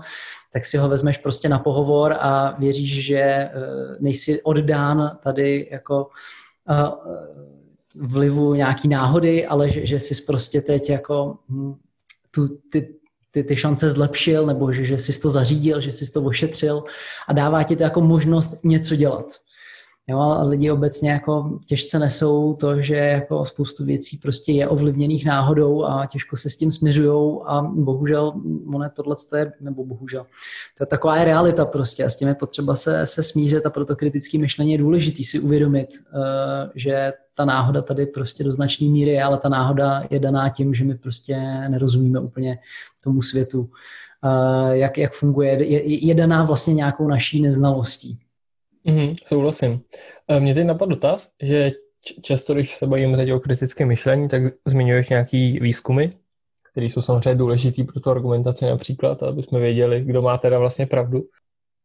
tak 0.52 0.66
si 0.66 0.76
ho 0.78 0.88
vezmeš 0.88 1.18
prostě 1.18 1.48
na 1.48 1.58
pohovor 1.58 2.16
a 2.18 2.56
věříš, 2.58 3.04
že 3.04 3.18
eh, 3.18 3.50
nejsi 4.00 4.42
oddán 4.42 5.18
tady 5.22 5.68
jako 5.70 6.08
eh, 6.70 6.90
vlivu 7.94 8.54
nějaký 8.54 8.88
náhody, 8.88 9.46
ale 9.46 9.72
že, 9.72 9.86
že 9.86 10.00
jsi 10.00 10.22
prostě 10.22 10.60
teď 10.60 10.90
jako 10.90 11.36
hm, 11.48 11.74
tu, 12.30 12.48
ty, 12.48 12.94
ty, 13.30 13.44
ty 13.44 13.56
šance 13.56 13.88
zlepšil, 13.88 14.46
nebo 14.46 14.72
že, 14.72 14.84
že 14.84 14.98
jsi 14.98 15.20
to 15.20 15.28
zařídil, 15.28 15.80
že 15.80 15.92
jsi 15.92 16.12
to 16.12 16.22
ošetřil 16.22 16.84
a 17.28 17.32
dává 17.32 17.62
ti 17.62 17.76
to 17.76 17.82
jako 17.82 18.00
možnost 18.00 18.64
něco 18.64 18.96
dělat. 18.96 19.26
Jo, 20.10 20.18
a 20.18 20.42
lidi 20.42 20.70
obecně 20.70 21.10
jako 21.10 21.58
těžce 21.66 21.98
nesou 21.98 22.54
to, 22.54 22.82
že 22.82 22.96
jako 22.96 23.44
spoustu 23.44 23.84
věcí 23.84 24.16
prostě 24.16 24.52
je 24.52 24.68
ovlivněných 24.68 25.26
náhodou 25.26 25.84
a 25.84 26.06
těžko 26.06 26.36
se 26.36 26.50
s 26.50 26.56
tím 26.56 26.72
směřují 26.72 27.40
a 27.46 27.62
bohužel 27.62 28.32
ono 28.74 28.90
tohle 28.90 29.16
je, 29.36 29.52
nebo 29.60 29.84
bohužel, 29.84 30.26
to 30.78 30.82
je 30.82 30.86
taková 30.86 31.16
je 31.16 31.24
realita 31.24 31.64
prostě 31.64 32.04
a 32.04 32.08
s 32.08 32.16
tím 32.16 32.28
je 32.28 32.34
potřeba 32.34 32.76
se, 32.76 33.06
se 33.06 33.22
smířit 33.22 33.66
a 33.66 33.70
proto 33.70 33.96
kritické 33.96 34.38
myšlení 34.38 34.72
je 34.72 34.78
důležité 34.78 35.24
si 35.24 35.40
uvědomit, 35.40 35.88
uh, 35.88 36.70
že 36.74 37.12
ta 37.34 37.44
náhoda 37.44 37.82
tady 37.82 38.06
prostě 38.06 38.44
do 38.44 38.52
značné 38.52 38.88
míry 38.88 39.10
je, 39.10 39.22
ale 39.22 39.38
ta 39.38 39.48
náhoda 39.48 40.02
je 40.10 40.18
daná 40.18 40.48
tím, 40.48 40.74
že 40.74 40.84
my 40.84 40.94
prostě 40.94 41.36
nerozumíme 41.68 42.20
úplně 42.20 42.58
tomu 43.04 43.22
světu, 43.22 43.60
uh, 43.60 44.70
jak, 44.70 44.98
jak 44.98 45.12
funguje, 45.12 45.64
je, 45.64 46.06
je 46.06 46.14
daná 46.14 46.44
vlastně 46.44 46.74
nějakou 46.74 47.08
naší 47.08 47.42
neznalostí. 47.42 48.18
Mm, 48.88 49.12
souhlasím. 49.26 49.80
E, 50.28 50.40
Mě 50.40 50.54
teď 50.54 50.66
napadl 50.66 50.90
dotaz, 50.90 51.30
že 51.42 51.72
často, 52.22 52.54
když 52.54 52.76
se 52.76 52.86
bavíme 52.86 53.16
teď 53.16 53.32
o 53.32 53.40
kritickém 53.40 53.88
myšlení, 53.88 54.28
tak 54.28 54.42
zmiňuješ 54.66 55.08
nějaký 55.08 55.60
výzkumy, 55.60 56.04
které 56.72 56.86
jsou 56.86 57.02
samozřejmě 57.02 57.34
důležitý 57.34 57.84
pro 57.84 58.00
tu 58.00 58.10
argumentaci 58.10 58.64
například, 58.64 59.22
aby 59.22 59.42
jsme 59.42 59.60
věděli, 59.60 60.04
kdo 60.04 60.22
má 60.22 60.38
teda 60.38 60.58
vlastně 60.58 60.86
pravdu. 60.86 61.22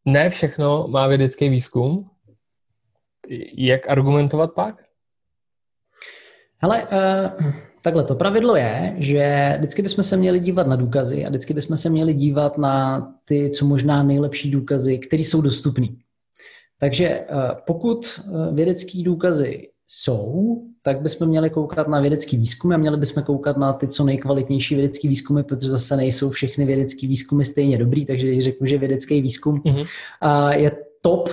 Ne 0.05 0.29
všechno 0.29 0.87
má 0.87 1.07
vědecký 1.07 1.49
výzkum. 1.49 2.09
Jak 3.57 3.89
argumentovat 3.89 4.53
pak? 4.53 4.83
Hele, 6.57 6.83
uh, 6.83 7.51
takhle 7.81 8.03
to 8.03 8.15
pravidlo 8.15 8.55
je, 8.55 8.95
že 8.97 9.53
vždycky 9.57 9.81
bychom 9.81 10.03
se 10.03 10.17
měli 10.17 10.39
dívat 10.39 10.67
na 10.67 10.75
důkazy 10.75 11.25
a 11.25 11.29
vždycky 11.29 11.53
bychom 11.53 11.77
se 11.77 11.89
měli 11.89 12.13
dívat 12.13 12.57
na 12.57 13.07
ty, 13.25 13.49
co 13.49 13.65
možná 13.65 14.03
nejlepší 14.03 14.51
důkazy, 14.51 14.97
které 14.97 15.21
jsou 15.21 15.41
dostupné. 15.41 15.87
Takže 16.83 17.07
eh, 17.07 17.25
pokud 17.67 18.19
eh, 18.19 18.53
vědecké 18.53 19.03
důkazy 19.03 19.67
jsou, 19.87 20.57
tak 20.81 21.01
bychom 21.01 21.27
měli 21.27 21.49
koukat 21.49 21.87
na 21.87 22.01
vědecký 22.01 22.37
výzkumy 22.37 22.75
a 22.75 22.77
měli 22.77 22.97
bychom 22.97 23.23
koukat 23.23 23.57
na 23.57 23.73
ty 23.73 23.87
co 23.87 24.03
nejkvalitnější 24.03 24.75
vědecké 24.75 25.07
výzkumy, 25.07 25.43
protože 25.43 25.69
zase 25.69 25.95
nejsou 25.95 26.29
všechny 26.29 26.65
vědecké 26.65 27.07
výzkumy 27.07 27.43
stejně 27.43 27.77
dobrý, 27.77 28.05
takže 28.05 28.27
když 28.27 28.43
řeknu, 28.43 28.67
že 28.67 28.77
vědecký 28.77 29.21
výzkum 29.21 29.59
mm-hmm. 29.59 30.49
je 30.49 30.71
top, 31.01 31.29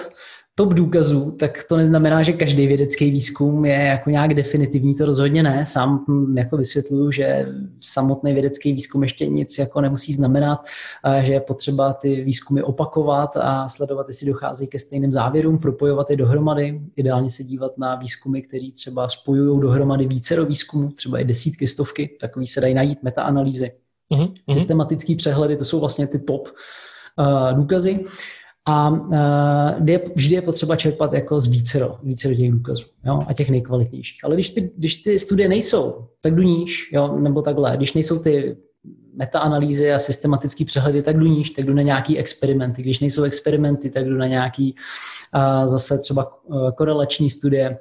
top 0.61 0.75
důkazů, 0.75 1.31
tak 1.31 1.65
to 1.69 1.77
neznamená, 1.77 2.23
že 2.23 2.33
každý 2.33 2.67
vědecký 2.67 3.11
výzkum 3.11 3.65
je 3.65 3.75
jako 3.75 4.11
nějak 4.11 4.35
definitivní, 4.35 4.95
to 4.95 5.07
rozhodně 5.07 5.43
ne. 5.43 5.67
Sám 5.67 6.05
hm, 6.09 6.39
jako 6.39 6.57
vysvětluju, 6.57 7.13
že 7.13 7.47
samotný 7.81 8.33
vědecký 8.33 8.73
výzkum 8.73 9.03
ještě 9.03 9.27
nic 9.27 9.59
jako 9.59 9.81
nemusí 9.81 10.13
znamenat, 10.13 10.67
že 11.23 11.33
je 11.33 11.41
potřeba 11.41 11.93
ty 11.93 12.25
výzkumy 12.25 12.63
opakovat 12.63 13.37
a 13.37 13.69
sledovat, 13.69 14.09
jestli 14.09 14.27
docházejí 14.27 14.69
ke 14.69 14.79
stejným 14.79 15.11
závěrům, 15.11 15.59
propojovat 15.59 16.11
je 16.11 16.17
dohromady, 16.17 16.81
ideálně 16.97 17.31
se 17.31 17.45
dívat 17.45 17.79
na 17.79 17.95
výzkumy, 17.95 18.43
které 18.43 18.69
třeba 18.75 19.09
spojují 19.09 19.61
dohromady 19.61 20.07
více 20.07 20.37
do 20.37 20.47
výzkumu, 20.47 20.89
třeba 20.89 21.19
i 21.19 21.25
desítky, 21.25 21.67
stovky, 21.67 22.17
takový 22.21 22.47
se 22.47 22.61
dají 22.61 22.75
najít 22.75 23.03
metaanalýzy. 23.03 23.73
Mm-hmm. 24.13 24.33
Systematický 24.51 25.17
přehledy, 25.17 25.57
to 25.57 25.65
jsou 25.65 25.81
vlastně 25.81 26.07
ty 26.07 26.19
top 26.19 26.49
uh, 27.19 27.57
důkazy. 27.57 28.05
A 28.71 28.91
uh, 28.91 30.13
vždy 30.15 30.35
je 30.35 30.43
potřeba 30.43 30.77
čerpat 30.77 31.13
jako 31.13 31.41
z 31.41 31.47
vícero, 31.47 31.99
vícero 32.03 32.35
těch 32.35 32.53
důkazů 32.53 32.85
jo, 33.05 33.23
a 33.27 33.33
těch 33.33 33.51
nejkvalitnějších. 33.51 34.25
Ale 34.25 34.35
když 34.35 34.51
ty, 34.51 34.71
když 34.77 34.97
ty 34.97 35.19
studie 35.19 35.49
nejsou, 35.49 36.07
tak 36.21 36.35
jdu 36.35 36.43
níž, 36.43 36.91
jo, 36.93 37.19
nebo 37.19 37.43
takhle. 37.43 37.77
Když 37.77 37.95
nejsou 37.95 38.19
ty 38.19 38.57
metaanalýzy 39.15 39.93
a 39.93 39.99
systematický 39.99 40.65
přehledy, 40.65 41.03
tak 41.03 41.17
jdu 41.17 41.27
níž, 41.27 41.51
tak 41.51 41.65
jdu 41.65 41.75
na 41.75 41.83
nějaký 41.83 42.19
experimenty. 42.19 42.83
Když 42.83 43.01
nejsou 43.01 43.23
experimenty, 43.23 43.91
tak 43.91 44.05
jdu 44.05 44.17
na 44.17 44.27
nějaký 44.27 44.75
uh, 45.35 45.67
zase 45.67 45.99
třeba 45.99 46.45
uh, 46.45 46.71
korelační 46.71 47.31
studie. 47.31 47.79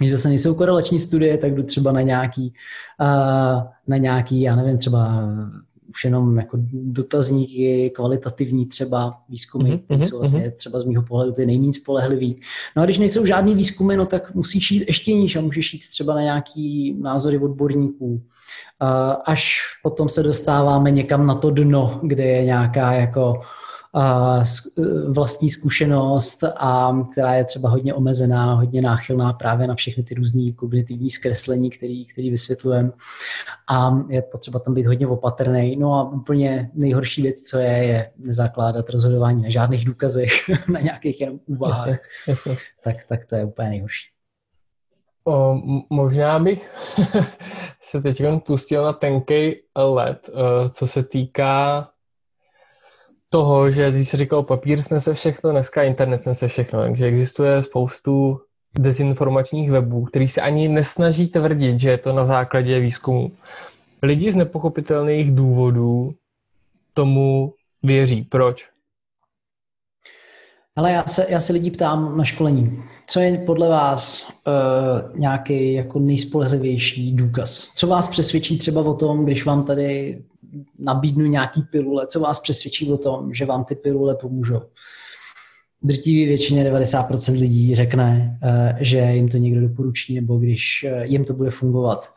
Když 0.00 0.12
zase 0.12 0.28
nejsou 0.28 0.54
korelační 0.54 0.98
studie, 0.98 1.38
tak 1.38 1.54
jdu 1.54 1.62
třeba 1.62 1.92
na 1.92 2.00
nějaký, 2.00 2.52
uh, 3.00 3.62
na 3.86 3.96
nějaký, 3.96 4.40
já 4.40 4.56
nevím, 4.56 4.78
třeba 4.78 5.22
už 5.96 6.04
jenom 6.04 6.36
jako 6.36 6.58
dotazníky, 6.72 7.90
kvalitativní 7.94 8.66
třeba 8.66 9.18
výzkumy, 9.28 9.70
mm-hmm, 9.70 10.08
jsou 10.08 10.18
vlastně 10.18 10.40
mm-hmm. 10.40 10.56
třeba 10.56 10.80
z 10.80 10.84
mého 10.84 11.02
pohledu 11.02 11.32
ty 11.32 11.46
nejméně 11.46 11.72
spolehlivý. 11.72 12.40
No 12.76 12.82
a 12.82 12.84
když 12.84 12.98
nejsou 12.98 13.26
žádný 13.26 13.54
výzkumy, 13.54 13.96
no 13.96 14.06
tak 14.06 14.34
musíš 14.34 14.70
jít 14.70 14.84
ještě 14.86 15.12
níž 15.12 15.36
a 15.36 15.40
můžeš 15.40 15.74
jít 15.74 15.88
třeba 15.90 16.14
na 16.14 16.22
nějaký 16.22 16.96
názory 17.00 17.38
odborníků. 17.38 18.22
Až 19.24 19.60
potom 19.82 20.08
se 20.08 20.22
dostáváme 20.22 20.90
někam 20.90 21.26
na 21.26 21.34
to 21.34 21.50
dno, 21.50 22.00
kde 22.02 22.24
je 22.24 22.44
nějaká 22.44 22.92
jako 22.92 23.40
vlastní 25.08 25.50
zkušenost, 25.50 26.44
a 26.56 26.96
která 27.12 27.34
je 27.34 27.44
třeba 27.44 27.68
hodně 27.68 27.94
omezená, 27.94 28.54
hodně 28.54 28.82
náchylná 28.82 29.32
právě 29.32 29.66
na 29.66 29.74
všechny 29.74 30.02
ty 30.02 30.14
různé 30.14 30.52
kognitivní 30.52 31.10
zkreslení, 31.10 31.70
který, 31.70 32.06
který 32.06 32.30
vysvětlujeme. 32.30 32.90
A 33.68 33.98
je 34.08 34.22
potřeba 34.22 34.58
tam 34.58 34.74
být 34.74 34.86
hodně 34.86 35.06
opatrný. 35.06 35.76
No 35.76 35.94
a 35.94 36.10
úplně 36.10 36.70
nejhorší 36.74 37.22
věc, 37.22 37.40
co 37.40 37.58
je, 37.58 37.70
je 37.70 38.10
nezakládat 38.18 38.90
rozhodování 38.90 39.42
na 39.42 39.48
žádných 39.48 39.84
důkazech, 39.84 40.30
na 40.68 40.80
nějakých 40.80 41.20
jenom 41.20 41.40
úvahách. 41.46 41.86
Jasně, 41.88 41.98
jasně. 42.28 42.56
Tak, 42.84 42.96
tak 43.04 43.24
to 43.24 43.36
je 43.36 43.44
úplně 43.44 43.68
nejhorší. 43.68 44.08
O, 45.24 45.60
možná 45.90 46.38
bych 46.38 46.70
se 47.82 48.02
teď 48.02 48.22
pustil 48.46 48.84
na 48.84 48.92
tenký 48.92 49.54
let, 49.76 50.30
co 50.70 50.86
se 50.86 51.02
týká 51.02 51.88
toho, 53.36 53.70
že 53.70 53.90
když 53.90 54.08
se 54.08 54.16
říkalo 54.16 54.42
papír 54.42 54.82
snese 54.82 55.14
všechno, 55.14 55.50
dneska 55.50 55.82
internet 55.82 56.22
snese 56.22 56.48
všechno, 56.48 56.80
takže 56.80 57.06
existuje 57.06 57.62
spoustu 57.62 58.40
dezinformačních 58.78 59.70
webů, 59.70 60.04
který 60.04 60.28
se 60.28 60.40
ani 60.40 60.68
nesnaží 60.68 61.28
tvrdit, 61.28 61.80
že 61.80 61.90
je 61.90 61.98
to 61.98 62.12
na 62.12 62.24
základě 62.24 62.80
výzkumu. 62.80 63.32
Lidi 64.02 64.32
z 64.32 64.36
nepochopitelných 64.36 65.34
důvodů 65.34 66.14
tomu 66.94 67.54
věří. 67.82 68.22
Proč? 68.22 68.68
Ale 70.76 70.92
já 70.92 71.04
se, 71.06 71.26
já 71.28 71.40
se 71.40 71.52
lidí 71.52 71.70
ptám 71.70 72.16
na 72.16 72.24
školení. 72.24 72.82
Co 73.06 73.20
je 73.20 73.38
podle 73.38 73.68
vás 73.68 74.28
uh, 74.28 75.18
nějaký 75.20 75.72
jako 75.72 75.98
nejspolehlivější 75.98 77.12
důkaz? 77.12 77.72
Co 77.74 77.86
vás 77.86 78.08
přesvědčí 78.08 78.58
třeba 78.58 78.80
o 78.80 78.94
tom, 78.94 79.24
když 79.24 79.44
vám 79.44 79.64
tady 79.64 80.22
nabídnu 80.78 81.26
nějaký 81.26 81.62
pilule, 81.62 82.06
co 82.06 82.20
vás 82.20 82.40
přesvědčí 82.40 82.92
o 82.92 82.98
tom, 82.98 83.34
že 83.34 83.46
vám 83.46 83.64
ty 83.64 83.74
pilule 83.74 84.14
pomůžou. 84.14 84.62
Drtivý 85.82 86.26
většině 86.26 86.72
90% 86.72 87.40
lidí 87.40 87.74
řekne, 87.74 88.38
eh, 88.42 88.76
že 88.80 88.98
jim 88.98 89.28
to 89.28 89.36
někdo 89.36 89.60
doporučí, 89.60 90.14
nebo 90.14 90.38
když 90.38 90.86
eh, 90.88 91.06
jim 91.06 91.24
to 91.24 91.34
bude 91.34 91.50
fungovat. 91.50 92.12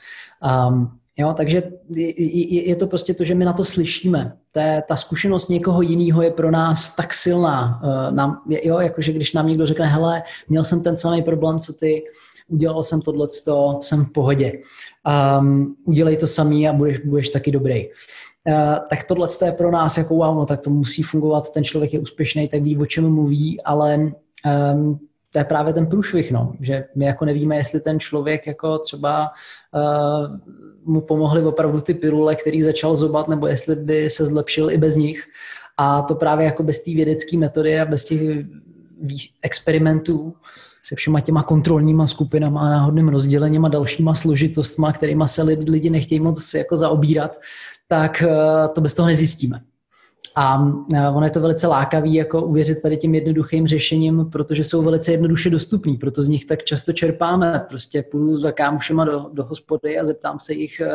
Um, 0.69 0.98
jo, 1.19 1.34
takže 1.38 1.63
je, 1.89 2.75
to 2.75 2.88
prostě 2.88 3.13
to, 3.13 3.23
že 3.23 3.36
my 3.36 3.45
na 3.45 3.53
to 3.53 3.65
slyšíme. 3.65 4.38
Ta, 4.51 4.82
ta 4.82 4.95
zkušenost 4.95 5.49
někoho 5.49 5.82
jiného 5.82 6.21
je 6.21 6.32
pro 6.32 6.51
nás 6.51 6.95
tak 6.95 7.13
silná. 7.13 7.82
Uh, 7.84 8.15
nám, 8.15 8.41
jo, 8.63 8.79
jakože 8.79 9.13
když 9.13 9.34
nám 9.34 9.47
někdo 9.47 9.65
řekne, 9.65 9.86
hele, 9.86 10.23
měl 10.49 10.63
jsem 10.63 10.84
ten 10.84 10.97
samý 10.97 11.21
problém, 11.21 11.60
co 11.60 11.73
ty, 11.73 12.03
udělal 12.47 12.84
jsem 12.84 13.01
tohle, 13.01 13.27
jsem 13.79 14.05
v 14.05 14.12
pohodě. 14.12 14.53
Um, 15.39 15.75
udělej 15.86 16.17
to 16.17 16.27
samý 16.27 16.67
a 16.67 16.73
budeš, 16.73 16.99
budeš 16.99 17.29
taky 17.29 17.51
dobrý. 17.51 17.88
Uh, 17.88 17.93
tak 18.89 19.03
tohle 19.03 19.27
je 19.45 19.51
pro 19.51 19.71
nás 19.71 19.97
jako 19.97 20.15
wow, 20.15 20.36
no 20.36 20.45
tak 20.45 20.62
to 20.62 20.69
musí 20.69 21.03
fungovat, 21.03 21.53
ten 21.53 21.63
člověk 21.63 21.93
je 21.93 21.99
úspěšný, 21.99 22.47
tak 22.47 22.62
ví, 22.62 22.77
o 22.77 22.86
čem 22.86 23.10
mluví, 23.10 23.62
ale 23.62 24.12
um, 24.73 24.99
to 25.33 25.39
je 25.39 25.45
právě 25.45 25.73
ten 25.73 25.85
průšvih, 25.87 26.31
no, 26.31 26.53
že 26.59 26.85
my 26.95 27.05
jako 27.05 27.25
nevíme, 27.25 27.57
jestli 27.57 27.79
ten 27.79 27.99
člověk 27.99 28.47
jako 28.47 28.79
třeba 28.79 29.31
uh, 29.73 30.37
mu 30.83 31.01
pomohly 31.01 31.43
opravdu 31.43 31.81
ty 31.81 31.93
pilule, 31.93 32.35
který 32.35 32.61
začal 32.61 32.95
zobat, 32.95 33.27
nebo 33.27 33.47
jestli 33.47 33.75
by 33.75 34.09
se 34.09 34.25
zlepšil 34.25 34.71
i 34.71 34.77
bez 34.77 34.95
nich. 34.95 35.23
A 35.77 36.01
to 36.01 36.15
právě 36.15 36.45
jako 36.45 36.63
bez 36.63 36.83
té 36.83 36.91
vědecké 36.91 37.37
metody 37.37 37.79
a 37.79 37.85
bez 37.85 38.05
těch 38.05 38.21
experimentů 39.41 40.33
se 40.83 40.95
všema 40.95 41.19
těma 41.19 41.43
kontrolníma 41.43 42.07
skupinama 42.07 42.61
a 42.61 42.69
náhodným 42.69 43.07
rozdělením 43.07 43.65
a 43.65 43.69
dalšíma 43.69 44.13
složitostma, 44.13 44.93
kterými 44.93 45.23
se 45.25 45.43
lidi 45.43 45.89
nechtějí 45.89 46.19
moc 46.19 46.53
jako 46.53 46.77
zaobírat, 46.77 47.39
tak 47.87 48.21
eh, 48.21 48.67
to 48.75 48.81
bez 48.81 48.93
toho 48.93 49.07
nezjistíme. 49.07 49.61
A 50.35 50.55
eh, 50.93 51.09
ono 51.09 51.25
je 51.25 51.31
to 51.31 51.41
velice 51.41 51.67
lákavý 51.67 52.13
jako 52.13 52.41
uvěřit 52.41 52.81
tady 52.81 52.97
tím 52.97 53.15
jednoduchým 53.15 53.67
řešením, 53.67 54.29
protože 54.31 54.63
jsou 54.63 54.81
velice 54.81 55.11
jednoduše 55.11 55.49
dostupný, 55.49 55.97
proto 55.97 56.21
z 56.21 56.27
nich 56.27 56.45
tak 56.45 56.63
často 56.63 56.93
čerpáme. 56.93 57.65
Prostě 57.69 58.03
půjdu 58.03 58.37
za 58.37 58.51
kámošema 58.51 59.05
do, 59.05 59.29
do 59.33 59.45
hospody 59.45 59.99
a 59.99 60.05
zeptám 60.05 60.39
se 60.39 60.53
jich, 60.53 60.79
eh, 60.79 60.89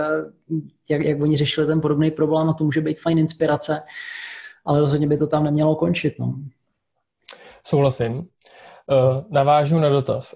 jak, 0.90 1.02
jak 1.02 1.20
oni 1.20 1.36
řešili 1.36 1.66
ten 1.66 1.80
podobný 1.80 2.10
problém 2.10 2.48
a 2.48 2.52
to 2.52 2.64
může 2.64 2.80
být 2.80 3.00
fajn 3.00 3.18
inspirace, 3.18 3.82
ale 4.64 4.80
rozhodně 4.80 5.06
by 5.06 5.16
to 5.16 5.26
tam 5.26 5.44
nemělo 5.44 5.76
končit. 5.76 6.14
No. 6.18 6.34
Souhlasím. 7.66 8.14
Uh, 8.16 9.22
navážu 9.30 9.78
na 9.78 9.88
dotaz. 9.88 10.34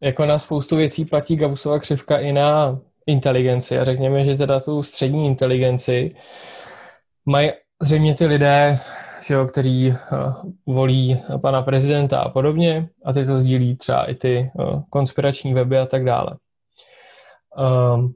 Jako 0.00 0.26
na 0.26 0.38
spoustu 0.38 0.76
věcí 0.76 1.04
platí 1.04 1.36
Gaussova 1.36 1.78
křivka 1.78 2.18
i 2.18 2.32
na, 2.32 2.80
inteligenci 3.10 3.78
a 3.78 3.84
řekněme, 3.84 4.24
že 4.24 4.36
teda 4.36 4.60
tu 4.60 4.82
střední 4.82 5.26
inteligenci 5.26 6.14
mají 7.30 7.50
zřejmě 7.82 8.14
ty 8.14 8.26
lidé, 8.26 8.78
že 9.26 9.34
jo, 9.34 9.46
kteří 9.46 9.88
uh, 9.88 9.96
volí 10.66 11.22
pana 11.42 11.62
prezidenta 11.62 12.20
a 12.20 12.28
podobně 12.28 12.88
a 13.04 13.12
ty 13.12 13.26
to 13.26 13.38
sdílí 13.38 13.76
třeba 13.76 14.10
i 14.10 14.14
ty 14.14 14.50
uh, 14.54 14.82
konspirační 14.90 15.54
weby 15.54 15.78
a 15.78 15.86
tak 15.86 16.04
dále. 16.04 16.36
Um, 17.94 18.14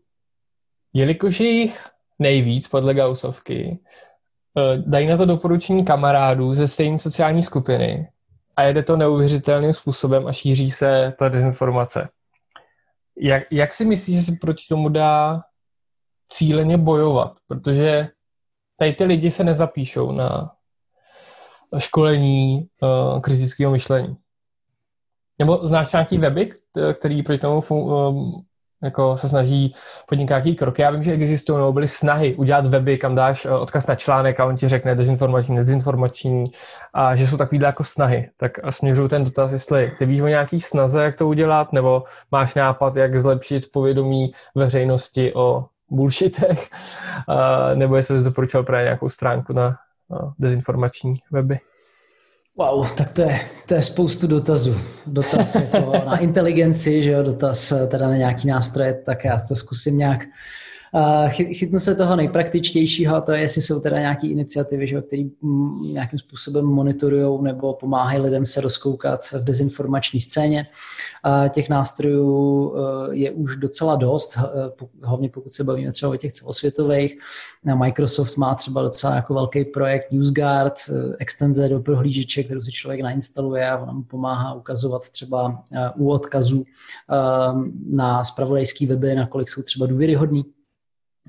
jelikož 0.93 1.41
je 1.41 1.51
jich 1.51 1.85
nejvíc 2.19 2.69
podle 2.69 2.95
Gaussovky, 2.95 3.79
uh, 4.55 4.85
dají 4.87 5.07
na 5.07 5.17
to 5.17 5.25
doporučení 5.25 5.85
kamarádů 5.85 6.55
ze 6.55 6.69
stejné 6.69 6.99
sociální 6.99 7.43
skupiny 7.43 8.09
a 8.57 8.63
jede 8.63 8.83
to 8.83 8.97
neuvěřitelným 8.97 9.73
způsobem 9.73 10.27
a 10.27 10.33
šíří 10.33 10.71
se 10.71 11.15
ta 11.19 11.29
dezinformace. 11.29 12.09
Jak, 13.21 13.43
jak 13.51 13.73
si 13.73 13.85
myslíš, 13.85 14.17
že 14.17 14.23
se 14.23 14.33
proti 14.41 14.65
tomu 14.69 14.89
dá 14.89 15.43
cíleně 16.29 16.79
bojovat? 16.79 17.33
Protože 17.47 18.09
tady 18.77 18.93
ty 18.93 19.05
lidi 19.05 19.31
se 19.31 19.45
nezapíšou 19.45 20.13
na 20.13 20.53
školení 21.79 22.69
uh, 22.83 23.21
kritického 23.21 23.73
myšlení. 23.73 24.17
Nebo 25.39 25.67
znáš 25.67 25.93
nějaký 25.93 26.19
weby, 26.19 26.51
který 26.95 27.23
proti 27.23 27.41
tomu 27.41 27.63
um, 27.71 28.45
jako 28.85 29.17
se 29.17 29.29
snaží 29.29 29.75
podnikat 30.09 30.35
nějaký 30.35 30.57
kroky. 30.57 30.83
Já 30.83 30.91
vím, 30.91 31.03
že 31.03 31.13
existují 31.13 31.59
nebo 31.59 31.73
byly 31.73 31.89
snahy 31.89 32.35
udělat 32.35 32.67
weby, 32.67 32.99
kam 32.99 33.15
dáš 33.15 33.45
eh, 33.45 33.51
odkaz 33.51 33.87
na 33.87 33.95
článek 33.95 34.41
a 34.41 34.47
on 34.47 34.57
ti 34.57 34.69
řekne 34.69 34.95
dezinformační, 34.95 35.57
dezinformační 35.57 36.45
a 36.95 37.17
že 37.17 37.27
jsou 37.27 37.37
takovýhle 37.37 37.67
jako 37.67 37.85
snahy. 37.85 38.31
Tak 38.37 38.53
směřuju 38.71 39.09
ten 39.09 39.25
dotaz, 39.25 39.53
jestli 39.53 39.93
ty 39.99 40.07
víš 40.07 40.21
o 40.21 40.27
nějaký 40.27 40.61
snaze, 40.61 41.05
jak 41.05 41.17
to 41.17 41.29
udělat, 41.29 41.73
nebo 41.73 42.05
máš 42.31 42.55
nápad, 42.55 42.97
jak 42.97 43.21
zlepšit 43.21 43.73
povědomí 43.73 44.33
veřejnosti 44.55 45.35
o 45.35 45.65
bullshitech, 45.91 46.71
nebo 47.75 47.97
jestli 47.97 48.19
jsi 48.19 48.25
doporučil 48.25 48.63
právě 48.63 48.85
nějakou 48.85 49.09
stránku 49.09 49.53
na 49.53 49.77
dezinformační 50.39 51.15
weby. 51.33 51.59
Wow, 52.57 52.91
tak 52.91 53.11
to 53.11 53.23
je, 53.23 53.41
to 53.67 53.75
je 53.75 53.83
spoustu 53.83 54.27
dotazů. 54.27 54.77
Dotaz 55.07 55.55
jako 55.55 55.93
na 56.07 56.19
inteligenci, 56.19 57.03
že 57.03 57.11
jo, 57.11 57.23
dotaz 57.23 57.73
eh, 57.73 57.87
teda 57.87 58.09
na 58.09 58.17
nějaký 58.17 58.49
nástroje, 58.49 58.95
tak 58.95 59.25
já 59.25 59.39
to 59.49 59.57
zkusím 59.57 59.99
nějak 59.99 60.21
Chytnu 61.29 61.81
se 61.81 61.95
toho 61.95 62.17
nejpraktičtějšího, 62.17 63.21
to 63.21 63.33
je, 63.33 63.41
jestli 63.41 63.63
jsou 63.63 63.81
teda 63.81 63.99
nějaké 63.99 64.27
iniciativy, 64.27 65.03
které 65.07 65.23
mm, 65.43 65.93
nějakým 65.93 66.19
způsobem 66.19 66.65
monitorují 66.65 67.43
nebo 67.43 67.73
pomáhají 67.73 68.21
lidem 68.21 68.47
se 68.47 68.61
rozkoukat 68.61 69.21
v 69.33 69.45
dezinformační 69.45 70.21
scéně. 70.21 70.67
Těch 71.51 71.69
nástrojů 71.69 72.75
e, 72.77 73.15
je 73.17 73.31
už 73.31 73.57
docela 73.57 73.97
dost, 73.97 74.39
e, 74.39 74.43
hlavně 75.03 75.29
pokud 75.29 75.55
se 75.55 75.65
bavíme 75.65 75.93
třeba 75.93 76.13
o 76.13 76.17
těch 76.17 76.33
celosvětových. 76.33 77.19
Microsoft 77.75 78.37
má 78.37 78.55
třeba 78.55 78.83
docela 78.83 79.15
jako 79.15 79.35
velký 79.35 79.65
projekt 79.65 80.13
NewsGuard, 80.13 80.75
e, 80.89 80.93
extenze 81.19 81.69
do 81.69 81.81
prohlížeče, 81.81 82.43
kterou 82.45 82.63
si 82.63 82.73
člověk 82.73 83.01
nainstaluje 83.01 83.71
a 83.71 83.79
ona 83.79 83.93
mu 83.93 84.03
pomáhá 84.03 84.55
ukazovat 84.55 85.09
třeba 85.09 85.63
u 85.97 86.11
odkazů 86.11 86.65
na 87.91 88.25
spravodajský 88.25 88.87
weby, 88.87 89.15
nakolik 89.15 89.49
jsou 89.49 89.63
třeba 89.63 89.87
důvěryhodný 89.87 90.45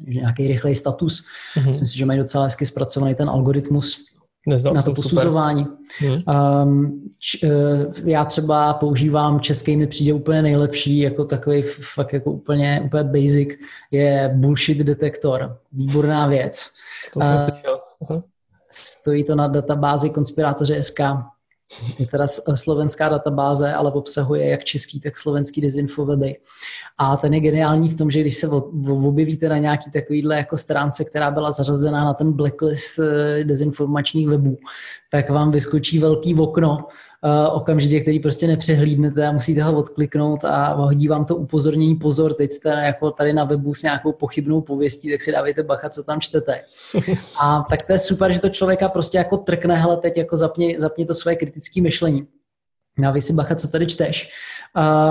nějaký 0.07 0.47
rychlej 0.47 0.75
status. 0.75 1.27
Mm-hmm. 1.55 1.67
Myslím 1.67 1.87
si, 1.87 1.97
že 1.97 2.05
mají 2.05 2.19
docela 2.19 2.43
hezky 2.43 2.65
zpracovaný 2.65 3.15
ten 3.15 3.29
algoritmus 3.29 4.15
Neznal 4.47 4.73
na 4.73 4.81
to 4.81 4.93
posuzování. 4.93 5.67
Hmm. 5.99 6.21
Um, 6.63 7.01
č, 7.19 7.47
uh, 7.47 8.09
já 8.09 8.25
třeba 8.25 8.73
používám 8.73 9.39
český, 9.39 9.77
mi 9.77 9.87
přijde 9.87 10.13
úplně 10.13 10.41
nejlepší, 10.41 10.99
jako 10.99 11.25
takový 11.25 11.61
fakt 11.61 12.13
jako 12.13 12.31
úplně, 12.31 12.81
úplně 12.85 13.03
basic, 13.03 13.49
je 13.91 14.31
bullshit 14.35 14.77
detektor. 14.77 15.57
Výborná 15.71 16.27
věc. 16.27 16.71
To 17.13 17.21
jsem 17.21 17.33
uh, 17.33 17.37
slyšel. 17.37 17.79
Uh-huh. 18.01 18.23
Stojí 18.71 19.23
to 19.23 19.35
na 19.35 19.47
databázi 19.47 20.09
konspirátoře.sk 20.09 20.99
je 21.99 22.07
teda 22.07 22.27
slovenská 22.55 23.09
databáze, 23.09 23.73
ale 23.73 23.91
obsahuje 23.91 24.49
jak 24.49 24.63
český, 24.63 24.99
tak 24.99 25.17
slovenský 25.17 25.61
dezinfoweby. 25.61 26.35
A 26.97 27.17
ten 27.17 27.33
je 27.33 27.39
geniální 27.39 27.89
v 27.89 27.97
tom, 27.97 28.11
že 28.11 28.21
když 28.21 28.37
se 28.37 28.47
objevíte 28.87 29.49
na 29.49 29.57
nějaký 29.57 29.91
takovýhle 29.91 30.35
jako 30.35 30.57
stránce, 30.57 31.03
která 31.03 31.31
byla 31.31 31.51
zařazená 31.51 32.05
na 32.05 32.13
ten 32.13 32.31
blacklist 32.31 32.99
eh, 32.99 33.43
dezinformačních 33.43 34.27
webů, 34.27 34.57
tak 35.11 35.29
vám 35.29 35.51
vyskočí 35.51 35.99
velký 35.99 36.35
okno, 36.35 36.87
uh, 37.25 37.55
okamžitě, 37.55 37.99
který 37.99 38.19
prostě 38.19 38.47
nepřehlídnete 38.47 39.27
a 39.27 39.31
musíte 39.31 39.63
ho 39.63 39.77
odkliknout 39.77 40.45
a 40.45 40.73
hodí 40.73 41.07
vám 41.07 41.25
to 41.25 41.35
upozornění 41.35 41.95
pozor, 41.95 42.33
teď 42.33 42.51
jste 42.51 42.69
jako 42.69 43.11
tady 43.11 43.33
na 43.33 43.43
webu 43.43 43.73
s 43.73 43.83
nějakou 43.83 44.11
pochybnou 44.11 44.61
pověstí, 44.61 45.11
tak 45.11 45.21
si 45.21 45.31
dávejte 45.31 45.63
bacha, 45.63 45.89
co 45.89 46.03
tam 46.03 46.21
čtete. 46.21 46.61
A 47.41 47.65
tak 47.69 47.83
to 47.83 47.93
je 47.93 47.99
super, 47.99 48.31
že 48.31 48.39
to 48.39 48.49
člověka 48.49 48.89
prostě 48.89 49.17
jako 49.17 49.37
trkne, 49.37 49.75
hele, 49.75 49.97
teď 49.97 50.17
jako 50.17 50.37
zapni, 50.37 50.75
zapni 50.79 51.05
to 51.05 51.13
své 51.13 51.35
kritické 51.35 51.81
myšlení. 51.81 52.27
Dávej 52.99 53.21
si 53.21 53.33
bacha, 53.33 53.55
co 53.55 53.67
tady 53.67 53.87
čteš. 53.87 54.29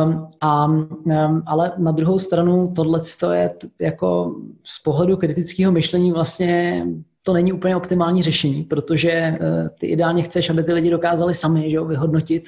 Um, 0.05 0.29
a, 0.41 0.67
um, 0.67 1.43
ale 1.47 1.73
na 1.79 1.93
druhou 1.93 2.19
stranu 2.19 2.73
tohle 2.77 3.01
je 3.33 3.49
t- 3.49 3.69
jako 3.81 4.35
z 4.65 4.83
pohledu 4.83 5.17
kritického 5.17 5.73
myšlení 5.73 6.13
vlastně 6.13 6.87
to 7.27 7.33
není 7.33 7.53
úplně 7.53 7.77
optimální 7.77 8.23
řešení, 8.23 8.63
protože 8.63 9.11
eh, 9.11 9.39
ty 9.79 9.87
ideálně 9.87 10.23
chceš, 10.23 10.51
aby 10.51 10.65
ty 10.65 10.73
lidi 10.73 10.91
dokázali 10.91 11.35
sami 11.35 11.71
že 11.71 11.77
jo, 11.77 11.85
vyhodnotit, 11.85 12.45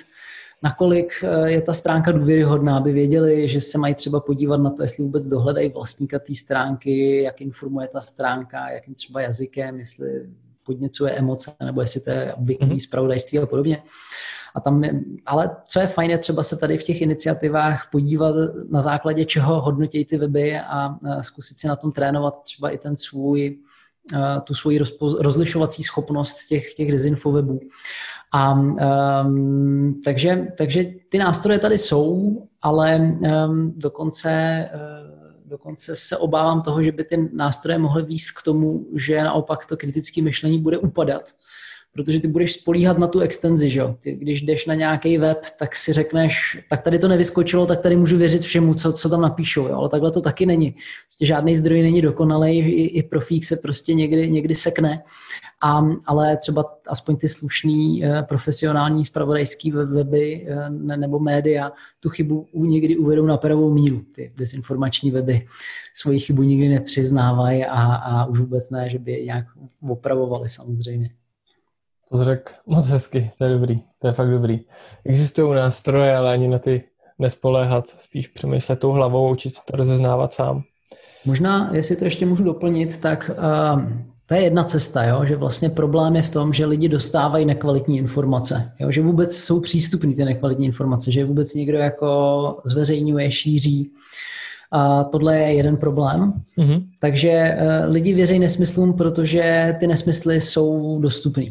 nakolik 0.63 1.13
eh, 1.25 1.51
je 1.51 1.63
ta 1.63 1.73
stránka 1.73 2.13
důvěryhodná, 2.13 2.77
aby 2.77 2.93
věděli, 2.93 3.49
že 3.49 3.61
se 3.61 3.79
mají 3.79 3.95
třeba 3.95 4.21
podívat 4.21 4.57
na 4.57 4.71
to, 4.71 4.83
jestli 4.83 5.05
vůbec 5.05 5.27
dohledají 5.27 5.69
vlastníka 5.69 6.19
té 6.19 6.35
stránky, 6.35 7.23
jak 7.23 7.41
informuje 7.41 7.89
ta 7.89 8.01
stránka, 8.01 8.71
jakým 8.71 8.95
třeba 8.95 9.21
jazykem, 9.21 9.79
jestli 9.79 10.27
podněcuje 10.67 11.13
emoce, 11.13 11.53
nebo 11.65 11.81
jestli 11.81 12.01
to 12.01 12.11
je 12.11 12.35
objektivní 12.35 12.81
zpravodajství 12.81 13.39
a 13.39 13.47
podobně. 13.47 13.83
A 14.55 14.61
tam 14.61 14.85
je, 14.85 15.01
ale 15.27 15.51
co 15.69 15.81
je 15.81 15.87
fajn, 15.87 16.11
je 16.11 16.19
třeba 16.19 16.43
se 16.43 16.57
tady 16.57 16.79
v 16.79 16.83
těch 16.83 17.03
iniciativách 17.03 17.89
podívat 17.93 18.35
na 18.71 18.81
základě 18.81 19.25
čeho 19.25 19.61
hodnotí 19.61 20.05
ty 20.05 20.19
weby 20.19 20.59
a 20.59 20.99
zkusit 21.21 21.59
si 21.59 21.69
na 21.69 21.77
tom 21.77 21.93
trénovat 21.93 22.43
třeba 22.43 22.71
i 22.71 22.79
ten 22.79 22.97
svůj 22.97 23.59
tu 24.45 24.55
svoji 24.55 24.81
rozlišovací 25.21 25.83
schopnost 25.83 26.47
těch, 26.47 26.75
těch 26.75 26.93
dezinfowebů. 26.93 27.61
A 28.33 28.53
um, 28.53 30.01
takže, 30.05 30.47
takže 30.59 30.85
ty 31.09 31.19
nástroje 31.19 31.59
tady 31.59 31.79
jsou, 31.79 32.37
ale 32.63 32.97
um, 32.97 33.73
dokonce, 33.77 34.65
uh, 34.75 35.49
dokonce 35.49 35.97
se 35.97 36.17
obávám 36.17 36.63
toho, 36.63 36.83
že 36.83 36.93
by 36.93 37.05
ty 37.05 37.31
nástroje 37.33 37.79
mohly 37.79 38.03
výst 38.03 38.31
k 38.31 38.43
tomu, 38.43 38.87
že 38.95 39.25
naopak 39.25 39.67
to 39.67 39.77
kritické 39.77 40.23
myšlení 40.23 40.63
bude 40.63 40.79
upadat 40.79 41.31
protože 41.97 42.21
ty 42.21 42.29
budeš 42.29 42.53
spolíhat 42.53 42.99
na 42.99 43.07
tu 43.07 43.21
extenzi, 43.21 43.71
že 43.71 43.81
jo? 43.81 43.97
Ty, 44.01 44.13
když 44.13 44.43
jdeš 44.43 44.67
na 44.67 44.75
nějaký 44.75 45.19
web, 45.19 45.39
tak 45.59 45.77
si 45.77 45.93
řekneš, 45.93 46.59
tak 46.71 46.83
tady 46.83 46.99
to 46.99 47.09
nevyskočilo, 47.09 47.67
tak 47.67 47.81
tady 47.81 47.97
můžu 47.97 48.19
věřit 48.19 48.43
všemu, 48.43 48.75
co, 48.75 48.93
co 48.93 49.09
tam 49.09 49.21
napíšou, 49.21 49.67
jo? 49.69 49.77
ale 49.77 49.89
takhle 49.89 50.11
to 50.11 50.21
taky 50.21 50.47
není. 50.47 50.75
Prostě 51.07 51.27
žádný 51.27 51.57
zdroj 51.57 51.83
není 51.83 52.03
dokonalý, 52.03 52.59
i, 52.59 52.83
i 52.99 53.03
profík 53.03 53.45
se 53.45 53.57
prostě 53.57 53.95
někdy, 53.95 54.31
někdy 54.31 54.55
sekne, 54.55 55.03
a, 55.63 55.83
ale 56.07 56.37
třeba 56.37 56.65
aspoň 56.87 57.17
ty 57.17 57.29
slušný 57.29 58.05
eh, 58.05 58.23
profesionální 58.23 59.05
spravodajský 59.05 59.71
weby 59.71 60.47
eh, 60.49 60.97
nebo 60.97 61.19
média 61.19 61.73
tu 62.01 62.09
chybu 62.09 62.49
někdy 62.55 62.97
uvedou 62.97 63.27
na 63.27 63.37
pravou 63.37 63.75
míru. 63.75 64.03
Ty 64.15 64.33
dezinformační 64.37 65.11
weby 65.11 65.47
svoji 65.95 66.21
chybu 66.21 66.43
nikdy 66.43 66.69
nepřiznávají 66.69 67.65
a, 67.65 67.95
a 67.95 68.25
už 68.25 68.41
vůbec 68.41 68.71
ne, 68.71 68.91
že 68.91 68.99
by 68.99 69.13
je 69.13 69.25
nějak 69.25 69.47
opravovali 69.81 70.49
samozřejmě. 70.49 71.11
To 72.11 72.25
řekl 72.25 72.53
moc 72.67 72.89
hezky, 72.89 73.31
to 73.39 73.45
je 73.45 73.51
dobrý, 73.51 73.81
to 73.99 74.07
je 74.07 74.13
fakt 74.13 74.31
dobrý. 74.31 74.61
Existují 75.05 75.55
nástroje, 75.55 76.17
ale 76.17 76.33
ani 76.33 76.49
na 76.49 76.59
ty 76.59 76.85
nespoléhat, 77.19 77.85
spíš 77.99 78.29
přemýšlet 78.29 78.79
tou 78.79 78.91
hlavou, 78.91 79.31
učit 79.31 79.55
se 79.55 79.61
to 79.71 79.77
rozeznávat 79.77 80.35
sám. 80.35 80.63
Možná, 81.25 81.71
jestli 81.73 81.97
to 81.97 82.05
ještě 82.05 82.27
můžu 82.27 82.45
doplnit, 82.45 83.01
tak 83.01 83.31
uh, 83.31 83.83
to 84.27 84.35
je 84.35 84.41
jedna 84.41 84.65
cesta, 84.65 85.05
jo? 85.05 85.25
že 85.25 85.37
vlastně 85.37 85.71
problém 85.71 86.17
je 86.17 86.23
v 86.23 86.31
tom, 86.31 86.53
že 86.53 86.67
lidi 86.67 86.89
dostávají 86.89 87.45
nekvalitní 87.45 87.99
informace, 87.99 88.73
jo? 88.79 88.91
že 88.91 89.03
vůbec 89.03 89.37
jsou 89.37 89.61
přístupné 89.61 90.15
ty 90.15 90.25
nekvalitní 90.25 90.67
informace, 90.67 91.13
že 91.13 91.25
vůbec 91.25 91.55
někdo 91.55 91.79
jako 91.79 92.59
zveřejňuje, 92.65 93.33
šíří. 93.33 93.93
A 94.73 95.05
tohle 95.05 95.39
je 95.39 95.55
jeden 95.55 95.77
problém. 95.77 96.33
Mm-hmm. 96.59 96.85
Takže 97.01 97.59
uh, 97.61 97.93
lidi 97.93 98.15
věří 98.15 98.39
nesmyslům, 98.39 98.93
protože 98.93 99.77
ty 99.81 99.87
nesmysly 99.87 100.41
jsou 100.41 100.99
dostupné. 101.01 101.47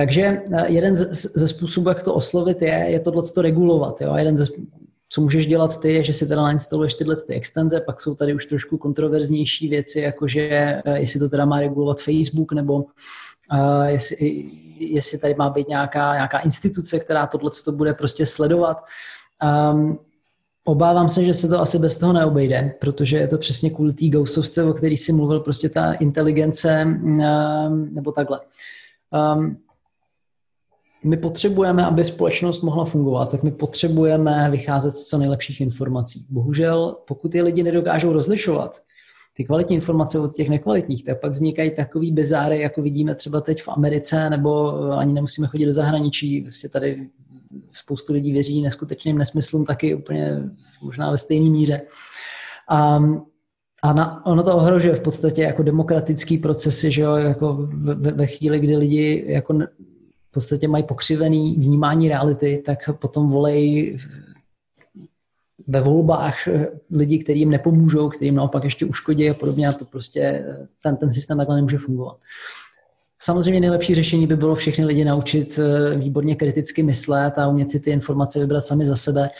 Takže 0.00 0.42
eh, 0.52 0.72
jeden 0.72 0.96
ze 0.96 1.48
způsobů, 1.48 1.88
jak 1.88 2.02
to 2.02 2.14
oslovit, 2.14 2.62
je, 2.62 2.86
je 2.88 3.00
tohle 3.00 3.22
to 3.34 3.42
regulovat. 3.42 4.00
Jo? 4.00 4.16
Jeden 4.16 4.36
ze, 4.36 4.46
co 5.08 5.20
můžeš 5.20 5.46
dělat 5.46 5.80
ty, 5.80 5.92
je, 5.92 6.04
že 6.04 6.12
si 6.12 6.26
teda 6.26 6.42
nainstaluješ 6.42 6.94
tyhle 6.94 7.16
ty 7.16 7.34
extenze, 7.34 7.80
pak 7.80 8.00
jsou 8.00 8.14
tady 8.14 8.34
už 8.34 8.46
trošku 8.46 8.78
kontroverznější 8.78 9.68
věci, 9.68 10.00
jakože 10.00 10.40
eh, 10.84 10.98
jestli 10.98 11.20
to 11.20 11.28
teda 11.28 11.44
má 11.44 11.60
regulovat 11.60 12.00
Facebook, 12.00 12.52
nebo 12.52 12.74
uh, 12.74 12.84
jestli, 13.86 14.44
jestli 14.78 15.18
tady 15.18 15.34
má 15.34 15.50
být 15.50 15.68
nějaká, 15.68 16.14
nějaká 16.14 16.38
instituce, 16.38 16.98
která 16.98 17.26
tohle 17.26 17.50
to 17.64 17.72
bude 17.72 17.94
prostě 17.94 18.26
sledovat. 18.26 18.84
Um, 19.72 19.98
Obávám 20.64 21.08
se, 21.08 21.24
že 21.24 21.34
se 21.34 21.48
to 21.48 21.60
asi 21.60 21.78
bez 21.78 21.96
toho 21.96 22.12
neobejde, 22.12 22.74
protože 22.80 23.16
je 23.16 23.28
to 23.28 23.38
přesně 23.38 23.70
kvůli 23.70 23.92
té 23.92 24.08
Gaussovce, 24.08 24.64
o 24.64 24.72
který 24.72 24.96
si 24.96 25.12
mluvil, 25.12 25.40
prostě 25.40 25.68
ta 25.68 25.92
inteligence, 25.92 26.84
um, 26.84 27.94
nebo 27.94 28.12
takhle. 28.12 28.40
Um, 29.36 29.56
my 31.04 31.16
potřebujeme, 31.16 31.86
aby 31.86 32.04
společnost 32.04 32.62
mohla 32.62 32.84
fungovat, 32.84 33.30
tak 33.30 33.42
my 33.42 33.50
potřebujeme 33.50 34.50
vycházet 34.50 34.90
z 34.90 35.06
co 35.06 35.18
nejlepších 35.18 35.60
informací. 35.60 36.26
Bohužel, 36.30 36.96
pokud 37.06 37.34
je 37.34 37.42
lidi 37.42 37.62
nedokážou 37.62 38.12
rozlišovat, 38.12 38.80
ty 39.36 39.44
kvalitní 39.44 39.74
informace 39.74 40.18
od 40.18 40.34
těch 40.34 40.48
nekvalitních, 40.48 41.04
tak 41.04 41.20
pak 41.20 41.32
vznikají 41.32 41.76
takový 41.76 42.12
bezáry, 42.12 42.60
jako 42.60 42.82
vidíme 42.82 43.14
třeba 43.14 43.40
teď 43.40 43.62
v 43.62 43.68
Americe, 43.68 44.30
nebo 44.30 44.82
ani 44.92 45.12
nemusíme 45.12 45.46
chodit 45.46 45.66
do 45.66 45.72
zahraničí. 45.72 46.40
Vlastně 46.40 46.68
tady 46.68 47.08
spoustu 47.72 48.12
lidí 48.12 48.32
věří 48.32 48.62
neskutečným 48.62 49.18
nesmyslům 49.18 49.64
taky 49.64 49.94
úplně 49.94 50.42
možná 50.82 51.10
ve 51.10 51.18
stejné 51.18 51.50
míře. 51.50 51.80
A, 52.68 53.00
a 53.82 53.92
na, 53.92 54.26
ono 54.26 54.42
to 54.42 54.56
ohrožuje 54.56 54.94
v 54.94 55.00
podstatě 55.00 55.42
jako 55.42 55.62
demokratický 55.62 56.38
procesy, 56.38 56.92
že 56.92 57.02
jo, 57.02 57.12
jako 57.12 57.68
ve, 57.72 58.12
ve 58.12 58.26
chvíli, 58.26 58.58
kdy 58.58 58.76
lidi 58.76 59.24
jako 59.26 59.58
v 60.30 60.32
podstatě 60.32 60.68
mají 60.68 60.84
pokřivený 60.84 61.54
vnímání 61.54 62.08
reality, 62.08 62.62
tak 62.66 62.78
potom 62.92 63.30
volej 63.30 63.96
ve 65.66 65.80
volbách 65.80 66.48
lidi, 66.90 67.18
kteří 67.18 67.38
jim 67.38 67.50
nepomůžou, 67.50 68.08
kteří 68.08 68.24
jim 68.24 68.34
naopak 68.34 68.64
ještě 68.64 68.86
uškodí 68.86 69.30
a 69.30 69.34
podobně 69.34 69.68
a 69.68 69.72
to 69.72 69.84
prostě 69.84 70.44
ten, 70.82 70.96
ten 70.96 71.12
systém 71.12 71.38
takhle 71.38 71.56
nemůže 71.56 71.78
fungovat. 71.78 72.16
Samozřejmě 73.22 73.60
nejlepší 73.60 73.94
řešení 73.94 74.26
by 74.26 74.36
bylo 74.36 74.54
všechny 74.54 74.84
lidi 74.84 75.04
naučit 75.04 75.58
eh, 75.58 75.96
výborně 75.96 76.36
kriticky 76.36 76.82
myslet 76.82 77.38
a 77.38 77.48
umět 77.48 77.70
si 77.70 77.80
ty 77.80 77.90
informace 77.90 78.38
vybrat 78.38 78.60
sami 78.60 78.86
za 78.86 78.96
sebe. 78.96 79.30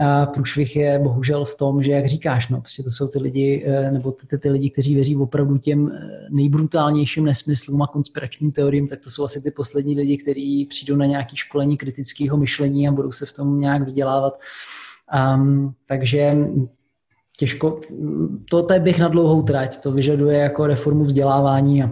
A 0.00 0.26
průšvih 0.26 0.76
je 0.76 0.98
bohužel 0.98 1.44
v 1.44 1.56
tom, 1.56 1.82
že 1.82 1.92
jak 1.92 2.06
říkáš, 2.06 2.48
no, 2.48 2.60
prostě 2.60 2.82
to 2.82 2.90
jsou 2.90 3.08
ty 3.08 3.18
lidi, 3.18 3.64
eh, 3.66 3.90
nebo 3.90 4.12
ty, 4.12 4.26
ty, 4.26 4.38
ty 4.38 4.50
lidi, 4.50 4.70
kteří 4.70 4.94
věří 4.94 5.16
opravdu 5.16 5.58
těm 5.58 5.92
eh, 5.92 6.26
nejbrutálnějším 6.30 7.24
nesmyslům 7.24 7.82
a 7.82 7.86
konspiračním 7.86 8.52
teoriím, 8.52 8.88
tak 8.88 9.00
to 9.00 9.10
jsou 9.10 9.24
asi 9.24 9.42
ty 9.42 9.50
poslední 9.50 9.96
lidi, 9.96 10.16
kteří 10.16 10.64
přijdou 10.64 10.96
na 10.96 11.06
nějaké 11.06 11.36
školení 11.36 11.76
kritického 11.76 12.36
myšlení 12.36 12.88
a 12.88 12.92
budou 12.92 13.12
se 13.12 13.26
v 13.26 13.32
tom 13.32 13.60
nějak 13.60 13.82
vzdělávat. 13.82 14.40
Um, 15.34 15.74
takže 15.86 16.36
těžko, 17.36 17.80
to, 18.50 18.62
to 18.62 18.72
je 18.72 18.80
bych 18.80 18.98
na 18.98 19.08
dlouhou 19.08 19.42
trať, 19.42 19.82
to 19.82 19.92
vyžaduje 19.92 20.38
jako 20.38 20.66
reformu 20.66 21.04
vzdělávání 21.04 21.82
a 21.82 21.90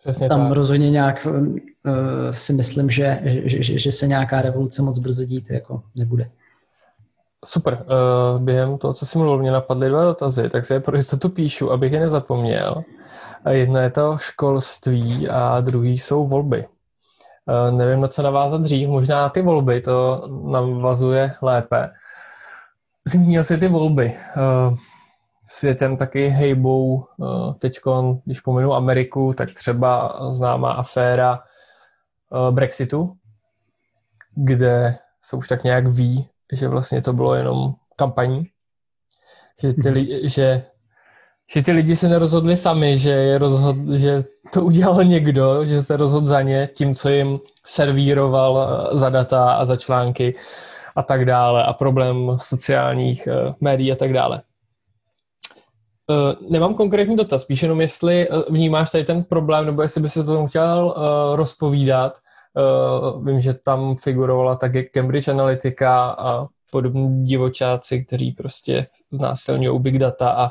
Přesně 0.00 0.28
tam 0.28 0.40
tak. 0.40 0.52
rozhodně 0.52 0.90
nějak 0.90 1.26
uh, 1.26 1.58
si 2.30 2.52
myslím, 2.52 2.90
že, 2.90 3.20
že, 3.44 3.62
že, 3.62 3.78
že 3.78 3.92
se 3.92 4.06
nějaká 4.06 4.42
revoluce 4.42 4.82
moc 4.82 4.98
brzo 4.98 5.24
dít 5.24 5.50
jako 5.50 5.82
nebude. 5.94 6.30
Super. 7.44 7.74
Uh, 7.74 8.42
během 8.42 8.78
toho, 8.78 8.94
co 8.94 9.06
jsi 9.06 9.18
mluvil, 9.18 9.38
mě 9.38 9.50
napadly 9.50 9.88
dva 9.88 10.04
dotazy, 10.04 10.48
tak 10.48 10.64
si 10.64 10.72
je 10.72 10.80
pro 10.80 10.96
jistotu 10.96 11.28
píšu, 11.28 11.72
abych 11.72 11.92
je 11.92 12.00
nezapomněl. 12.00 12.82
Jedno 13.50 13.80
je 13.80 13.90
to 13.90 14.18
školství 14.18 15.28
a 15.28 15.60
druhý 15.60 15.98
jsou 15.98 16.26
volby. 16.26 16.66
Uh, 17.46 17.76
nevím, 17.76 18.00
na 18.00 18.08
co 18.08 18.22
navázat 18.22 18.60
dřív, 18.60 18.88
možná 18.88 19.22
na 19.22 19.28
ty 19.28 19.42
volby, 19.42 19.80
to 19.80 20.22
navazuje 20.44 21.34
lépe. 21.42 21.90
Zmínil 23.04 23.44
jsi 23.44 23.58
ty 23.58 23.68
volby. 23.68 24.14
Uh, 24.36 24.76
světem 25.46 25.96
taky 25.96 26.28
hejbou 26.28 27.04
teď, 27.58 27.80
když 28.24 28.40
pominu 28.40 28.74
Ameriku, 28.74 29.32
tak 29.36 29.52
třeba 29.52 30.18
známá 30.30 30.72
aféra 30.72 31.42
Brexitu, 32.50 33.16
kde 34.34 34.98
se 35.22 35.36
už 35.36 35.48
tak 35.48 35.64
nějak 35.64 35.86
ví, 35.86 36.28
že 36.52 36.68
vlastně 36.68 37.02
to 37.02 37.12
bylo 37.12 37.34
jenom 37.34 37.74
kampaní, 37.96 38.44
že 39.62 39.72
ty, 39.72 39.80
mhm. 39.80 39.92
li, 39.92 40.28
že, 40.28 40.64
že 41.54 41.62
ty 41.62 41.72
lidi 41.72 41.96
se 41.96 42.08
nerozhodli 42.08 42.56
sami, 42.56 42.98
že, 42.98 43.10
je 43.10 43.38
rozhod, 43.38 43.76
že 43.94 44.24
to 44.52 44.64
udělal 44.64 45.04
někdo, 45.04 45.66
že 45.66 45.82
se 45.82 45.96
rozhodl 45.96 46.26
za 46.26 46.42
ně 46.42 46.68
tím, 46.74 46.94
co 46.94 47.08
jim 47.08 47.38
servíroval 47.66 48.68
eh, 48.92 48.96
za 48.96 49.10
data 49.10 49.52
a 49.52 49.64
za 49.64 49.76
články 49.76 50.34
a 50.96 51.02
tak 51.02 51.24
dále 51.24 51.64
a 51.64 51.72
problém 51.72 52.36
sociálních 52.36 53.28
uh, 53.28 53.54
médií 53.60 53.92
a 53.92 53.96
tak 53.96 54.12
dále. 54.12 54.42
Uh, 56.10 56.50
nemám 56.50 56.74
konkrétní 56.74 57.16
dotaz, 57.16 57.42
spíš 57.42 57.62
jenom 57.62 57.80
jestli 57.80 58.28
vnímáš 58.48 58.90
tady 58.90 59.04
ten 59.04 59.24
problém, 59.24 59.66
nebo 59.66 59.82
jestli 59.82 60.00
by 60.00 60.10
se 60.10 60.24
to 60.24 60.46
chtěl 60.46 60.94
rozpovídat, 61.34 62.18
Uh, 62.56 63.26
vím, 63.26 63.40
že 63.40 63.54
tam 63.54 63.96
figurovala 63.96 64.56
taky 64.56 64.84
Cambridge 64.84 65.28
Analytica 65.28 66.10
a 66.10 66.46
podobní 66.70 67.24
divočáci, 67.24 68.04
kteří 68.04 68.32
prostě 68.32 68.86
znásilňují 69.10 69.80
big 69.80 69.98
data 69.98 70.30
a 70.30 70.50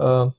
uh, 0.00 0.30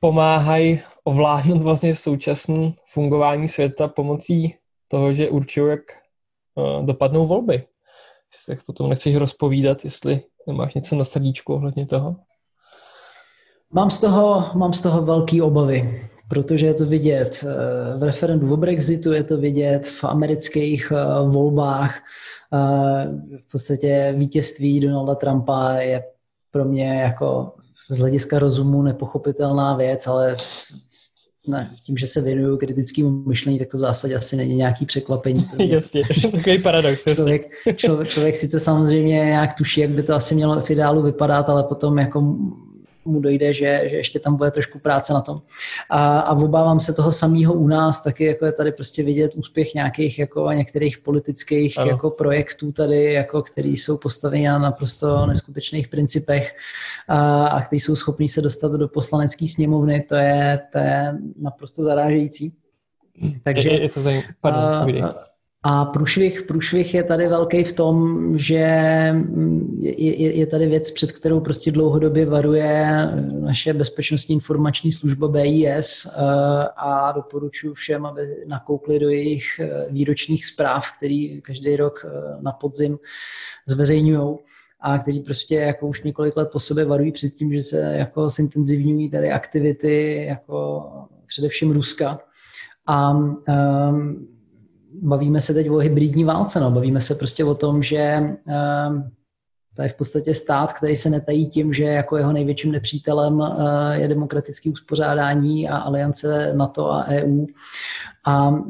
pomáhají 0.00 0.80
ovládnout 1.04 1.62
vlastně 1.62 1.94
současné 1.94 2.72
fungování 2.86 3.48
světa 3.48 3.88
pomocí 3.88 4.54
toho, 4.88 5.12
že 5.12 5.30
určují, 5.30 5.70
jak 5.70 5.80
uh, 6.54 6.86
dopadnou 6.86 7.26
volby. 7.26 7.66
Jestli 8.32 8.56
se 8.56 8.62
potom 8.66 8.90
nechceš 8.90 9.16
rozpovídat, 9.16 9.84
jestli 9.84 10.22
nemáš 10.46 10.74
něco 10.74 10.96
na 10.96 11.04
srdíčku 11.04 11.54
ohledně 11.54 11.86
toho? 11.86 12.16
Mám 13.72 13.90
z 13.90 14.00
toho, 14.00 14.50
mám 14.54 14.74
z 14.74 14.80
toho 14.80 15.02
velký 15.02 15.42
obavy 15.42 16.08
protože 16.32 16.66
je 16.66 16.74
to 16.74 16.86
vidět 16.86 17.44
eh, 17.44 17.98
v 17.98 18.02
referendu 18.02 18.52
o 18.52 18.56
Brexitu, 18.56 19.12
je 19.12 19.24
to 19.24 19.36
vidět 19.36 19.86
v 19.86 20.04
amerických 20.04 20.92
eh, 20.92 21.28
volbách. 21.28 21.98
Eh, 22.54 23.08
v 23.38 23.50
podstatě 23.52 24.14
vítězství 24.16 24.80
Donalda 24.80 25.14
Trumpa 25.14 25.72
je 25.72 26.04
pro 26.50 26.64
mě 26.64 27.02
jako 27.02 27.52
z 27.90 27.98
hlediska 27.98 28.38
rozumu 28.38 28.82
nepochopitelná 28.82 29.76
věc, 29.76 30.06
ale 30.06 30.34
ne, 31.48 31.70
tím, 31.86 31.96
že 31.96 32.06
se 32.06 32.20
věnuju 32.20 32.56
kritickému 32.56 33.10
myšlení, 33.10 33.58
tak 33.58 33.68
to 33.68 33.76
v 33.76 33.80
zásadě 33.80 34.16
asi 34.16 34.36
není 34.36 34.54
nějaký 34.54 34.86
překvapení. 34.86 35.46
jasně, 35.58 36.02
takový 36.32 36.62
paradox. 36.62 37.04
Člověk, 37.14 37.50
člověk, 37.76 38.08
člověk 38.08 38.36
sice 38.36 38.60
samozřejmě 38.60 39.14
nějak 39.14 39.54
tuší, 39.54 39.80
jak 39.80 39.90
by 39.90 40.02
to 40.02 40.14
asi 40.14 40.34
mělo 40.34 40.60
v 40.60 40.70
ideálu 40.70 41.02
vypadat, 41.02 41.48
ale 41.48 41.62
potom 41.62 41.98
jako 41.98 42.36
mu 43.04 43.20
dojde, 43.20 43.54
že, 43.54 43.82
že 43.90 43.96
ještě 43.96 44.18
tam 44.18 44.36
bude 44.36 44.50
trošku 44.50 44.78
práce 44.78 45.12
na 45.12 45.20
tom. 45.20 45.42
A, 45.90 46.20
a 46.20 46.32
obávám 46.32 46.80
se 46.80 46.94
toho 46.94 47.12
samého 47.12 47.54
u 47.54 47.68
nás, 47.68 48.02
taky 48.02 48.24
jako 48.24 48.46
je 48.46 48.52
tady 48.52 48.72
prostě 48.72 49.02
vidět 49.02 49.34
úspěch 49.34 49.74
nějakých 49.74 50.18
jako 50.18 50.52
některých 50.52 50.98
politických 50.98 51.78
ano. 51.78 51.90
jako 51.90 52.10
projektů 52.10 52.72
tady, 52.72 53.12
jako 53.12 53.42
který 53.42 53.76
jsou 53.76 53.98
postaveni 53.98 54.48
na 54.48 54.58
naprosto 54.58 55.26
neskutečných 55.26 55.88
principech 55.88 56.56
a, 57.08 57.46
a 57.46 57.60
kteří 57.60 57.80
jsou 57.80 57.96
schopní 57.96 58.28
se 58.28 58.42
dostat 58.42 58.72
do 58.72 58.88
poslanecké 58.88 59.46
sněmovny, 59.46 60.04
to 60.08 60.14
je, 60.14 60.60
to 60.72 60.78
je 60.78 61.14
naprosto 61.40 61.82
zarážející. 61.82 62.52
Takže, 63.42 63.68
je, 63.68 63.82
je 63.82 63.88
to 63.88 64.00
zajímavé. 64.00 64.28
Pardon, 64.40 65.04
a, 65.04 65.31
a 65.64 65.84
průšvih, 65.84 66.42
průšvih 66.42 66.94
je 66.94 67.04
tady 67.04 67.28
velký 67.28 67.64
v 67.64 67.72
tom, 67.72 68.28
že 68.38 68.54
je, 69.80 70.36
je 70.36 70.46
tady 70.46 70.66
věc, 70.66 70.90
před 70.90 71.12
kterou 71.12 71.40
prostě 71.40 71.72
dlouhodobě 71.72 72.26
varuje 72.26 72.88
naše 73.40 73.72
bezpečnostní 73.72 74.34
informační 74.34 74.92
služba 74.92 75.28
BIS 75.28 76.06
eh, 76.06 76.20
a 76.76 77.12
doporučuji 77.12 77.74
všem, 77.74 78.06
aby 78.06 78.36
nakoukli 78.46 78.98
do 78.98 79.08
jejich 79.08 79.44
eh, 79.60 79.86
výročních 79.90 80.46
zpráv, 80.46 80.84
který 80.96 81.40
každý 81.40 81.76
rok 81.76 82.06
eh, 82.06 82.36
na 82.40 82.52
podzim 82.52 82.98
zveřejňují 83.68 84.36
a 84.80 84.98
který 84.98 85.20
prostě 85.20 85.54
jako 85.54 85.86
už 85.86 86.02
několik 86.02 86.36
let 86.36 86.48
po 86.52 86.60
sobě 86.60 86.84
varují 86.84 87.12
před 87.12 87.30
tím, 87.30 87.52
že 87.52 87.62
se 87.62 87.80
jako 87.80 88.28
zintenzivňují 88.28 89.10
tady 89.10 89.30
aktivity 89.30 90.24
jako 90.26 90.88
především 91.26 91.70
Ruska. 91.72 92.18
A 92.86 93.10
um, 93.10 94.31
bavíme 95.02 95.40
se 95.40 95.54
teď 95.54 95.70
o 95.70 95.76
hybridní 95.76 96.24
válce, 96.24 96.60
no. 96.60 96.70
bavíme 96.70 97.00
se 97.00 97.14
prostě 97.14 97.44
o 97.44 97.54
tom, 97.54 97.82
že 97.82 98.20
um, 98.88 99.10
to 99.76 99.82
je 99.82 99.88
v 99.88 99.94
podstatě 99.94 100.34
stát, 100.34 100.72
který 100.72 100.96
se 100.96 101.10
netají 101.10 101.46
tím, 101.46 101.72
že 101.72 101.84
jako 101.84 102.16
jeho 102.16 102.32
největším 102.32 102.72
nepřítelem 102.72 103.40
uh, 103.40 103.56
je 103.92 104.08
demokratické 104.08 104.70
uspořádání 104.70 105.68
a 105.68 105.76
aliance 105.76 106.52
NATO 106.56 106.92
a 106.92 107.06
EU. 107.08 107.46
A 108.24 108.48
uh, 108.48 108.60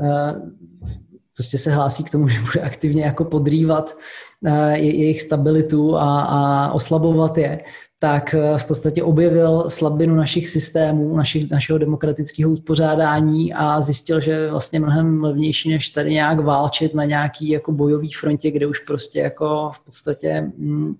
prostě 1.37 1.59
se 1.59 1.70
hlásí 1.70 2.05
k 2.05 2.11
tomu, 2.11 2.29
že 2.29 2.41
bude 2.41 2.61
aktivně 2.61 3.05
jako 3.05 3.25
podrývat 3.25 3.97
uh, 4.41 4.70
jejich 4.70 5.23
stabilitu 5.23 5.97
a, 5.97 6.20
a 6.20 6.73
oslabovat 6.73 7.39
je 7.39 7.61
tak 8.03 8.35
eh, 8.35 8.59
v 8.59 8.65
podstatě 8.65 9.03
objevil 9.03 9.65
slabinu 9.69 10.15
našich 10.15 10.49
systémů, 10.49 11.17
našich, 11.17 11.51
našeho 11.51 11.79
demokratického 11.79 12.51
uspořádání 12.51 13.55
a 13.55 13.81
zjistil, 13.81 14.21
že 14.21 14.51
vlastně 14.51 14.81
mnohem 14.81 15.25
levnější, 15.25 15.71
než 15.71 15.91
tady 15.91 16.11
nějak 16.11 16.41
válčit 16.41 16.95
na 16.95 17.05
nějaký 17.05 17.49
jako 17.49 17.73
bojový 17.73 18.13
frontě, 18.13 18.51
kde 18.51 18.67
už 18.67 18.79
prostě 18.79 19.21
jako 19.21 19.71
v 19.75 19.85
podstatě 19.85 20.53
hm, 20.59 20.95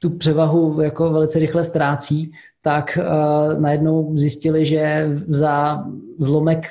tu 0.00 0.10
převahu 0.10 0.80
jako 0.80 1.10
velice 1.10 1.38
rychle 1.38 1.64
ztrácí, 1.64 2.32
tak 2.62 2.98
uh, 3.00 3.60
najednou 3.60 4.18
zjistili, 4.18 4.66
že 4.66 5.08
za 5.28 5.84
zlomek 6.18 6.66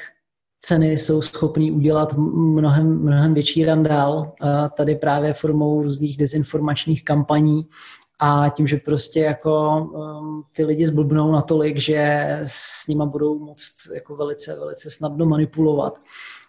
ceny 0.61 0.97
jsou 0.97 1.21
schopný 1.21 1.71
udělat 1.71 2.13
mnohem, 2.17 2.99
mnohem 2.99 3.33
větší 3.33 3.65
randál, 3.65 4.31
tady 4.77 4.95
právě 4.95 5.33
formou 5.33 5.83
různých 5.83 6.17
dezinformačních 6.17 7.05
kampaní 7.05 7.65
a 8.19 8.49
tím, 8.49 8.67
že 8.67 8.77
prostě 8.77 9.19
jako 9.19 9.81
um, 9.81 10.43
ty 10.55 10.65
lidi 10.65 10.85
zblbnou 10.85 11.31
natolik, 11.31 11.77
že 11.77 12.27
s 12.43 12.87
nima 12.87 13.05
budou 13.05 13.39
moct 13.39 13.91
jako 13.93 14.15
velice, 14.15 14.59
velice 14.59 14.89
snadno 14.89 15.25
manipulovat. 15.25 15.99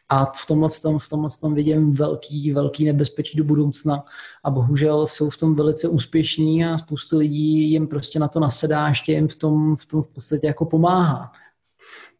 A 0.09 0.25
v 0.25 0.47
tomhle, 0.47 0.69
tom, 0.83 0.99
v 0.99 1.09
tomhle 1.09 1.29
tom 1.41 1.55
vidím 1.55 1.95
velký, 1.95 2.53
velký 2.53 2.85
nebezpečí 2.85 3.39
do 3.39 3.45
budoucna 3.45 4.05
a 4.45 4.51
bohužel 4.51 5.07
jsou 5.07 5.31
v 5.31 5.37
tom 5.37 5.55
velice 5.55 5.89
úspěšní 5.89 6.65
a 6.65 6.79
spoustu 6.79 7.19
lidí 7.19 7.71
jim 7.71 7.87
prostě 7.87 8.19
na 8.19 8.29
to 8.29 8.41
nasedá, 8.41 8.89
ještě 8.89 9.13
jim 9.13 9.29
v 9.29 9.35
tom 9.35 9.77
v, 9.77 9.87
tom 9.87 10.03
v 10.03 10.09
podstatě 10.09 10.47
jako 10.47 10.65
pomáhá. 10.65 11.33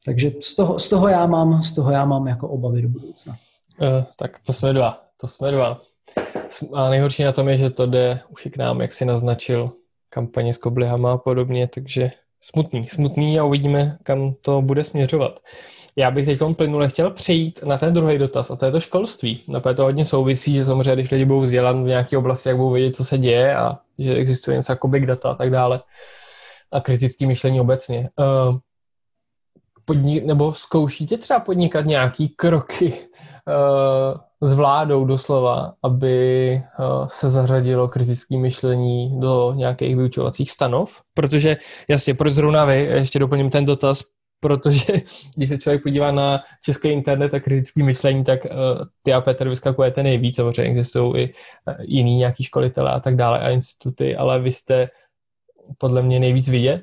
Takže 0.05 0.33
z 0.41 0.55
toho, 0.55 0.79
z 0.79 0.89
toho, 0.89 1.09
já 1.09 1.27
mám, 1.27 1.63
z 1.63 1.73
toho 1.73 1.91
já 1.91 2.05
mám 2.05 2.27
jako 2.27 2.49
obavy 2.49 2.83
do 2.83 2.89
budoucna. 2.89 3.37
Uh, 3.81 4.05
tak 4.17 4.39
to 4.47 4.53
jsme 4.53 4.73
dva, 4.73 5.03
to 5.21 5.29
jsme 5.29 5.51
dva. 5.51 5.81
A 6.73 6.91
nejhorší 6.91 7.25
na 7.25 7.33
tom 7.33 7.49
je, 7.49 7.57
že 7.57 7.71
to 7.71 7.87
jde 7.87 8.21
už 8.29 8.47
i 8.47 8.51
k 8.51 8.57
nám, 8.57 8.81
jak 8.81 8.93
si 8.93 9.05
naznačil, 9.05 9.73
kampaně 10.09 10.55
s 10.55 10.59
koblihama 10.59 11.13
a 11.13 11.17
podobně, 11.17 11.69
takže 11.69 12.11
smutný, 12.41 12.85
smutný 12.85 13.39
a 13.39 13.45
uvidíme, 13.45 13.99
kam 14.03 14.35
to 14.41 14.63
bude 14.63 14.85
směřovat. 14.85 15.41
Já 15.97 16.11
bych 16.11 16.27
teď 16.27 16.39
plynule 16.57 16.89
chtěl 16.89 17.11
přejít 17.11 17.63
na 17.63 17.79
ten 17.79 17.95
druhý 17.95 18.19
dotaz, 18.19 18.51
a 18.51 18.57
to 18.57 18.67
je 18.67 18.73
to 18.73 18.81
školství. 18.81 19.43
Například 19.49 19.75
to 19.75 19.83
hodně 19.83 20.05
souvisí, 20.05 20.55
že 20.55 20.65
samozřejmě, 20.65 20.95
když 20.95 21.11
lidi 21.11 21.25
budou 21.25 21.41
vzdělat 21.41 21.77
v 21.77 21.85
nějaké 21.85 22.19
oblasti, 22.19 22.49
jak 22.49 22.57
budou 22.57 22.71
vědět, 22.71 22.97
co 22.97 23.05
se 23.05 23.19
děje 23.19 23.57
a 23.57 23.79
že 23.99 24.15
existuje 24.15 24.57
něco 24.57 24.73
jako 24.73 24.89
big 24.89 25.07
data 25.07 25.31
a 25.31 25.35
tak 25.35 25.51
dále 25.51 25.81
a 26.73 26.81
kritické 26.81 27.27
myšlení 27.27 27.61
obecně. 27.61 28.11
Uh, 28.19 28.57
podnik, 29.85 30.25
nebo 30.25 30.55
zkoušíte 30.55 31.19
třeba 31.19 31.41
podnikat 31.41 31.87
nějaký 31.87 32.29
kroky 32.29 32.93
uh, 32.93 34.21
s 34.41 34.53
vládou 34.53 35.05
doslova, 35.05 35.75
aby 35.83 36.55
uh, 36.79 37.09
se 37.09 37.29
zařadilo 37.29 37.89
kritické 37.89 38.37
myšlení 38.37 39.21
do 39.21 39.53
nějakých 39.57 39.97
vyučovacích 39.97 40.51
stanov? 40.51 41.01
Protože, 41.15 41.57
jasně, 41.89 42.15
proč 42.15 42.33
zrovna 42.33 42.65
vy, 42.65 42.89
ještě 42.93 43.19
doplním 43.19 43.51
ten 43.51 43.65
dotaz, 43.65 44.03
protože 44.41 44.93
když 45.37 45.49
se 45.49 45.59
člověk 45.59 45.83
podívá 45.83 46.13
na 46.13 46.43
český 46.65 46.89
internet 46.89 47.35
a 47.35 47.41
kritické 47.41 47.83
myšlení, 47.83 48.25
tak 48.25 48.45
uh, 48.45 48.51
ty 49.03 49.13
a 49.13 49.21
Petr 49.21 49.49
vyskakujete 49.49 50.03
nejvíc, 50.03 50.37
samozřejmě 50.37 50.71
existují 50.71 51.23
i 51.23 51.33
uh, 51.67 51.75
jiný 51.81 52.17
nějaký 52.17 52.45
školitele 52.45 52.91
a 52.91 53.01
tak 53.01 53.17
dále 53.17 53.41
a 53.41 53.51
instituty, 53.51 54.17
ale 54.17 54.41
vy 54.41 54.53
jste 54.53 54.89
podle 55.79 56.03
mě 56.03 56.21
nejvíc 56.21 56.49
vidět 56.49 56.83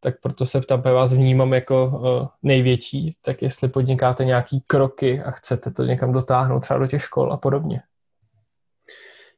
tak 0.00 0.20
proto 0.20 0.46
se 0.46 0.60
ptám, 0.60 0.82
vás 0.82 1.12
vnímám 1.12 1.54
jako 1.54 1.86
uh, 1.86 2.28
největší, 2.42 3.16
tak 3.22 3.42
jestli 3.42 3.68
podnikáte 3.68 4.24
nějaký 4.24 4.62
kroky 4.66 5.22
a 5.22 5.30
chcete 5.30 5.70
to 5.70 5.84
někam 5.84 6.12
dotáhnout 6.12 6.60
třeba 6.60 6.78
do 6.78 6.86
těch 6.86 7.02
škol 7.02 7.32
a 7.32 7.36
podobně. 7.36 7.82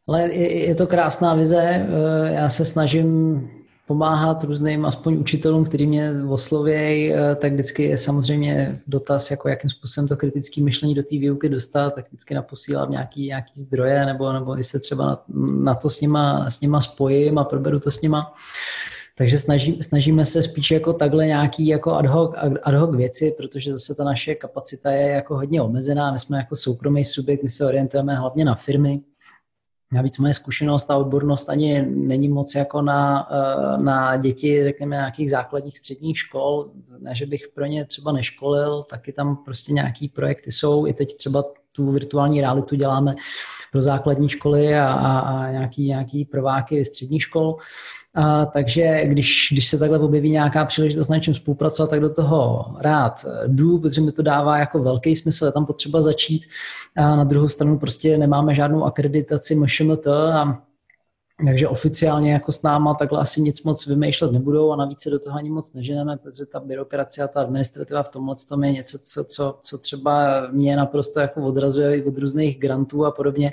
Ale 0.09 0.35
je, 0.35 0.75
to 0.75 0.87
krásná 0.87 1.35
vize. 1.35 1.63
Eh, 1.63 2.33
já 2.33 2.49
se 2.49 2.65
snažím 2.65 3.51
pomáhat 3.87 4.45
různým 4.45 4.87
aspoň 4.87 5.17
učitelům, 5.17 5.65
který 5.65 5.87
mě 5.87 6.13
oslovějí, 6.29 7.15
eh, 7.15 7.37
tak 7.37 7.53
vždycky 7.53 7.83
je 7.83 7.97
samozřejmě 7.97 8.79
dotaz, 8.87 9.31
jako 9.31 9.49
jakým 9.49 9.71
způsobem 9.71 10.09
to 10.09 10.17
kritické 10.17 10.63
myšlení 10.63 10.95
do 10.95 11.03
té 11.03 11.19
výuky 11.19 11.49
dostat, 11.49 11.95
tak 11.95 12.09
vždycky 12.09 12.35
naposílám 12.35 12.91
nějaký, 12.91 13.27
nějaký 13.27 13.53
zdroje, 13.55 14.07
nebo, 14.07 14.33
nebo 14.33 14.55
když 14.55 14.67
se 14.67 14.81
třeba 14.81 15.07
na, 15.07 15.25
na 15.63 15.75
to 15.75 15.89
s 15.89 16.01
nima, 16.01 16.51
s 16.51 16.61
nima 16.61 16.81
spojím 16.81 17.39
a 17.39 17.45
proberu 17.45 17.81
to 17.81 17.91
s 17.91 18.01
nima. 18.01 18.35
Takže 19.19 19.39
snaží, 19.39 19.79
snažíme 19.83 20.25
se 20.25 20.43
spíš 20.43 20.71
jako 20.71 20.93
takhle 20.93 21.27
nějaký 21.27 21.67
jako 21.67 21.93
ad 21.93 22.07
hoc, 22.07 22.35
ad 22.63 22.75
hoc 22.75 22.97
věci, 22.97 23.35
protože 23.37 23.73
zase 23.73 23.95
ta 23.95 24.05
naše 24.05 24.35
kapacita 24.35 24.91
je 24.91 25.09
jako 25.09 25.35
hodně 25.37 25.63
omezená. 25.63 26.13
My 26.13 26.19
jsme 26.19 26.39
jako 26.39 26.57
soukromý 26.57 27.05
subjekt, 27.05 27.43
my 27.43 27.49
se 27.49 27.67
orientujeme 27.67 28.15
hlavně 28.15 28.45
na 28.45 28.55
firmy. 28.55 29.01
Navíc 29.93 30.19
moje 30.19 30.35
zkušenost 30.35 30.91
a 30.91 30.97
odbornost 30.97 31.49
ani 31.49 31.83
není 31.83 32.29
moc 32.29 32.55
jako 32.55 32.83
na, 32.83 33.29
eh, 33.31 33.83
na 33.83 34.17
děti, 34.17 34.65
řekněme, 34.65 34.97
nějakých 34.97 35.31
základních 35.31 35.79
středních 35.79 36.19
škol. 36.19 36.71
Ne, 36.99 37.15
že 37.15 37.27
bych 37.27 37.49
pro 37.55 37.67
ně 37.67 37.85
třeba 37.85 38.13
neškolil, 38.13 38.83
taky 38.83 39.13
tam 39.13 39.37
prostě 39.37 39.73
nějaký 39.73 40.09
projekty 40.09 40.53
jsou. 40.53 40.87
I 40.87 40.93
teď 40.93 41.17
třeba 41.17 41.45
tu 41.73 41.91
virtuální 41.91 42.41
realitu 42.41 42.77
děláme 42.77 43.15
pro 43.73 43.83
základní 43.83 44.29
školy 44.29 44.75
a, 44.75 44.93
a, 44.93 45.19
a 45.19 45.51
nějaký, 45.51 45.87
nějaký 45.87 46.25
prváky 46.25 46.85
středních 46.85 47.23
škol. 47.23 47.57
A, 48.15 48.47
takže 48.47 49.03
když, 49.05 49.49
když 49.53 49.69
se 49.69 49.79
takhle 49.79 49.99
objeví 49.99 50.31
nějaká 50.31 50.65
příležitost 50.65 51.09
na 51.09 51.17
něčem 51.17 51.35
spolupracovat, 51.35 51.91
tak 51.91 52.01
do 52.01 52.11
toho 52.11 52.67
rád 52.81 53.27
jdu, 53.47 53.79
protože 53.79 54.01
mi 54.01 54.13
to 54.13 54.23
dává 54.23 54.59
jako 54.59 54.79
velký 54.79 55.17
smysl, 55.17 55.47
je 55.47 55.53
tam 55.53 55.67
potřeba 55.67 56.03
začít. 56.03 56.47
A 56.97 57.17
na 57.17 57.25
druhou 57.25 57.49
stranu 57.49 57.79
prostě 57.79 58.19
nemáme 58.19 58.55
žádnou 58.55 58.85
akreditaci 58.85 59.55
MŠMT 59.55 60.07
a 60.07 60.63
takže 61.45 61.69
oficiálně 61.69 62.33
jako 62.33 62.53
s 62.53 62.63
náma 62.63 62.95
takhle 62.95 63.21
asi 63.21 63.43
nic 63.43 63.63
moc 63.63 63.87
vymýšlet 63.87 64.33
nebudou 64.33 64.73
a 64.73 64.77
navíc 64.77 65.01
se 65.01 65.11
do 65.11 65.19
toho 65.19 65.37
ani 65.37 65.51
moc 65.51 65.75
neženeme, 65.75 66.17
protože 66.17 66.47
ta 66.47 66.61
byrokracie 66.61 67.25
a 67.25 67.29
ta 67.29 67.41
administrativa 67.41 68.03
v 68.03 68.11
tomhle 68.11 68.35
tom 68.49 68.65
je 68.65 68.73
něco, 68.73 68.99
co, 68.99 69.25
co, 69.25 69.59
co 69.63 69.79
třeba 69.79 70.43
mě 70.51 70.77
naprosto 70.77 71.21
jako 71.21 71.43
odrazuje 71.43 72.05
od 72.05 72.19
různých 72.19 72.59
grantů 72.59 73.05
a 73.05 73.11
podobně. 73.11 73.53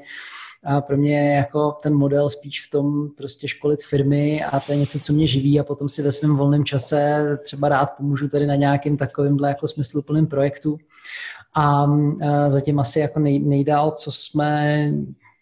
A 0.66 0.82
pro 0.82 0.98
mě 0.98 1.20
je 1.20 1.36
jako 1.36 1.72
ten 1.84 1.94
model 1.94 2.30
spíš 2.30 2.68
v 2.68 2.70
tom 2.70 3.10
prostě 3.18 3.48
školit 3.48 3.84
firmy 3.84 4.44
a 4.44 4.60
to 4.60 4.72
je 4.72 4.78
něco, 4.78 5.00
co 5.00 5.14
mě 5.14 5.28
živí 5.28 5.60
a 5.60 5.64
potom 5.64 5.90
si 5.90 6.02
ve 6.02 6.12
svém 6.12 6.38
volném 6.38 6.66
čase 6.66 7.26
třeba 7.44 7.70
rád 7.70 7.98
pomůžu 7.98 8.28
tady 8.28 8.48
na 8.48 8.56
nějakým 8.56 8.98
takovýmhle 8.98 9.50
jako 9.50 9.68
smysluplným 9.68 10.28
projektu. 10.28 10.78
A 11.56 11.88
zatím 12.48 12.80
asi 12.80 13.00
jako 13.00 13.20
nej, 13.20 13.40
nejdál, 13.40 13.92
co 13.92 14.12
jsme 14.12 14.92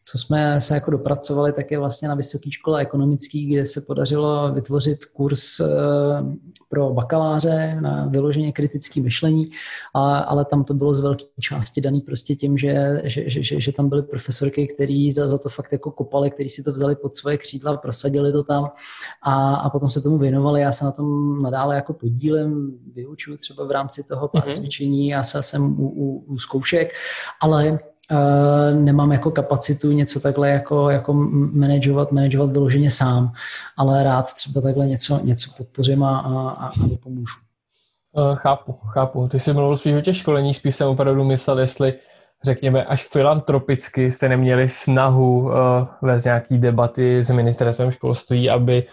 co 0.06 0.18
jsme 0.18 0.62
se 0.62 0.74
jako 0.74 0.92
dopracovali, 0.92 1.54
tak 1.54 1.72
je 1.72 1.80
vlastně 1.80 2.08
na 2.08 2.16
Vysoké 2.16 2.52
škole 2.52 2.82
ekonomický, 2.82 3.46
kde 3.46 3.66
se 3.66 3.82
podařilo 3.82 4.52
vytvořit 4.54 5.06
kurz 5.06 5.60
eh, 5.60 5.66
pro 6.70 6.94
bakaláře 6.94 7.78
na 7.82 8.06
vyloženě 8.06 8.52
kritické 8.52 9.02
myšlení, 9.02 9.50
ale 9.94 10.46
tam 10.46 10.64
to 10.64 10.74
bylo 10.74 10.94
z 10.94 11.00
velké 11.00 11.26
části 11.40 11.82
daný 11.82 12.02
prostě 12.02 12.36
tím, 12.36 12.58
že, 12.58 13.02
že, 13.04 13.24
že, 13.28 13.60
že 13.60 13.72
tam 13.72 13.90
byly 13.90 14.04
profesorky, 14.04 14.68
který 14.68 15.12
za, 15.12 15.28
za 15.28 15.38
to 15.38 15.50
fakt 15.50 15.72
jako 15.72 15.92
kopali, 15.92 16.32
který 16.32 16.50
si 16.50 16.64
to 16.64 16.72
vzali 16.72 16.96
pod 16.96 17.16
svoje 17.16 17.38
křídla, 17.38 17.78
prosadili 17.78 18.32
to 18.32 18.44
tam 18.44 18.72
a, 19.22 19.56
a 19.56 19.70
potom 19.70 19.90
se 19.90 20.02
tomu 20.02 20.18
věnovali. 20.18 20.62
Já 20.62 20.72
se 20.72 20.86
na 20.86 20.92
tom 20.92 21.42
nadále 21.42 21.76
jako 21.76 21.94
podílem, 21.94 22.72
vyučuju 22.94 23.38
třeba 23.38 23.66
v 23.66 23.72
rámci 23.72 24.04
toho 24.04 24.28
pár 24.28 24.44
mm-hmm. 24.44 24.56
cvičení, 24.56 25.08
já 25.08 25.24
se 25.24 25.44
jsem 25.44 25.80
u, 25.80 25.88
u, 25.88 26.26
u 26.28 26.40
zkoušek, 26.40 26.94
ale 27.42 27.80
nemám 28.74 29.12
jako 29.12 29.32
kapacitu 29.32 29.92
něco 29.92 30.20
takhle 30.20 30.50
jako, 30.50 30.90
jako 30.90 31.14
manažovat, 31.54 32.12
manažovat 32.12 32.52
vyloženě 32.52 32.90
sám, 32.90 33.32
ale 33.78 34.04
rád 34.04 34.34
třeba 34.34 34.62
takhle 34.62 34.88
něco, 34.88 35.20
něco 35.24 35.52
podpořím 35.58 36.04
a, 36.04 36.20
a, 36.20 36.66
a 36.66 36.72
pomůžu. 37.04 37.36
Uh, 38.16 38.36
chápu, 38.36 38.72
chápu. 38.72 39.28
Ty 39.28 39.40
jsi 39.40 39.54
mluvil 39.54 39.78
spíš 39.78 39.94
o 39.94 40.02
těch 40.02 40.18
školení, 40.18 40.54
spíš 40.54 40.76
jsem 40.76 40.88
opravdu 40.88 41.24
myslel, 41.24 41.60
jestli 41.60 41.94
řekněme, 42.44 42.86
až 42.86 43.08
filantropicky 43.08 44.12
jste 44.12 44.30
neměli 44.30 44.70
snahu 44.70 45.40
uh, 45.40 45.52
vést 46.02 46.26
nějaký 46.26 46.58
debaty 46.58 47.24
s 47.24 47.30
ministerstvem 47.30 47.92
školství, 47.92 48.50
aby 48.50 48.84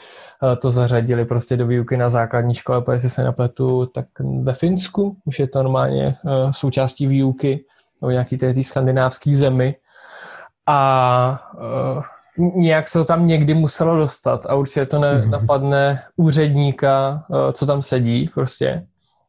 uh, 0.42 0.54
to 0.54 0.70
zařadili 0.70 1.24
prostě 1.24 1.56
do 1.56 1.66
výuky 1.66 1.96
na 1.96 2.08
základní 2.08 2.54
škole, 2.54 2.82
protože 2.82 3.08
se 3.08 3.24
nepletu, 3.24 3.86
tak 3.86 4.06
ve 4.42 4.52
Finsku 4.52 5.16
už 5.24 5.38
je 5.38 5.48
to 5.48 5.62
normálně 5.62 6.16
uh, 6.24 6.52
součástí 6.52 7.06
výuky 7.06 7.64
nebo 8.00 8.10
nějaký 8.10 8.36
té 8.36 8.62
skandinávské 8.62 9.36
zemi 9.36 9.76
a 10.66 11.52
uh, 11.96 12.02
nějak 12.56 12.88
se 12.88 12.98
to 12.98 13.04
tam 13.04 13.26
někdy 13.26 13.54
muselo 13.54 13.96
dostat 13.96 14.46
a 14.46 14.54
určitě 14.54 14.86
to 14.86 14.98
ne, 14.98 15.14
mhm. 15.14 15.30
napadne 15.30 16.02
úředníka, 16.16 17.24
uh, 17.28 17.52
co 17.52 17.66
tam 17.66 17.82
sedí 17.82 18.30
prostě. 18.34 18.86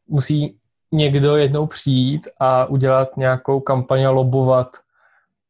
Musí 0.07 0.57
někdo 0.91 1.37
jednou 1.37 1.67
přijít 1.67 2.27
a 2.39 2.65
udělat 2.65 3.17
nějakou 3.17 3.59
kampaň 3.59 4.03
a 4.03 4.09
lobovat 4.09 4.77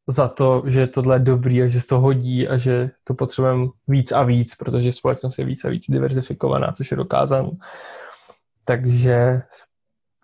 za 0.06 0.28
to, 0.28 0.62
že 0.66 0.86
tohle 0.86 1.16
je 1.16 1.20
dobrý 1.20 1.62
a 1.62 1.68
že 1.68 1.80
se 1.80 1.86
to 1.86 2.00
hodí 2.00 2.48
a 2.48 2.56
že 2.56 2.90
to 3.04 3.14
potřebujeme 3.14 3.66
víc 3.88 4.12
a 4.12 4.22
víc, 4.22 4.54
protože 4.54 4.92
společnost 4.92 5.38
je 5.38 5.44
víc 5.44 5.64
a 5.64 5.68
víc 5.68 5.86
diverzifikovaná, 5.90 6.72
což 6.72 6.90
je 6.90 6.96
dokázán. 6.96 7.50
Takže 8.64 9.42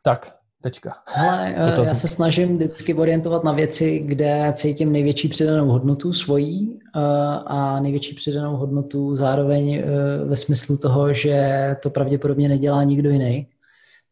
tak, 0.02 0.37
Tečka. 0.62 0.94
Ale 1.16 1.54
eh, 1.82 1.86
já 1.86 1.94
se 1.94 2.08
snažím 2.08 2.56
vždycky 2.56 2.94
orientovat 2.94 3.44
na 3.44 3.52
věci, 3.52 3.98
kde 3.98 4.52
cítím 4.54 4.92
největší 4.92 5.28
přidanou 5.28 5.68
hodnotu 5.68 6.12
svojí 6.12 6.80
eh, 6.96 7.00
a 7.46 7.80
největší 7.80 8.14
přidanou 8.14 8.56
hodnotu 8.56 9.16
zároveň 9.16 9.74
eh, 9.74 9.84
ve 10.24 10.36
smyslu 10.36 10.76
toho, 10.76 11.12
že 11.12 11.48
to 11.82 11.90
pravděpodobně 11.90 12.48
nedělá 12.48 12.82
nikdo 12.84 13.10
jiný, 13.10 13.46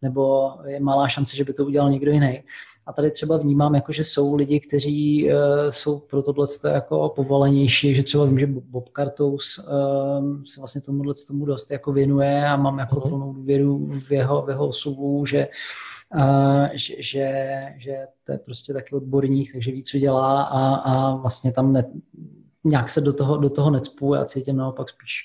nebo 0.02 0.52
je 0.66 0.80
malá 0.80 1.08
šance, 1.08 1.36
že 1.36 1.44
by 1.44 1.52
to 1.52 1.64
udělal 1.64 1.90
někdo 1.90 2.10
jiný. 2.10 2.42
A 2.88 2.92
tady 2.92 3.10
třeba 3.10 3.36
vnímám, 3.36 3.74
jako, 3.74 3.92
že 3.92 4.04
jsou 4.04 4.34
lidi, 4.34 4.60
kteří 4.60 5.30
uh, 5.30 5.38
jsou 5.70 5.98
pro 5.98 6.22
tohle 6.22 6.46
jako 6.72 7.12
povolenější, 7.16 7.94
že 7.94 8.02
třeba 8.02 8.24
vím, 8.24 8.38
že 8.38 8.46
Bob 8.46 8.88
Cartous 8.96 9.68
se 10.46 10.60
vlastně 10.60 10.80
tomuhle 10.80 11.14
tomu 11.28 11.46
dost 11.46 11.70
jako 11.70 11.92
věnuje 11.92 12.46
a 12.48 12.56
mám 12.56 12.78
jako 12.78 12.96
uh-huh. 12.96 13.08
plnou 13.08 13.32
důvěru 13.32 13.86
v 13.86 14.10
jeho, 14.12 14.42
v 14.42 14.48
jeho 14.48 14.68
osobu, 14.68 15.26
že 15.26 15.48
Uh, 16.14 16.68
že, 16.72 16.94
že, 16.98 17.28
že 17.76 18.06
to 18.24 18.32
je 18.32 18.38
prostě 18.38 18.72
taky 18.72 18.94
odborník, 18.94 19.52
takže 19.52 19.72
ví, 19.72 19.82
co 19.82 19.98
dělá 19.98 20.42
a, 20.42 20.74
a 20.74 21.16
vlastně 21.16 21.52
tam 21.52 21.72
ne, 21.72 21.84
nějak 22.64 22.88
se 22.88 23.00
do 23.00 23.12
toho, 23.12 23.36
do 23.36 23.50
toho 23.50 23.70
necpu, 23.70 24.14
já 24.14 24.24
cítím 24.24 24.56
naopak 24.56 24.88
spíš, 24.88 25.24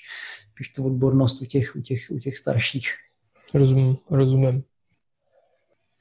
spíš 0.52 0.68
tu 0.68 0.84
odbornost 0.84 1.42
u 1.42 1.44
těch, 1.44 1.76
u 1.76 1.80
těch, 1.80 2.00
u 2.10 2.18
těch 2.18 2.38
starších. 2.38 2.88
Rozumím, 3.54 3.96
rozumím. 4.10 4.64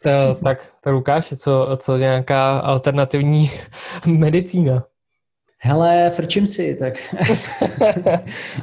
To, 0.04 0.36
tak, 0.44 0.74
to 0.84 0.92
Lukáš, 0.92 1.34
co, 1.38 1.68
co 1.78 1.98
nějaká 1.98 2.60
alternativní 2.60 3.52
medicína? 4.06 4.84
Hele, 5.64 6.10
frčím 6.10 6.48
si, 6.48 6.76
tak... 6.76 6.94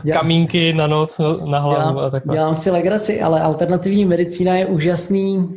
dělám, 0.03 0.21
Kamínky 0.21 0.73
na 0.73 0.87
noc, 0.87 1.19
na 1.45 1.59
hlavu 1.59 1.75
dělám, 1.75 1.99
a 1.99 2.11
takhle. 2.11 2.35
Dělám 2.35 2.57
si 2.57 2.71
legraci, 2.71 3.21
ale 3.21 3.41
alternativní 3.41 4.05
medicína 4.05 4.57
je 4.57 4.66
úžasný, 4.66 5.49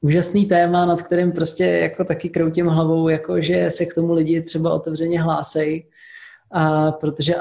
úžasný 0.00 0.46
téma, 0.46 0.86
nad 0.86 1.02
kterým 1.02 1.32
prostě 1.32 1.64
jako 1.64 2.04
taky 2.04 2.28
kroutím 2.28 2.66
hlavou, 2.66 3.08
jako 3.08 3.40
že 3.40 3.70
se 3.70 3.86
k 3.86 3.94
tomu 3.94 4.12
lidi 4.12 4.42
třeba 4.42 4.74
otevřeně 4.74 5.22
hlásej, 5.22 5.86
a 6.50 6.92
protože 6.92 7.34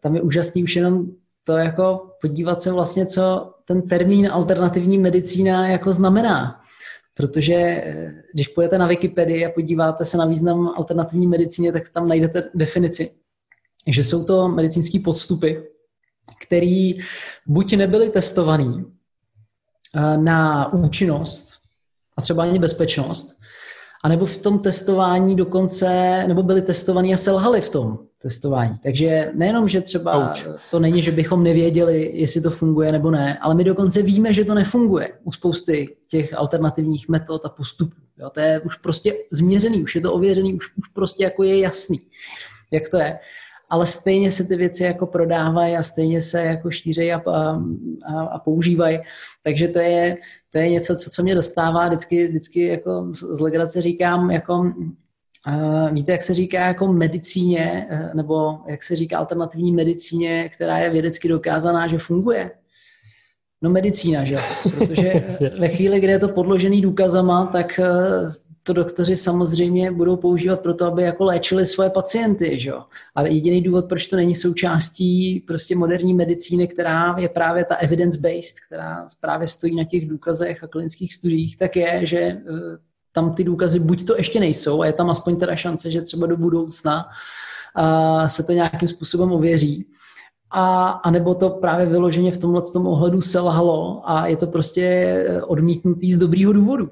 tam 0.00 0.14
je 0.14 0.22
úžasný 0.22 0.64
už 0.64 0.76
jenom 0.76 1.06
to 1.44 1.56
jako 1.56 2.10
podívat 2.20 2.62
se 2.62 2.72
vlastně, 2.72 3.06
co 3.06 3.54
ten 3.64 3.82
termín 3.82 4.28
alternativní 4.32 4.98
medicína 4.98 5.68
jako 5.68 5.92
znamená. 5.92 6.60
Protože 7.14 7.54
eh, 7.54 8.14
když 8.34 8.48
půjdete 8.48 8.78
na 8.78 8.86
Wikipedii 8.86 9.46
a 9.46 9.50
podíváte 9.50 10.04
se 10.04 10.16
na 10.16 10.26
význam 10.26 10.68
alternativní 10.76 11.26
medicíně, 11.26 11.72
tak 11.72 11.88
tam 11.88 12.08
najdete 12.08 12.50
definici, 12.54 13.10
že 13.86 14.04
jsou 14.04 14.24
to 14.24 14.48
medicínské 14.48 14.98
podstupy, 14.98 15.54
které 16.40 16.92
buď 17.46 17.76
nebyly 17.76 18.10
testované 18.10 18.84
eh, 19.96 20.16
na 20.16 20.72
účinnost 20.72 21.61
a 22.22 22.24
třeba 22.24 22.42
ani 22.42 22.58
bezpečnost, 22.58 23.40
anebo 24.04 24.26
v 24.26 24.36
tom 24.36 24.58
testování 24.58 25.36
dokonce, 25.36 26.24
nebo 26.28 26.42
byli 26.42 26.62
testovaní 26.62 27.14
a 27.14 27.16
selhali 27.16 27.60
v 27.60 27.68
tom 27.68 27.98
testování. 28.22 28.78
Takže 28.82 29.30
nejenom, 29.34 29.68
že 29.68 29.80
třeba 29.80 30.30
Ouch. 30.30 30.60
to 30.70 30.78
není, 30.78 31.02
že 31.02 31.10
bychom 31.10 31.42
nevěděli, 31.42 32.10
jestli 32.14 32.40
to 32.40 32.50
funguje 32.50 32.92
nebo 32.92 33.10
ne, 33.10 33.38
ale 33.38 33.54
my 33.54 33.64
dokonce 33.64 34.02
víme, 34.02 34.32
že 34.32 34.44
to 34.44 34.54
nefunguje 34.54 35.12
u 35.24 35.32
spousty 35.32 35.96
těch 36.08 36.34
alternativních 36.38 37.08
metod 37.08 37.44
a 37.44 37.48
postupů. 37.48 37.96
Jo, 38.18 38.30
to 38.30 38.40
je 38.40 38.60
už 38.60 38.76
prostě 38.76 39.14
změřený, 39.32 39.82
už 39.82 39.94
je 39.94 40.00
to 40.00 40.14
ověřený, 40.14 40.54
už, 40.54 40.76
už 40.76 40.88
prostě 40.88 41.24
jako 41.24 41.42
je 41.42 41.58
jasný, 41.58 42.00
jak 42.72 42.88
to 42.88 42.96
je 42.96 43.18
ale 43.72 43.86
stejně 43.86 44.30
se 44.30 44.44
ty 44.44 44.56
věci 44.56 44.84
jako 44.84 45.06
prodávají 45.06 45.76
a 45.76 45.82
stejně 45.82 46.20
se 46.20 46.42
jako 46.42 46.70
šířejí 46.70 47.12
a, 47.12 47.22
a, 48.04 48.22
a 48.22 48.38
používají. 48.38 48.98
Takže 49.44 49.68
to 49.68 49.78
je, 49.78 50.16
to 50.50 50.58
je 50.58 50.70
něco, 50.70 50.96
co, 50.96 51.10
co 51.10 51.22
mě 51.22 51.34
dostává. 51.34 51.86
Vždycky, 51.86 52.28
vždycky 52.28 52.66
jako 52.66 53.08
z 53.12 53.40
legrace 53.40 53.80
říkám, 53.80 54.30
jako 54.30 54.72
Uh, 55.48 55.90
víte, 55.90 56.12
jak 56.12 56.22
se 56.22 56.34
říká 56.34 56.66
jako 56.66 56.92
medicíně, 56.92 57.86
uh, 57.92 58.14
nebo 58.14 58.58
jak 58.66 58.82
se 58.82 58.96
říká 58.96 59.18
alternativní 59.18 59.72
medicíně, 59.72 60.48
která 60.48 60.78
je 60.78 60.90
vědecky 60.90 61.28
dokázaná, 61.28 61.88
že 61.88 61.98
funguje? 61.98 62.50
No 63.62 63.70
medicína, 63.70 64.24
že? 64.24 64.32
Protože 64.78 65.24
ve 65.58 65.68
chvíli, 65.68 66.00
kdy 66.00 66.12
je 66.12 66.18
to 66.18 66.28
podložený 66.28 66.80
důkazama, 66.80 67.46
tak 67.46 67.80
uh, 67.82 68.30
to 68.62 68.72
doktoři 68.72 69.16
samozřejmě 69.16 69.92
budou 69.92 70.16
používat 70.16 70.60
pro 70.60 70.74
to, 70.74 70.86
aby 70.86 71.02
jako 71.02 71.24
léčili 71.24 71.66
svoje 71.66 71.90
pacienty, 71.90 72.60
že? 72.60 72.72
Ale 73.14 73.30
jediný 73.30 73.62
důvod, 73.62 73.88
proč 73.88 74.08
to 74.08 74.16
není 74.16 74.34
součástí 74.34 75.40
prostě 75.46 75.76
moderní 75.76 76.14
medicíny, 76.14 76.68
která 76.68 77.14
je 77.18 77.28
právě 77.28 77.64
ta 77.64 77.74
evidence-based, 77.74 78.56
která 78.66 79.08
právě 79.20 79.46
stojí 79.46 79.76
na 79.76 79.84
těch 79.84 80.08
důkazech 80.08 80.64
a 80.64 80.68
klinických 80.68 81.14
studiích, 81.14 81.56
tak 81.56 81.76
je, 81.76 82.06
že 82.06 82.18
eh, 82.18 82.40
tam 83.12 83.34
ty 83.34 83.44
důkazy 83.44 83.78
buď 83.78 84.06
to 84.06 84.16
ještě 84.16 84.40
nejsou 84.40 84.82
a 84.82 84.86
je 84.86 84.92
tam 84.92 85.10
aspoň 85.10 85.36
teda 85.36 85.56
šance, 85.56 85.90
že 85.90 86.02
třeba 86.02 86.26
do 86.26 86.36
budoucna 86.36 87.04
se 88.26 88.42
to 88.42 88.52
nějakým 88.52 88.88
způsobem 88.88 89.32
ověří, 89.32 89.86
a, 90.52 90.88
a 90.88 91.10
nebo 91.10 91.34
to 91.34 91.50
právě 91.50 91.86
vyloženě 91.86 92.32
v 92.32 92.38
tomhle 92.38 92.62
tom 92.72 92.86
ohledu 92.86 93.20
selhalo 93.20 94.02
a 94.10 94.26
je 94.26 94.36
to 94.36 94.46
prostě 94.46 94.82
eh, 94.82 95.42
odmítnutý 95.42 96.12
z 96.12 96.18
dobrýho 96.18 96.52
důvodu. 96.52 96.90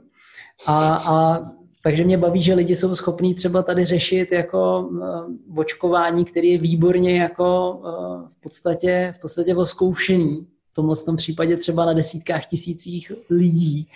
A, 0.67 0.95
a 0.95 1.41
takže 1.83 2.05
mě 2.05 2.19
baví, 2.19 2.43
že 2.43 2.55
lidi 2.55 2.77
jsou 2.77 2.95
schopní 2.95 3.35
třeba 3.35 3.63
tady 3.63 3.85
řešit 3.85 4.33
jako 4.33 4.89
uh, 4.91 5.59
očkování, 5.59 6.25
který 6.25 6.49
je 6.49 6.59
výborně 6.59 7.21
jako 7.21 7.81
uh, 7.83 8.29
v 8.29 8.41
podstatě, 8.41 9.13
v 9.17 9.21
podstatě 9.21 9.55
oskoušený. 9.55 10.47
V 10.71 10.75
tomhle 10.75 10.97
tom 10.97 11.17
případě 11.17 11.57
třeba 11.57 11.85
na 11.85 11.93
desítkách 11.93 12.47
tisících 12.47 13.13
lidí, 13.31 13.89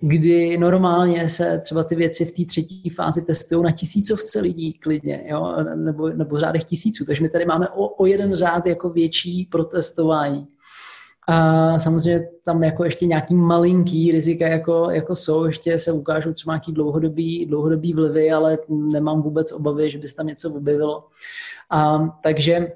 kdy 0.00 0.58
normálně 0.58 1.28
se 1.28 1.60
třeba 1.64 1.84
ty 1.84 1.94
věci 1.94 2.24
v 2.24 2.32
té 2.32 2.44
třetí 2.44 2.90
fázi 2.90 3.22
testují 3.22 3.62
na 3.62 3.70
tisícovce 3.70 4.40
lidí 4.40 4.72
klidně, 4.72 5.24
jo? 5.26 5.56
Nebo, 5.74 6.08
nebo 6.08 6.38
řádech 6.38 6.64
tisíců. 6.64 7.04
Takže 7.04 7.22
my 7.22 7.28
tady 7.28 7.44
máme 7.44 7.68
o, 7.68 7.88
o 7.88 8.06
jeden 8.06 8.34
řád 8.34 8.66
jako 8.66 8.90
větší 8.90 9.48
protestování. 9.50 10.46
A 11.30 11.78
samozřejmě 11.78 12.28
tam 12.44 12.62
jako 12.62 12.84
ještě 12.84 13.06
nějaký 13.06 13.34
malinký 13.34 14.12
rizika 14.12 14.48
jako, 14.48 14.90
jako 14.90 15.16
jsou, 15.16 15.44
ještě 15.44 15.78
se 15.78 15.92
ukážou 15.92 16.32
třeba 16.32 16.54
nějaký 16.54 16.72
dlouhodobý, 16.72 17.46
dlouhodobý 17.46 17.92
vlivy, 17.92 18.32
ale 18.32 18.58
nemám 18.68 19.22
vůbec 19.22 19.52
obavy, 19.52 19.90
že 19.90 19.98
by 19.98 20.06
se 20.06 20.16
tam 20.16 20.26
něco 20.26 20.54
objevilo. 20.54 21.04
A, 21.70 21.98
takže 22.22 22.72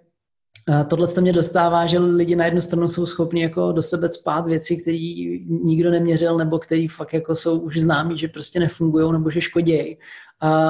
Tohle 0.88 1.06
se 1.06 1.20
mě 1.20 1.32
dostává, 1.32 1.86
že 1.86 1.98
lidi 1.98 2.36
na 2.36 2.44
jednu 2.44 2.62
stranu 2.62 2.88
jsou 2.88 3.06
schopni 3.06 3.42
jako 3.42 3.72
do 3.72 3.82
sebe 3.82 4.12
spát 4.12 4.46
věci, 4.46 4.76
které 4.76 5.22
nikdo 5.64 5.90
neměřil, 5.90 6.38
nebo 6.38 6.58
které 6.58 6.86
fakt 6.90 7.12
jako 7.12 7.34
jsou 7.34 7.60
už 7.60 7.80
známí, 7.80 8.18
že 8.18 8.28
prostě 8.28 8.60
nefungují 8.60 9.12
nebo 9.12 9.30
že 9.30 9.40
škodějí. 9.40 9.98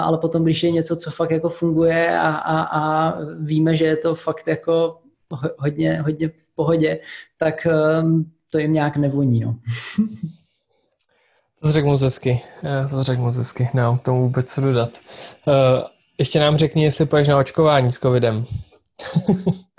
ale 0.03 0.19
potom, 0.19 0.45
když 0.45 0.63
je 0.63 0.71
něco, 0.71 0.97
co 0.97 1.11
fakt 1.11 1.31
jako 1.31 1.49
funguje 1.49 2.19
a, 2.19 2.29
a, 2.29 2.63
a 2.63 3.15
víme, 3.41 3.77
že 3.77 3.85
je 3.85 3.97
to 3.97 4.15
fakt 4.15 4.49
jako 4.49 4.99
hodně, 5.59 6.01
hodně 6.01 6.29
v 6.29 6.55
pohodě, 6.55 6.99
tak 7.37 7.67
um, 8.03 8.33
to 8.51 8.59
jim 8.59 8.73
nějak 8.73 8.97
nevoní. 8.97 9.41
No. 9.41 9.57
to 11.63 11.73
řekl 11.73 11.87
moc 11.87 12.03
hezky. 12.03 12.41
To 12.91 13.03
řekl 13.03 13.21
moc 13.21 13.37
hezky. 13.37 13.69
No, 13.75 13.99
tomu 14.03 14.23
vůbec 14.23 14.53
co 14.53 14.61
dodat. 14.61 14.91
Uh, 15.47 15.55
ještě 16.19 16.41
nám 16.41 16.57
řekni, 16.57 16.85
jestli 16.85 17.07
poješ 17.07 17.29
na 17.29 17.39
očkování 17.39 17.93
s 17.93 17.99
covidem. 17.99 18.45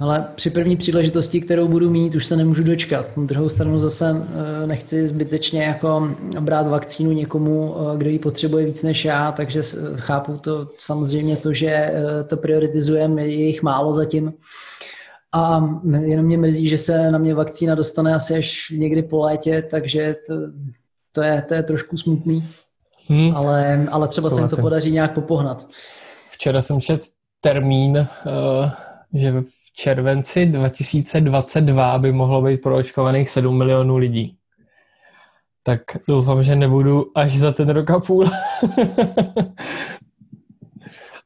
Ale 0.00 0.28
při 0.34 0.50
první 0.50 0.76
příležitosti, 0.76 1.40
kterou 1.40 1.68
budu 1.68 1.90
mít, 1.90 2.14
už 2.14 2.26
se 2.26 2.36
nemůžu 2.36 2.62
dočkat. 2.62 3.16
Na 3.16 3.24
druhou 3.24 3.48
stranu 3.48 3.80
zase 3.80 4.26
eh, 4.62 4.66
nechci 4.66 5.06
zbytečně 5.06 5.62
jako 5.62 6.16
brát 6.40 6.66
vakcínu 6.66 7.12
někomu, 7.12 7.76
eh, 7.76 7.98
kdo 7.98 8.10
ji 8.10 8.18
potřebuje 8.18 8.66
víc 8.66 8.82
než 8.82 9.04
já, 9.04 9.32
takže 9.32 9.62
chápu 9.96 10.36
to 10.36 10.68
samozřejmě 10.78 11.36
to, 11.36 11.54
že 11.54 11.68
eh, 11.70 12.24
to 12.24 12.36
prioritizujeme, 12.36 13.26
je 13.26 13.46
jich 13.46 13.62
málo 13.62 13.92
zatím. 13.92 14.32
A 15.32 15.64
jenom 16.00 16.26
mě 16.26 16.38
mrzí, 16.38 16.68
že 16.68 16.78
se 16.78 17.10
na 17.10 17.18
mě 17.18 17.34
vakcína 17.34 17.74
dostane 17.74 18.14
asi 18.14 18.34
až 18.34 18.70
někdy 18.76 19.02
po 19.02 19.18
létě, 19.18 19.62
takže 19.70 20.16
to, 20.26 20.34
to, 21.12 21.22
je, 21.22 21.42
to 21.48 21.54
je 21.54 21.62
trošku 21.62 21.96
smutný. 21.96 22.48
Hmm. 23.06 23.36
Ale, 23.36 23.86
ale 23.90 24.08
třeba 24.08 24.30
se 24.30 24.40
mi 24.40 24.48
to 24.48 24.56
podaří 24.56 24.90
nějak 24.90 25.14
popohnat. 25.14 25.66
Včera 26.30 26.62
jsem 26.62 26.80
čet 26.80 27.00
termín, 27.40 28.06
že 29.14 29.32
v 29.32 29.69
červenci 29.82 30.46
2022 30.46 31.98
by 31.98 32.12
mohlo 32.12 32.42
být 32.42 32.62
proočkovaných 32.62 33.30
7 33.30 33.58
milionů 33.58 33.96
lidí. 33.96 34.36
Tak 35.62 35.80
doufám, 36.08 36.42
že 36.42 36.56
nebudu 36.56 37.06
až 37.14 37.38
za 37.38 37.52
ten 37.52 37.68
rok 37.68 37.90
a 37.90 38.00
půl. 38.00 38.24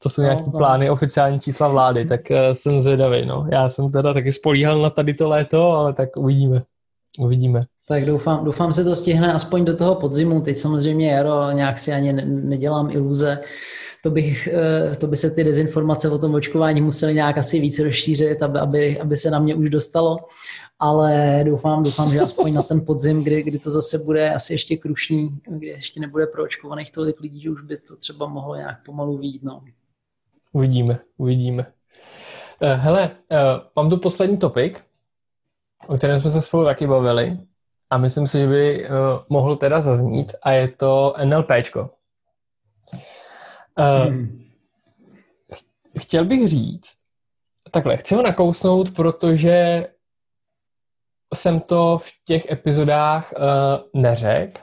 to 0.03 0.09
jsou 0.09 0.23
no, 0.23 0.27
nějaké 0.27 0.45
no. 0.47 0.53
plány, 0.59 0.91
oficiální 0.91 1.41
čísla 1.41 1.69
vlády, 1.69 2.05
tak 2.05 2.21
uh, 2.31 2.37
jsem 2.53 2.81
zvědavý. 2.81 3.27
No. 3.27 3.47
Já 3.53 3.69
jsem 3.69 3.93
teda 3.93 4.15
taky 4.15 4.33
spolíhal 4.33 4.83
na 4.83 4.91
tady 4.91 5.15
to 5.15 5.29
léto, 5.29 5.71
ale 5.71 5.93
tak 5.93 6.17
uvidíme. 6.17 6.63
Uvidíme. 7.19 7.65
Tak 7.89 8.05
doufám, 8.05 8.45
doufám 8.45 8.73
se 8.73 8.85
to 8.85 8.97
stihne 8.97 9.33
aspoň 9.33 9.65
do 9.65 9.77
toho 9.77 9.95
podzimu. 9.95 10.41
Teď 10.41 10.57
samozřejmě 10.57 11.11
jaro, 11.11 11.51
nějak 11.51 11.79
si 11.79 11.93
ani 11.93 12.13
nedělám 12.23 12.91
iluze 12.91 13.39
to, 14.05 14.11
bych, 14.11 14.49
eh, 14.53 14.97
to 14.97 15.07
by 15.07 15.17
se 15.17 15.31
ty 15.31 15.45
dezinformace 15.45 16.11
o 16.11 16.19
tom 16.19 16.35
očkování 16.35 16.81
musely 16.81 17.15
nějak 17.15 17.39
asi 17.39 17.61
víc 17.61 17.79
rozšířit, 17.79 18.43
aby, 18.43 18.59
aby, 18.59 19.01
aby 19.01 19.17
se 19.17 19.31
na 19.31 19.39
mě 19.39 19.55
už 19.55 19.71
dostalo. 19.71 20.19
Ale 20.79 21.43
doufám, 21.47 21.83
doufám, 21.83 22.09
že 22.09 22.21
aspoň 22.21 22.55
na 22.55 22.63
ten 22.63 22.85
podzim, 22.85 23.25
kdy, 23.25 23.43
kdy 23.43 23.59
to 23.59 23.71
zase 23.71 23.99
bude 23.99 24.35
asi 24.35 24.55
ještě 24.55 24.77
krušný, 24.77 25.39
kdy 25.49 25.67
ještě 25.67 26.01
nebude 26.01 26.27
proočkovaných 26.27 26.91
tolik 26.91 27.21
lidí, 27.21 27.41
že 27.41 27.51
už 27.51 27.63
by 27.63 27.77
to 27.77 27.97
třeba 27.97 28.27
mohlo 28.27 28.57
nějak 28.57 28.85
pomalu 28.85 29.19
výjít. 29.19 29.43
No. 29.43 29.65
Uvidíme, 30.53 30.99
uvidíme. 31.17 31.67
Eh, 32.61 32.75
hele, 32.75 33.11
eh, 33.33 33.37
mám 33.77 33.91
tu 33.91 33.97
poslední 33.97 34.39
topik, 34.39 34.85
o 35.87 35.97
kterém 35.97 36.21
jsme 36.21 36.31
se 36.31 36.43
spolu 36.43 36.65
taky 36.65 36.87
bavili 36.87 37.39
a 37.91 37.99
myslím 37.99 38.27
si, 38.27 38.39
že 38.39 38.47
by 38.47 38.89
mohl 39.29 39.57
teda 39.57 39.81
zaznít 39.81 40.33
a 40.43 40.51
je 40.51 40.69
to 40.69 41.15
NLPčko. 41.25 41.91
Uh, 43.79 44.07
hmm. 44.07 44.45
Chtěl 45.99 46.25
bych 46.25 46.49
říct, 46.49 46.97
takhle, 47.71 47.97
chci 47.97 48.15
ho 48.15 48.23
nakousnout, 48.23 48.95
protože 48.95 49.87
jsem 51.35 51.61
to 51.61 51.99
v 51.99 52.11
těch 52.25 52.51
epizodách 52.51 53.33
uh, 53.37 54.03
neřekl 54.03 54.61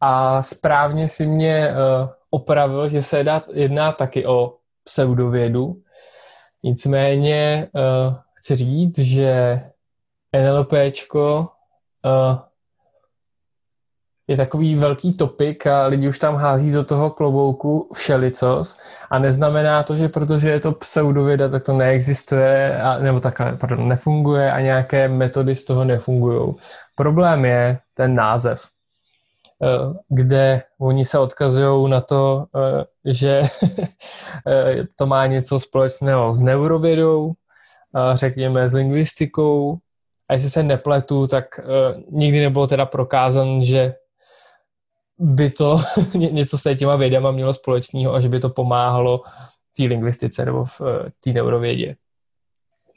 a 0.00 0.42
správně 0.42 1.08
si 1.08 1.26
mě 1.26 1.68
uh, 1.68 2.08
opravil, 2.30 2.88
že 2.88 3.02
se 3.02 3.18
jedná, 3.18 3.44
jedná 3.52 3.92
taky 3.92 4.26
o 4.26 4.56
pseudovědu. 4.84 5.82
Nicméně 6.62 7.68
uh, 7.72 8.16
chci 8.34 8.56
říct, 8.56 8.98
že 8.98 9.60
NLPčko 10.36 11.48
uh, 12.04 12.38
je 14.32 14.36
takový 14.36 14.74
velký 14.74 15.16
topik 15.16 15.66
a 15.66 15.86
lidi 15.86 16.08
už 16.08 16.18
tam 16.18 16.36
hází 16.36 16.72
do 16.72 16.84
toho 16.84 17.10
klobouku 17.10 17.90
všelicos 17.94 18.78
a 19.10 19.18
neznamená 19.18 19.82
to, 19.82 19.96
že 19.96 20.08
protože 20.08 20.48
je 20.48 20.60
to 20.60 20.72
pseudověda, 20.72 21.48
tak 21.48 21.62
to 21.62 21.72
neexistuje, 21.72 22.82
a, 22.82 22.98
nebo 22.98 23.20
takhle, 23.20 23.56
pardon, 23.56 23.88
nefunguje 23.88 24.52
a 24.52 24.60
nějaké 24.60 25.08
metody 25.08 25.54
z 25.54 25.64
toho 25.64 25.84
nefungují. 25.84 26.54
Problém 26.94 27.44
je 27.44 27.78
ten 27.94 28.14
název, 28.14 28.64
eh, 29.62 29.68
kde 30.08 30.62
oni 30.80 31.04
se 31.04 31.18
odkazují 31.18 31.90
na 31.90 32.00
to, 32.00 32.44
eh, 32.56 33.12
že 33.12 33.42
eh, 34.48 34.76
to 34.96 35.06
má 35.06 35.26
něco 35.26 35.60
společného 35.60 36.34
s 36.34 36.42
neurovědou, 36.42 37.32
řekněme 38.14 38.68
s 38.68 38.74
lingvistikou, 38.74 39.78
a 40.28 40.34
jestli 40.34 40.50
se 40.50 40.62
nepletu, 40.62 41.26
tak 41.26 41.44
nikdy 42.10 42.40
nebylo 42.40 42.66
teda 42.66 42.86
prokázan, 42.86 43.64
že 43.64 43.94
by 45.18 45.50
to 45.50 45.80
něco 46.14 46.58
s 46.58 46.74
těma 46.74 46.96
vědama 46.96 47.30
mělo 47.30 47.54
společného 47.54 48.14
a 48.14 48.20
že 48.20 48.28
by 48.28 48.40
to 48.40 48.50
pomáhalo 48.50 49.22
té 49.76 49.82
lingvistice 49.82 50.44
nebo 50.44 50.64
v 50.64 50.80
eh, 50.80 51.10
té 51.20 51.30
neurovědě. 51.30 51.96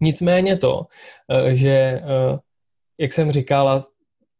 Nicméně 0.01 0.57
to, 0.57 0.85
eh, 1.29 1.55
že 1.55 1.69
eh, 1.69 2.01
jak 2.97 3.13
jsem 3.13 3.31
říkal, 3.31 3.83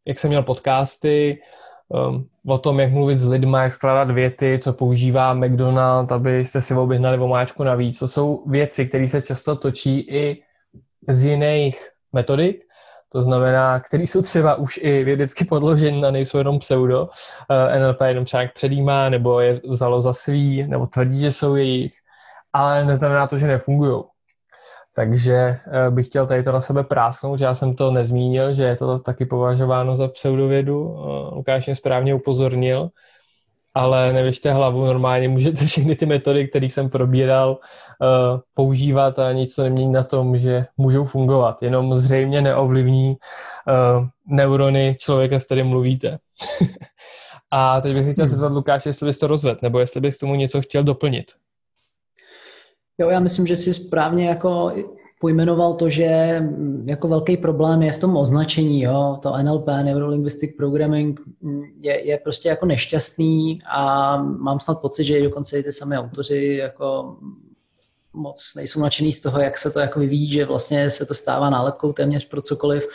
jak 0.05 0.19
jsem 0.19 0.30
měl 0.30 0.43
podcasty 0.43 1.41
o 2.47 2.57
tom, 2.57 2.80
jak 2.80 2.91
mluvit 2.91 3.19
s 3.19 3.28
lidmi, 3.28 3.57
jak 3.57 3.71
skládat 3.71 4.11
věty, 4.11 4.59
co 4.61 4.73
používá 4.73 5.34
McDonald, 5.34 6.11
abyste 6.11 6.61
si 6.61 6.73
objednali 6.73 7.17
vomáčku 7.17 7.63
navíc. 7.63 7.99
To 7.99 8.07
jsou 8.07 8.43
věci, 8.49 8.86
které 8.86 9.07
se 9.07 9.21
často 9.21 9.55
točí 9.55 9.99
i 9.99 10.43
z 11.07 11.26
jiných 11.26 11.89
metodik, 12.13 12.64
to 13.16 13.22
znamená, 13.22 13.80
který 13.80 14.07
jsou 14.07 14.22
třeba 14.22 14.55
už 14.55 14.80
i 14.84 15.03
vědecky 15.03 15.45
podloženy 15.45 16.07
a 16.07 16.11
nejsou 16.11 16.38
jenom 16.38 16.59
pseudo. 16.59 17.09
Eh, 17.49 17.80
NLP 17.80 18.01
jenom 18.01 18.26
třeba 18.26 18.43
předjímá, 18.53 19.09
nebo 19.09 19.39
je 19.39 19.61
vzalo 19.63 20.01
za 20.01 20.13
svý, 20.13 20.68
nebo 20.68 20.88
tvrdí, 20.88 21.20
že 21.20 21.32
jsou 21.32 21.55
jejich, 21.55 21.93
ale 22.53 22.86
neznamená 22.86 23.28
to, 23.28 23.38
že 23.38 23.47
nefungují. 23.47 24.03
Takže 24.95 25.59
uh, 25.68 25.95
bych 25.95 26.07
chtěl 26.07 26.28
tady 26.28 26.43
to 26.43 26.51
na 26.51 26.61
sebe 26.61 26.84
prásnout, 26.84 27.39
že 27.39 27.45
já 27.45 27.55
jsem 27.55 27.76
to 27.76 27.91
nezmínil, 27.91 28.53
že 28.53 28.63
je 28.63 28.76
to 28.76 28.99
taky 28.99 29.26
považováno 29.26 29.95
za 29.95 30.07
pseudovědu. 30.07 30.84
Uh, 30.84 31.34
Lukáš 31.34 31.66
mě 31.66 31.76
správně 31.76 32.16
upozornil 32.16 32.89
ale 33.76 34.13
nevěžte 34.13 34.51
hlavu, 34.51 34.86
normálně 34.86 35.30
můžete 35.30 35.65
všechny 35.65 35.95
ty 35.95 36.05
metody, 36.05 36.47
které 36.47 36.65
jsem 36.65 36.89
probíral, 36.89 37.49
uh, 37.51 38.39
používat 38.53 39.19
a 39.19 39.32
nic 39.32 39.55
to 39.55 39.63
nemění 39.63 39.91
na 39.91 40.03
tom, 40.03 40.38
že 40.38 40.65
můžou 40.78 41.05
fungovat. 41.05 41.63
Jenom 41.63 41.93
zřejmě 41.93 42.41
neovlivní 42.41 43.09
uh, 43.09 44.07
neurony 44.28 44.95
člověka, 44.99 45.39
s 45.39 45.45
kterým 45.45 45.67
mluvíte. 45.67 46.17
a 47.51 47.82
teď 47.82 47.93
bych 47.93 48.11
chtěl 48.13 48.26
hmm. 48.26 48.32
zeptat 48.32 48.51
Lukáš, 48.51 48.86
jestli 48.86 49.05
bys 49.05 49.17
to 49.17 49.28
rozvedl, 49.28 49.59
nebo 49.61 49.80
jestli 49.80 50.01
bys 50.01 50.17
k 50.17 50.19
tomu 50.19 50.36
něco 50.36 50.61
chtěl 50.61 50.84
doplnit. 50.84 51.26
Jo, 52.97 53.09
já 53.09 53.19
myslím, 53.19 53.47
že 53.47 53.55
si 53.55 53.73
správně 53.73 54.28
jako 54.28 54.73
pojmenoval 55.20 55.74
to, 55.74 55.89
že 55.89 56.41
jako 56.86 57.07
velký 57.07 57.38
problém 57.38 57.82
je 57.82 57.91
v 57.91 57.97
tom 57.97 58.18
označení, 58.18 58.82
jo, 58.82 59.20
to 59.22 59.34
NLP, 59.43 59.68
Neurolinguistic 59.68 60.55
Programming, 60.57 61.20
je, 61.82 62.07
je 62.07 62.18
prostě 62.18 62.49
jako 62.49 62.66
nešťastný 62.66 63.61
a 63.70 64.18
mám 64.22 64.59
snad 64.59 64.82
pocit, 64.82 65.03
že 65.03 65.24
dokonce 65.24 65.59
i 65.59 65.63
ty 65.63 65.72
samé 65.72 65.99
autoři 65.99 66.57
jako 66.61 67.18
moc 68.13 68.53
nejsou 68.55 68.82
nadšený 68.82 69.13
z 69.13 69.22
toho, 69.22 69.39
jak 69.39 69.57
se 69.57 69.72
to 69.72 69.80
jako 69.80 69.99
vyvíjí, 69.99 70.32
že 70.32 70.45
vlastně 70.45 70.89
se 70.89 71.05
to 71.05 71.13
stává 71.13 71.49
nálepkou 71.49 71.93
téměř 71.93 72.28
pro 72.28 72.41
cokoliv. 72.41 72.88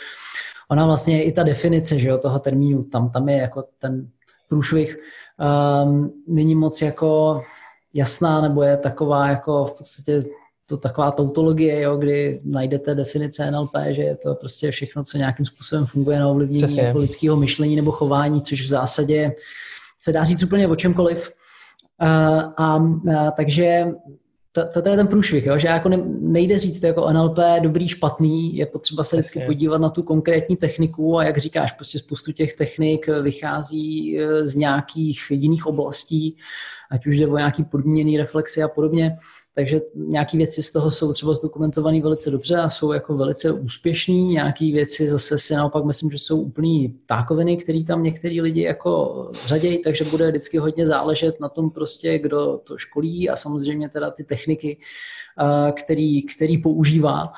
Ona 0.69 0.85
vlastně 0.85 1.23
i 1.23 1.31
ta 1.31 1.43
definice, 1.43 1.99
že 1.99 2.07
jo, 2.07 2.17
toho 2.17 2.39
termínu, 2.39 2.83
tam, 2.83 3.09
tam 3.09 3.29
je 3.29 3.37
jako 3.37 3.63
ten 3.79 4.09
průšvih, 4.49 4.97
um, 5.85 6.13
není 6.27 6.55
moc 6.55 6.81
jako 6.81 7.41
jasná, 7.93 8.41
nebo 8.41 8.63
je 8.63 8.77
taková 8.77 9.27
jako 9.27 9.65
v 9.65 9.77
podstatě 9.77 10.25
to 10.65 10.77
taková 10.77 11.11
tautologie, 11.11 11.81
jo, 11.81 11.97
kdy 11.97 12.41
najdete 12.43 12.95
definice 12.95 13.51
NLP, 13.51 13.71
že 13.89 14.01
je 14.01 14.15
to 14.15 14.35
prostě 14.35 14.71
všechno, 14.71 15.03
co 15.03 15.17
nějakým 15.17 15.45
způsobem 15.45 15.85
funguje 15.85 16.19
na 16.19 16.27
ovlivnění 16.27 16.77
jako 16.77 16.97
lidského 16.97 17.35
myšlení 17.35 17.75
nebo 17.75 17.91
chování, 17.91 18.41
což 18.41 18.61
v 18.61 18.67
zásadě 18.67 19.31
se 19.99 20.11
dá 20.11 20.23
říct 20.23 20.43
úplně 20.43 20.67
o 20.67 20.75
čemkoliv. 20.75 21.31
A, 21.99 22.39
a, 22.39 22.75
a 23.17 23.31
takže 23.31 23.85
to, 24.51 24.65
to, 24.73 24.81
to 24.81 24.89
je 24.89 24.95
ten 24.95 25.07
průšvih, 25.07 25.45
jo? 25.45 25.59
že 25.59 25.67
jako 25.67 25.89
ne, 25.89 25.97
nejde 26.19 26.59
říct 26.59 26.83
jako 26.83 27.13
NLP 27.13 27.37
dobrý, 27.61 27.87
špatný, 27.87 28.55
je 28.55 28.65
potřeba 28.65 29.03
se 29.03 29.15
vždycky 29.15 29.39
podívat 29.45 29.81
na 29.81 29.89
tu 29.89 30.03
konkrétní 30.03 30.55
techniku 30.55 31.17
a 31.17 31.23
jak 31.23 31.37
říkáš, 31.37 31.71
prostě 31.71 31.99
spoustu 31.99 32.31
těch 32.31 32.53
technik 32.53 33.07
vychází 33.07 34.19
e, 34.19 34.45
z 34.45 34.55
nějakých 34.55 35.21
jiných 35.29 35.65
oblastí, 35.65 36.37
ať 36.91 37.07
už 37.07 37.17
jde 37.17 37.27
o 37.27 37.37
nějaký 37.37 37.63
podmíněný 37.63 38.17
reflexy 38.17 38.63
a 38.63 38.67
podobně. 38.67 39.17
Takže 39.55 39.81
nějaké 39.95 40.37
věci 40.37 40.63
z 40.63 40.71
toho 40.71 40.91
jsou 40.91 41.13
třeba 41.13 41.33
zdokumentované 41.33 42.01
velice 42.01 42.31
dobře 42.31 42.57
a 42.57 42.69
jsou 42.69 42.91
jako 42.91 43.17
velice 43.17 43.51
úspěšný. 43.51 44.27
Nějaké 44.27 44.65
věci 44.65 45.07
zase 45.07 45.37
si 45.37 45.53
naopak 45.55 45.85
myslím, 45.85 46.11
že 46.11 46.19
jsou 46.19 46.41
úplný 46.41 46.99
tákoviny, 47.05 47.57
který 47.57 47.85
tam 47.85 48.03
některý 48.03 48.41
lidi 48.41 48.61
jako 48.61 49.27
řadějí, 49.45 49.77
takže 49.81 50.05
bude 50.05 50.29
vždycky 50.29 50.57
hodně 50.57 50.87
záležet 50.87 51.39
na 51.39 51.49
tom 51.49 51.69
prostě, 51.69 52.19
kdo 52.19 52.59
to 52.63 52.77
školí 52.77 53.29
a 53.29 53.35
samozřejmě 53.35 53.89
teda 53.89 54.11
ty 54.11 54.23
techniky, 54.23 54.77
eh, 55.39 55.71
který, 55.71 56.23
který 56.23 56.57
používá. 56.57 57.33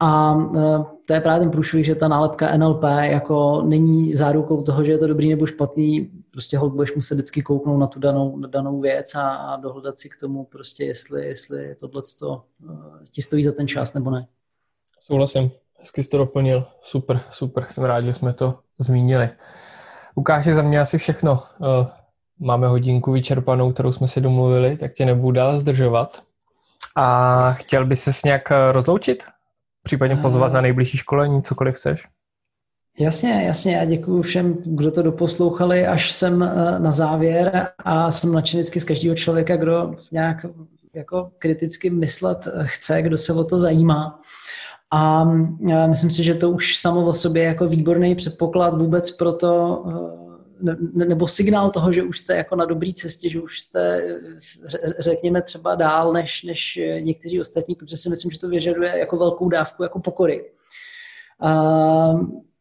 A 0.00 0.34
e, 0.56 0.84
to 1.06 1.12
je 1.12 1.20
právě 1.20 1.40
ten 1.40 1.50
průšvih, 1.50 1.86
že 1.86 1.94
ta 1.94 2.08
nálepka 2.08 2.56
NLP 2.56 2.82
jako 3.00 3.62
není 3.66 4.14
zárukou 4.14 4.62
toho, 4.62 4.84
že 4.84 4.92
je 4.92 4.98
to 4.98 5.06
dobrý 5.06 5.28
nebo 5.28 5.46
špatný. 5.46 6.10
Prostě 6.30 6.58
ho 6.58 6.70
budeš 6.70 6.94
muset 6.94 7.14
vždycky 7.14 7.42
kouknout 7.42 7.80
na 7.80 7.86
tu 7.86 8.00
danou, 8.00 8.36
na 8.36 8.48
danou 8.48 8.80
věc 8.80 9.14
a, 9.14 9.34
a 9.34 9.56
dohledat 9.56 9.98
si 9.98 10.08
k 10.08 10.16
tomu 10.16 10.44
prostě, 10.44 10.84
jestli, 10.84 11.26
jestli 11.26 11.74
tohle 11.74 12.02
uh, 12.22 12.40
ti 13.10 13.22
stojí 13.22 13.42
za 13.42 13.52
ten 13.52 13.68
čas 13.68 13.94
nebo 13.94 14.10
ne. 14.10 14.26
Souhlasím. 15.00 15.50
Hezky 15.78 16.02
jsi 16.02 16.08
to 16.08 16.18
doplnil. 16.18 16.66
Super, 16.82 17.20
super. 17.30 17.66
Jsem 17.70 17.84
rád, 17.84 18.00
že 18.00 18.12
jsme 18.12 18.32
to 18.32 18.58
zmínili. 18.78 19.30
Ukáže 20.14 20.54
za 20.54 20.62
mě 20.62 20.80
asi 20.80 20.98
všechno. 20.98 21.32
Uh, 21.32 21.86
máme 22.38 22.68
hodinku 22.68 23.12
vyčerpanou, 23.12 23.72
kterou 23.72 23.92
jsme 23.92 24.08
si 24.08 24.20
domluvili, 24.20 24.76
tak 24.76 24.92
tě 24.92 25.06
nebudu 25.06 25.32
dál 25.32 25.58
zdržovat. 25.58 26.22
A 26.96 27.52
chtěl 27.52 27.86
by 27.86 27.96
se 27.96 28.12
s 28.12 28.22
nějak 28.22 28.52
rozloučit? 28.72 29.24
Případně 29.82 30.16
pozvat 30.16 30.52
na 30.52 30.60
nejbližší 30.60 30.98
školení, 30.98 31.42
cokoliv 31.42 31.76
chceš. 31.76 32.08
Jasně, 32.98 33.42
jasně. 33.46 33.76
Já 33.76 33.84
děkuji 33.84 34.22
všem, 34.22 34.58
kdo 34.64 34.90
to 34.90 35.02
doposlouchali 35.02 35.86
až 35.86 36.12
sem 36.12 36.42
eh, 36.42 36.78
na 36.78 36.92
závěr 36.92 37.68
a 37.78 38.10
jsem 38.10 38.32
nadšený 38.32 38.64
z 38.64 38.84
každého 38.84 39.16
člověka, 39.16 39.56
kdo 39.56 39.94
nějak 40.12 40.46
jako 40.94 41.30
kriticky 41.38 41.90
myslet 41.90 42.48
chce, 42.62 43.02
kdo 43.02 43.18
se 43.18 43.32
o 43.32 43.44
to 43.44 43.58
zajímá. 43.58 44.20
A 44.90 45.24
eh, 45.70 45.88
myslím 45.88 46.10
si, 46.10 46.24
že 46.24 46.34
to 46.34 46.50
už 46.50 46.76
samo 46.76 47.06
o 47.06 47.14
sobě 47.14 47.42
jako 47.42 47.68
výborný 47.68 48.14
předpoklad 48.14 48.74
vůbec 48.74 49.10
pro 49.10 49.32
to, 49.32 49.84
eh, 49.88 50.74
nebo 50.94 51.28
signál 51.28 51.70
toho, 51.70 51.92
že 51.92 52.02
už 52.02 52.18
jste 52.18 52.36
jako 52.36 52.56
na 52.56 52.64
dobré 52.64 52.92
cestě, 52.94 53.30
že 53.30 53.40
už 53.40 53.60
jste, 53.60 54.02
řekněme, 54.98 55.42
třeba 55.42 55.74
dál 55.74 56.12
než, 56.12 56.42
než 56.42 56.78
někteří 57.00 57.40
ostatní, 57.40 57.74
protože 57.74 57.96
si 57.96 58.10
myslím, 58.10 58.30
že 58.30 58.38
to 58.38 58.48
vyžaduje 58.48 58.98
jako 58.98 59.16
velkou 59.16 59.48
dávku 59.48 59.82
jako 59.82 60.00
pokory. 60.00 60.44
A 61.40 62.12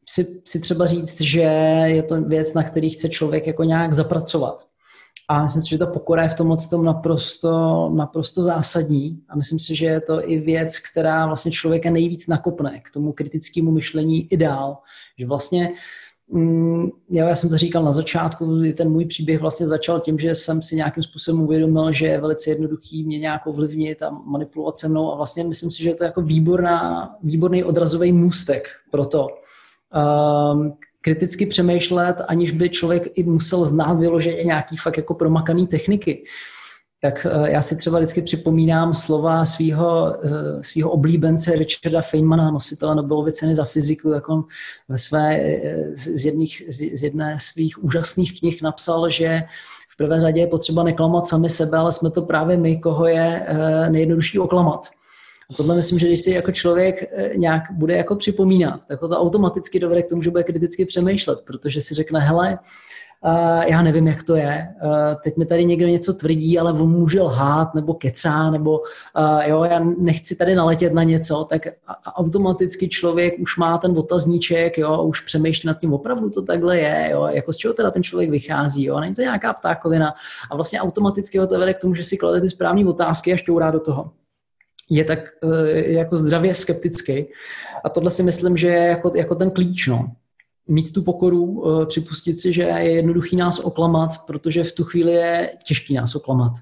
si, 0.10 0.42
si 0.46 0.60
třeba 0.60 0.86
říct, 0.86 1.22
že 1.22 1.40
je 1.86 2.04
to 2.04 2.22
věc, 2.22 2.54
na 2.54 2.64
který 2.64 2.90
chce 2.90 3.10
člověk 3.10 3.48
jako 3.48 3.64
nějak 3.64 3.94
zapracovat. 3.94 4.68
A 5.28 5.42
myslím 5.42 5.62
si, 5.62 5.70
že 5.70 5.78
ta 5.78 5.86
pokora 5.86 6.24
je 6.24 6.30
v 6.30 6.36
tom 6.36 6.56
tom 6.70 6.86
naprosto, 6.86 7.90
naprosto 7.96 8.42
zásadní. 8.42 9.22
A 9.30 9.36
myslím 9.36 9.60
si, 9.60 9.76
že 9.76 9.86
je 9.86 10.02
to 10.02 10.30
i 10.30 10.40
věc, 10.40 10.80
která 10.80 11.26
vlastně 11.26 11.52
člověka 11.52 11.90
nejvíc 11.90 12.28
nakopne 12.28 12.80
k 12.80 12.90
tomu 12.92 13.14
kritickému 13.14 13.72
myšlení 13.72 14.34
i 14.34 14.38
dál. 14.38 14.78
Že 15.20 15.26
vlastně 15.26 15.70
Mm, 16.32 16.90
já 17.10 17.36
jsem 17.36 17.50
to 17.50 17.58
říkal 17.58 17.84
na 17.84 17.92
začátku, 17.92 18.62
ten 18.78 18.92
můj 18.92 19.06
příběh 19.06 19.42
vlastně 19.42 19.68
začal 19.68 20.00
tím, 20.00 20.20
že 20.20 20.36
jsem 20.36 20.62
si 20.62 20.76
nějakým 20.76 21.04
způsobem 21.04 21.42
uvědomil, 21.42 21.94
že 21.94 22.06
je 22.06 22.22
velice 22.22 22.50
jednoduchý 22.50 23.04
mě 23.04 23.20
nějak 23.20 23.48
ovlivnit 23.48 24.02
a 24.02 24.10
manipulovat 24.10 24.78
se 24.78 24.88
mnou 24.88 25.12
a 25.12 25.16
vlastně 25.16 25.44
myslím 25.44 25.72
si, 25.72 25.84
že 25.84 25.90
je 25.90 25.96
to 25.96 26.04
jako 26.04 26.22
výborná, 26.22 27.10
výborný 27.24 27.64
odrazový 27.64 28.12
můstek 28.12 28.68
pro 28.92 29.06
to. 29.06 29.28
Um, 29.94 30.74
kriticky 31.02 31.46
přemýšlet, 31.46 32.22
aniž 32.28 32.52
by 32.52 32.70
člověk 32.70 33.04
i 33.16 33.24
musel 33.24 33.66
znát 33.66 33.94
vyloženě 33.94 34.44
nějaký 34.44 34.78
fakt 34.78 34.98
jako 34.98 35.14
promakaný 35.14 35.68
techniky. 35.68 36.24
tak 37.02 37.28
eh, 37.30 37.52
já 37.52 37.62
si 37.62 37.78
třeba 37.78 38.00
vždycky 38.00 38.22
připomínám 38.22 38.94
slova 38.94 39.46
svého 39.46 40.16
eh, 40.24 40.64
svýho 40.64 40.92
oblíbence 40.92 41.56
Richarda 41.56 42.02
Feynmana, 42.02 42.52
nositele 42.52 42.96
Nobelovy 42.96 43.32
ceny 43.32 43.56
za 43.56 43.66
fyziku, 43.66 44.12
tak 44.12 44.30
on 44.30 44.44
ve 44.90 44.98
své, 44.98 45.36
eh, 45.36 45.92
z, 45.96 46.26
jedných, 46.26 46.64
z 46.70 47.04
jedné 47.04 47.38
svých 47.40 47.84
úžasných 47.84 48.40
knih 48.40 48.62
napsal, 48.62 49.10
že 49.10 49.42
v 49.90 49.98
prvé 49.98 50.20
řadě 50.20 50.40
je 50.40 50.48
potřeba 50.48 50.84
neklamat 50.84 51.26
sami 51.26 51.50
sebe, 51.50 51.78
ale 51.78 51.92
jsme 51.92 52.12
to 52.12 52.22
právě 52.22 52.58
my, 52.58 52.80
koho 52.80 53.08
je 53.08 53.48
nejjednodušší 53.90 54.40
oklamat. 54.40 54.88
A 55.50 55.54
tohle 55.54 55.76
myslím, 55.76 56.00
že 56.00 56.08
když 56.08 56.22
si 56.22 56.32
jako 56.32 56.52
člověk 56.52 57.12
nějak 57.36 57.64
bude 57.72 57.98
jako 57.98 58.16
připomínat, 58.16 58.86
tak 58.88 59.00
to 59.00 59.08
automaticky 59.08 59.80
dovede 59.80 60.04
k 60.04 60.10
tomu, 60.10 60.22
že 60.22 60.32
bude 60.32 60.44
kriticky 60.44 60.86
přemýšlet, 60.86 61.42
protože 61.42 61.82
si 61.82 61.94
řekne, 61.94 62.20
hele, 62.20 62.60
Uh, 63.26 63.64
já 63.68 63.82
nevím, 63.82 64.08
jak 64.08 64.24
to 64.24 64.36
je. 64.36 64.68
Uh, 64.84 64.92
teď 65.24 65.38
mi 65.38 65.46
tady 65.46 65.66
někdo 65.66 65.88
něco 65.88 66.14
tvrdí, 66.14 66.60
ale 66.60 66.74
on 66.74 66.90
může 66.90 67.22
lhát 67.22 67.76
nebo 67.76 67.94
kecá, 67.94 68.52
nebo 68.52 68.82
jo, 69.46 69.64
já 69.64 69.80
nechci 69.80 70.36
tady 70.36 70.56
naletět 70.56 70.94
na 70.94 71.04
něco, 71.04 71.48
tak 71.50 71.62
automaticky 72.06 72.90
člověk 72.90 73.34
už 73.40 73.58
má 73.58 73.78
ten 73.78 73.98
otazníček, 73.98 74.78
jo, 74.78 75.04
už 75.04 75.22
přemýšlí 75.22 75.68
nad 75.68 75.80
tím, 75.80 75.94
opravdu 75.94 76.30
to 76.30 76.42
takhle 76.42 76.78
je, 76.78 77.10
jo, 77.12 77.28
jako 77.32 77.54
z 77.54 77.58
čeho 77.58 77.74
teda 77.74 77.92
ten 77.92 78.04
člověk 78.04 78.30
vychází, 78.30 78.84
jo, 78.84 79.00
není 79.00 79.16
to 79.16 79.22
nějaká 79.22 79.54
ptákovina 79.54 80.14
a 80.52 80.56
vlastně 80.56 80.82
automaticky 80.82 81.38
ho 81.38 81.48
to 81.48 81.60
vede 81.60 81.74
k 81.74 81.82
tomu, 81.82 81.96
že 81.96 82.04
si 82.04 82.18
klade 82.18 82.42
ty 82.42 82.50
správné 82.50 82.86
otázky 82.86 83.34
a 83.34 83.38
šťourá 83.38 83.72
do 83.72 83.80
toho 83.80 84.12
je 84.90 85.04
tak 85.04 85.20
jako 85.74 86.16
zdravě 86.16 86.54
skeptický. 86.54 87.26
A 87.84 87.90
tohle 87.90 88.10
si 88.10 88.24
myslím, 88.24 88.58
že 88.58 88.68
je 88.68 88.88
jako, 88.88 89.12
jako 89.16 89.36
ten 89.36 89.52
klíč. 89.52 89.88
No 89.88 90.12
mít 90.70 90.94
tu 90.94 91.04
pokoru, 91.04 91.64
eh, 91.82 91.86
připustit 91.86 92.40
si, 92.40 92.54
že 92.54 92.64
je 92.64 92.92
jednoduchý 92.92 93.36
nás 93.36 93.60
oklamat, 93.60 94.10
protože 94.28 94.64
v 94.64 94.72
tu 94.72 94.84
chvíli 94.84 95.12
je 95.12 95.58
těžký 95.66 95.94
nás 95.94 96.16
oklamat. 96.16 96.54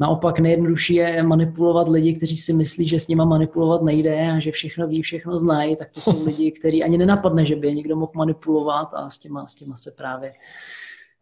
Naopak 0.00 0.38
nejjednodušší 0.38 0.94
je 0.94 1.22
manipulovat 1.22 1.88
lidi, 1.88 2.14
kteří 2.14 2.36
si 2.36 2.52
myslí, 2.52 2.88
že 2.88 2.98
s 2.98 3.08
nima 3.08 3.24
manipulovat 3.24 3.82
nejde 3.82 4.30
a 4.30 4.38
že 4.38 4.50
všechno 4.50 4.88
ví, 4.88 5.02
všechno 5.02 5.36
znají, 5.36 5.76
tak 5.76 5.90
to 5.90 6.00
jsou 6.00 6.24
lidi, 6.26 6.52
kteří 6.52 6.84
ani 6.84 6.98
nenapadne, 6.98 7.46
že 7.46 7.56
by 7.56 7.66
je 7.66 7.74
někdo 7.74 7.96
mohl 7.96 8.12
manipulovat 8.16 8.88
a 8.94 9.10
s 9.10 9.18
těma, 9.18 9.46
s 9.46 9.54
těma 9.54 9.76
se 9.76 9.90
právě 9.90 10.32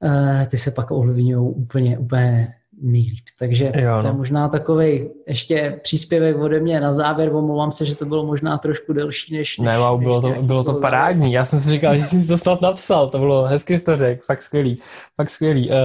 uh, 0.02 0.44
ty 0.46 0.56
se 0.56 0.70
pak 0.70 0.90
ovlivňují 0.90 1.36
úplně, 1.36 1.98
úplně 1.98 2.54
nejlíp. 2.80 3.24
Takže 3.38 3.72
jo, 3.76 3.96
no. 3.96 4.00
to 4.00 4.06
je 4.06 4.12
no. 4.12 4.18
možná 4.18 4.48
takový 4.48 5.08
ještě 5.28 5.80
příspěvek 5.82 6.36
ode 6.36 6.60
mě 6.60 6.80
na 6.80 6.92
závěr. 6.92 7.34
Omlouvám 7.34 7.72
se, 7.72 7.84
že 7.84 7.96
to 7.96 8.04
bylo 8.04 8.26
možná 8.26 8.58
trošku 8.58 8.92
delší 8.92 9.34
než. 9.34 9.58
než 9.58 9.66
ne, 9.66 9.78
wow, 9.78 10.02
bylo 10.02 10.20
to, 10.20 10.42
bylo 10.42 10.64
to 10.64 10.74
parádní. 10.74 11.20
Závěr. 11.20 11.34
Já 11.34 11.44
jsem 11.44 11.60
si 11.60 11.70
říkal, 11.70 11.96
že 11.96 12.02
jsi 12.02 12.28
to 12.28 12.38
snad 12.38 12.60
napsal. 12.60 13.08
To 13.08 13.18
bylo 13.18 13.42
hezky 13.42 13.80
to 13.80 13.96
řekl. 13.96 14.22
Fakt 14.24 14.42
skvělý. 14.42 14.78
Fakt 15.16 15.30
skvělý. 15.30 15.70
Uh, 15.70 15.76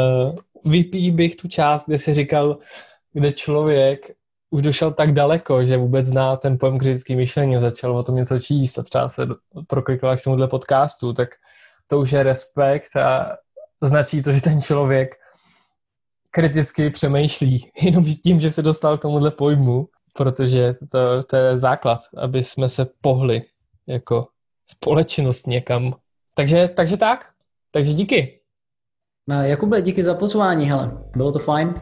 vypí 0.72 1.12
bych 1.12 1.36
tu 1.36 1.48
část, 1.48 1.86
kde 1.86 1.98
jsi 1.98 2.14
říkal, 2.14 2.58
kde 3.14 3.32
člověk 3.32 4.12
už 4.50 4.62
došel 4.62 4.92
tak 4.92 5.12
daleko, 5.12 5.64
že 5.64 5.78
vůbec 5.78 6.06
zná 6.06 6.36
ten 6.36 6.58
pojem 6.58 6.80
kritický 6.80 7.16
myšlení, 7.16 7.60
začal 7.60 7.98
o 7.98 8.04
tom 8.04 8.16
něco 8.16 8.40
číst 8.40 8.80
a 8.80 8.84
třeba 8.84 9.10
se 9.10 9.28
proklikal 9.68 10.18
k 10.18 10.24
tomuhle 10.24 10.48
podcastu, 10.48 11.14
tak 11.14 11.30
to 11.88 12.00
už 12.00 12.12
je 12.12 12.24
respekt 12.24 12.96
a 12.96 13.38
značí 13.82 14.22
to, 14.22 14.32
že 14.32 14.42
ten 14.42 14.62
člověk 14.62 15.16
kriticky 16.36 16.90
přemýšlí 16.90 17.72
jenom 17.82 18.06
tím, 18.24 18.40
že 18.40 18.52
se 18.52 18.62
dostal 18.62 18.98
k 18.98 19.02
tomuhle 19.02 19.32
pojmu, 19.32 19.88
protože 20.14 20.76
to, 20.92 21.24
to 21.24 21.38
je 21.38 21.58
základ, 21.58 22.00
aby 22.18 22.44
jsme 22.44 22.70
se 22.70 22.88
pohli 23.02 23.42
jako 23.88 24.28
společnost 24.66 25.48
někam. 25.48 25.94
Takže, 26.34 26.68
takže 26.68 26.98
tak. 26.98 27.26
Takže 27.72 27.94
díky. 27.94 28.40
Jakube, 29.42 29.82
díky 29.82 30.04
za 30.04 30.14
pozvání, 30.14 30.66
hele. 30.66 30.92
Bylo 31.16 31.32
to 31.32 31.40
fajn. 31.40 31.74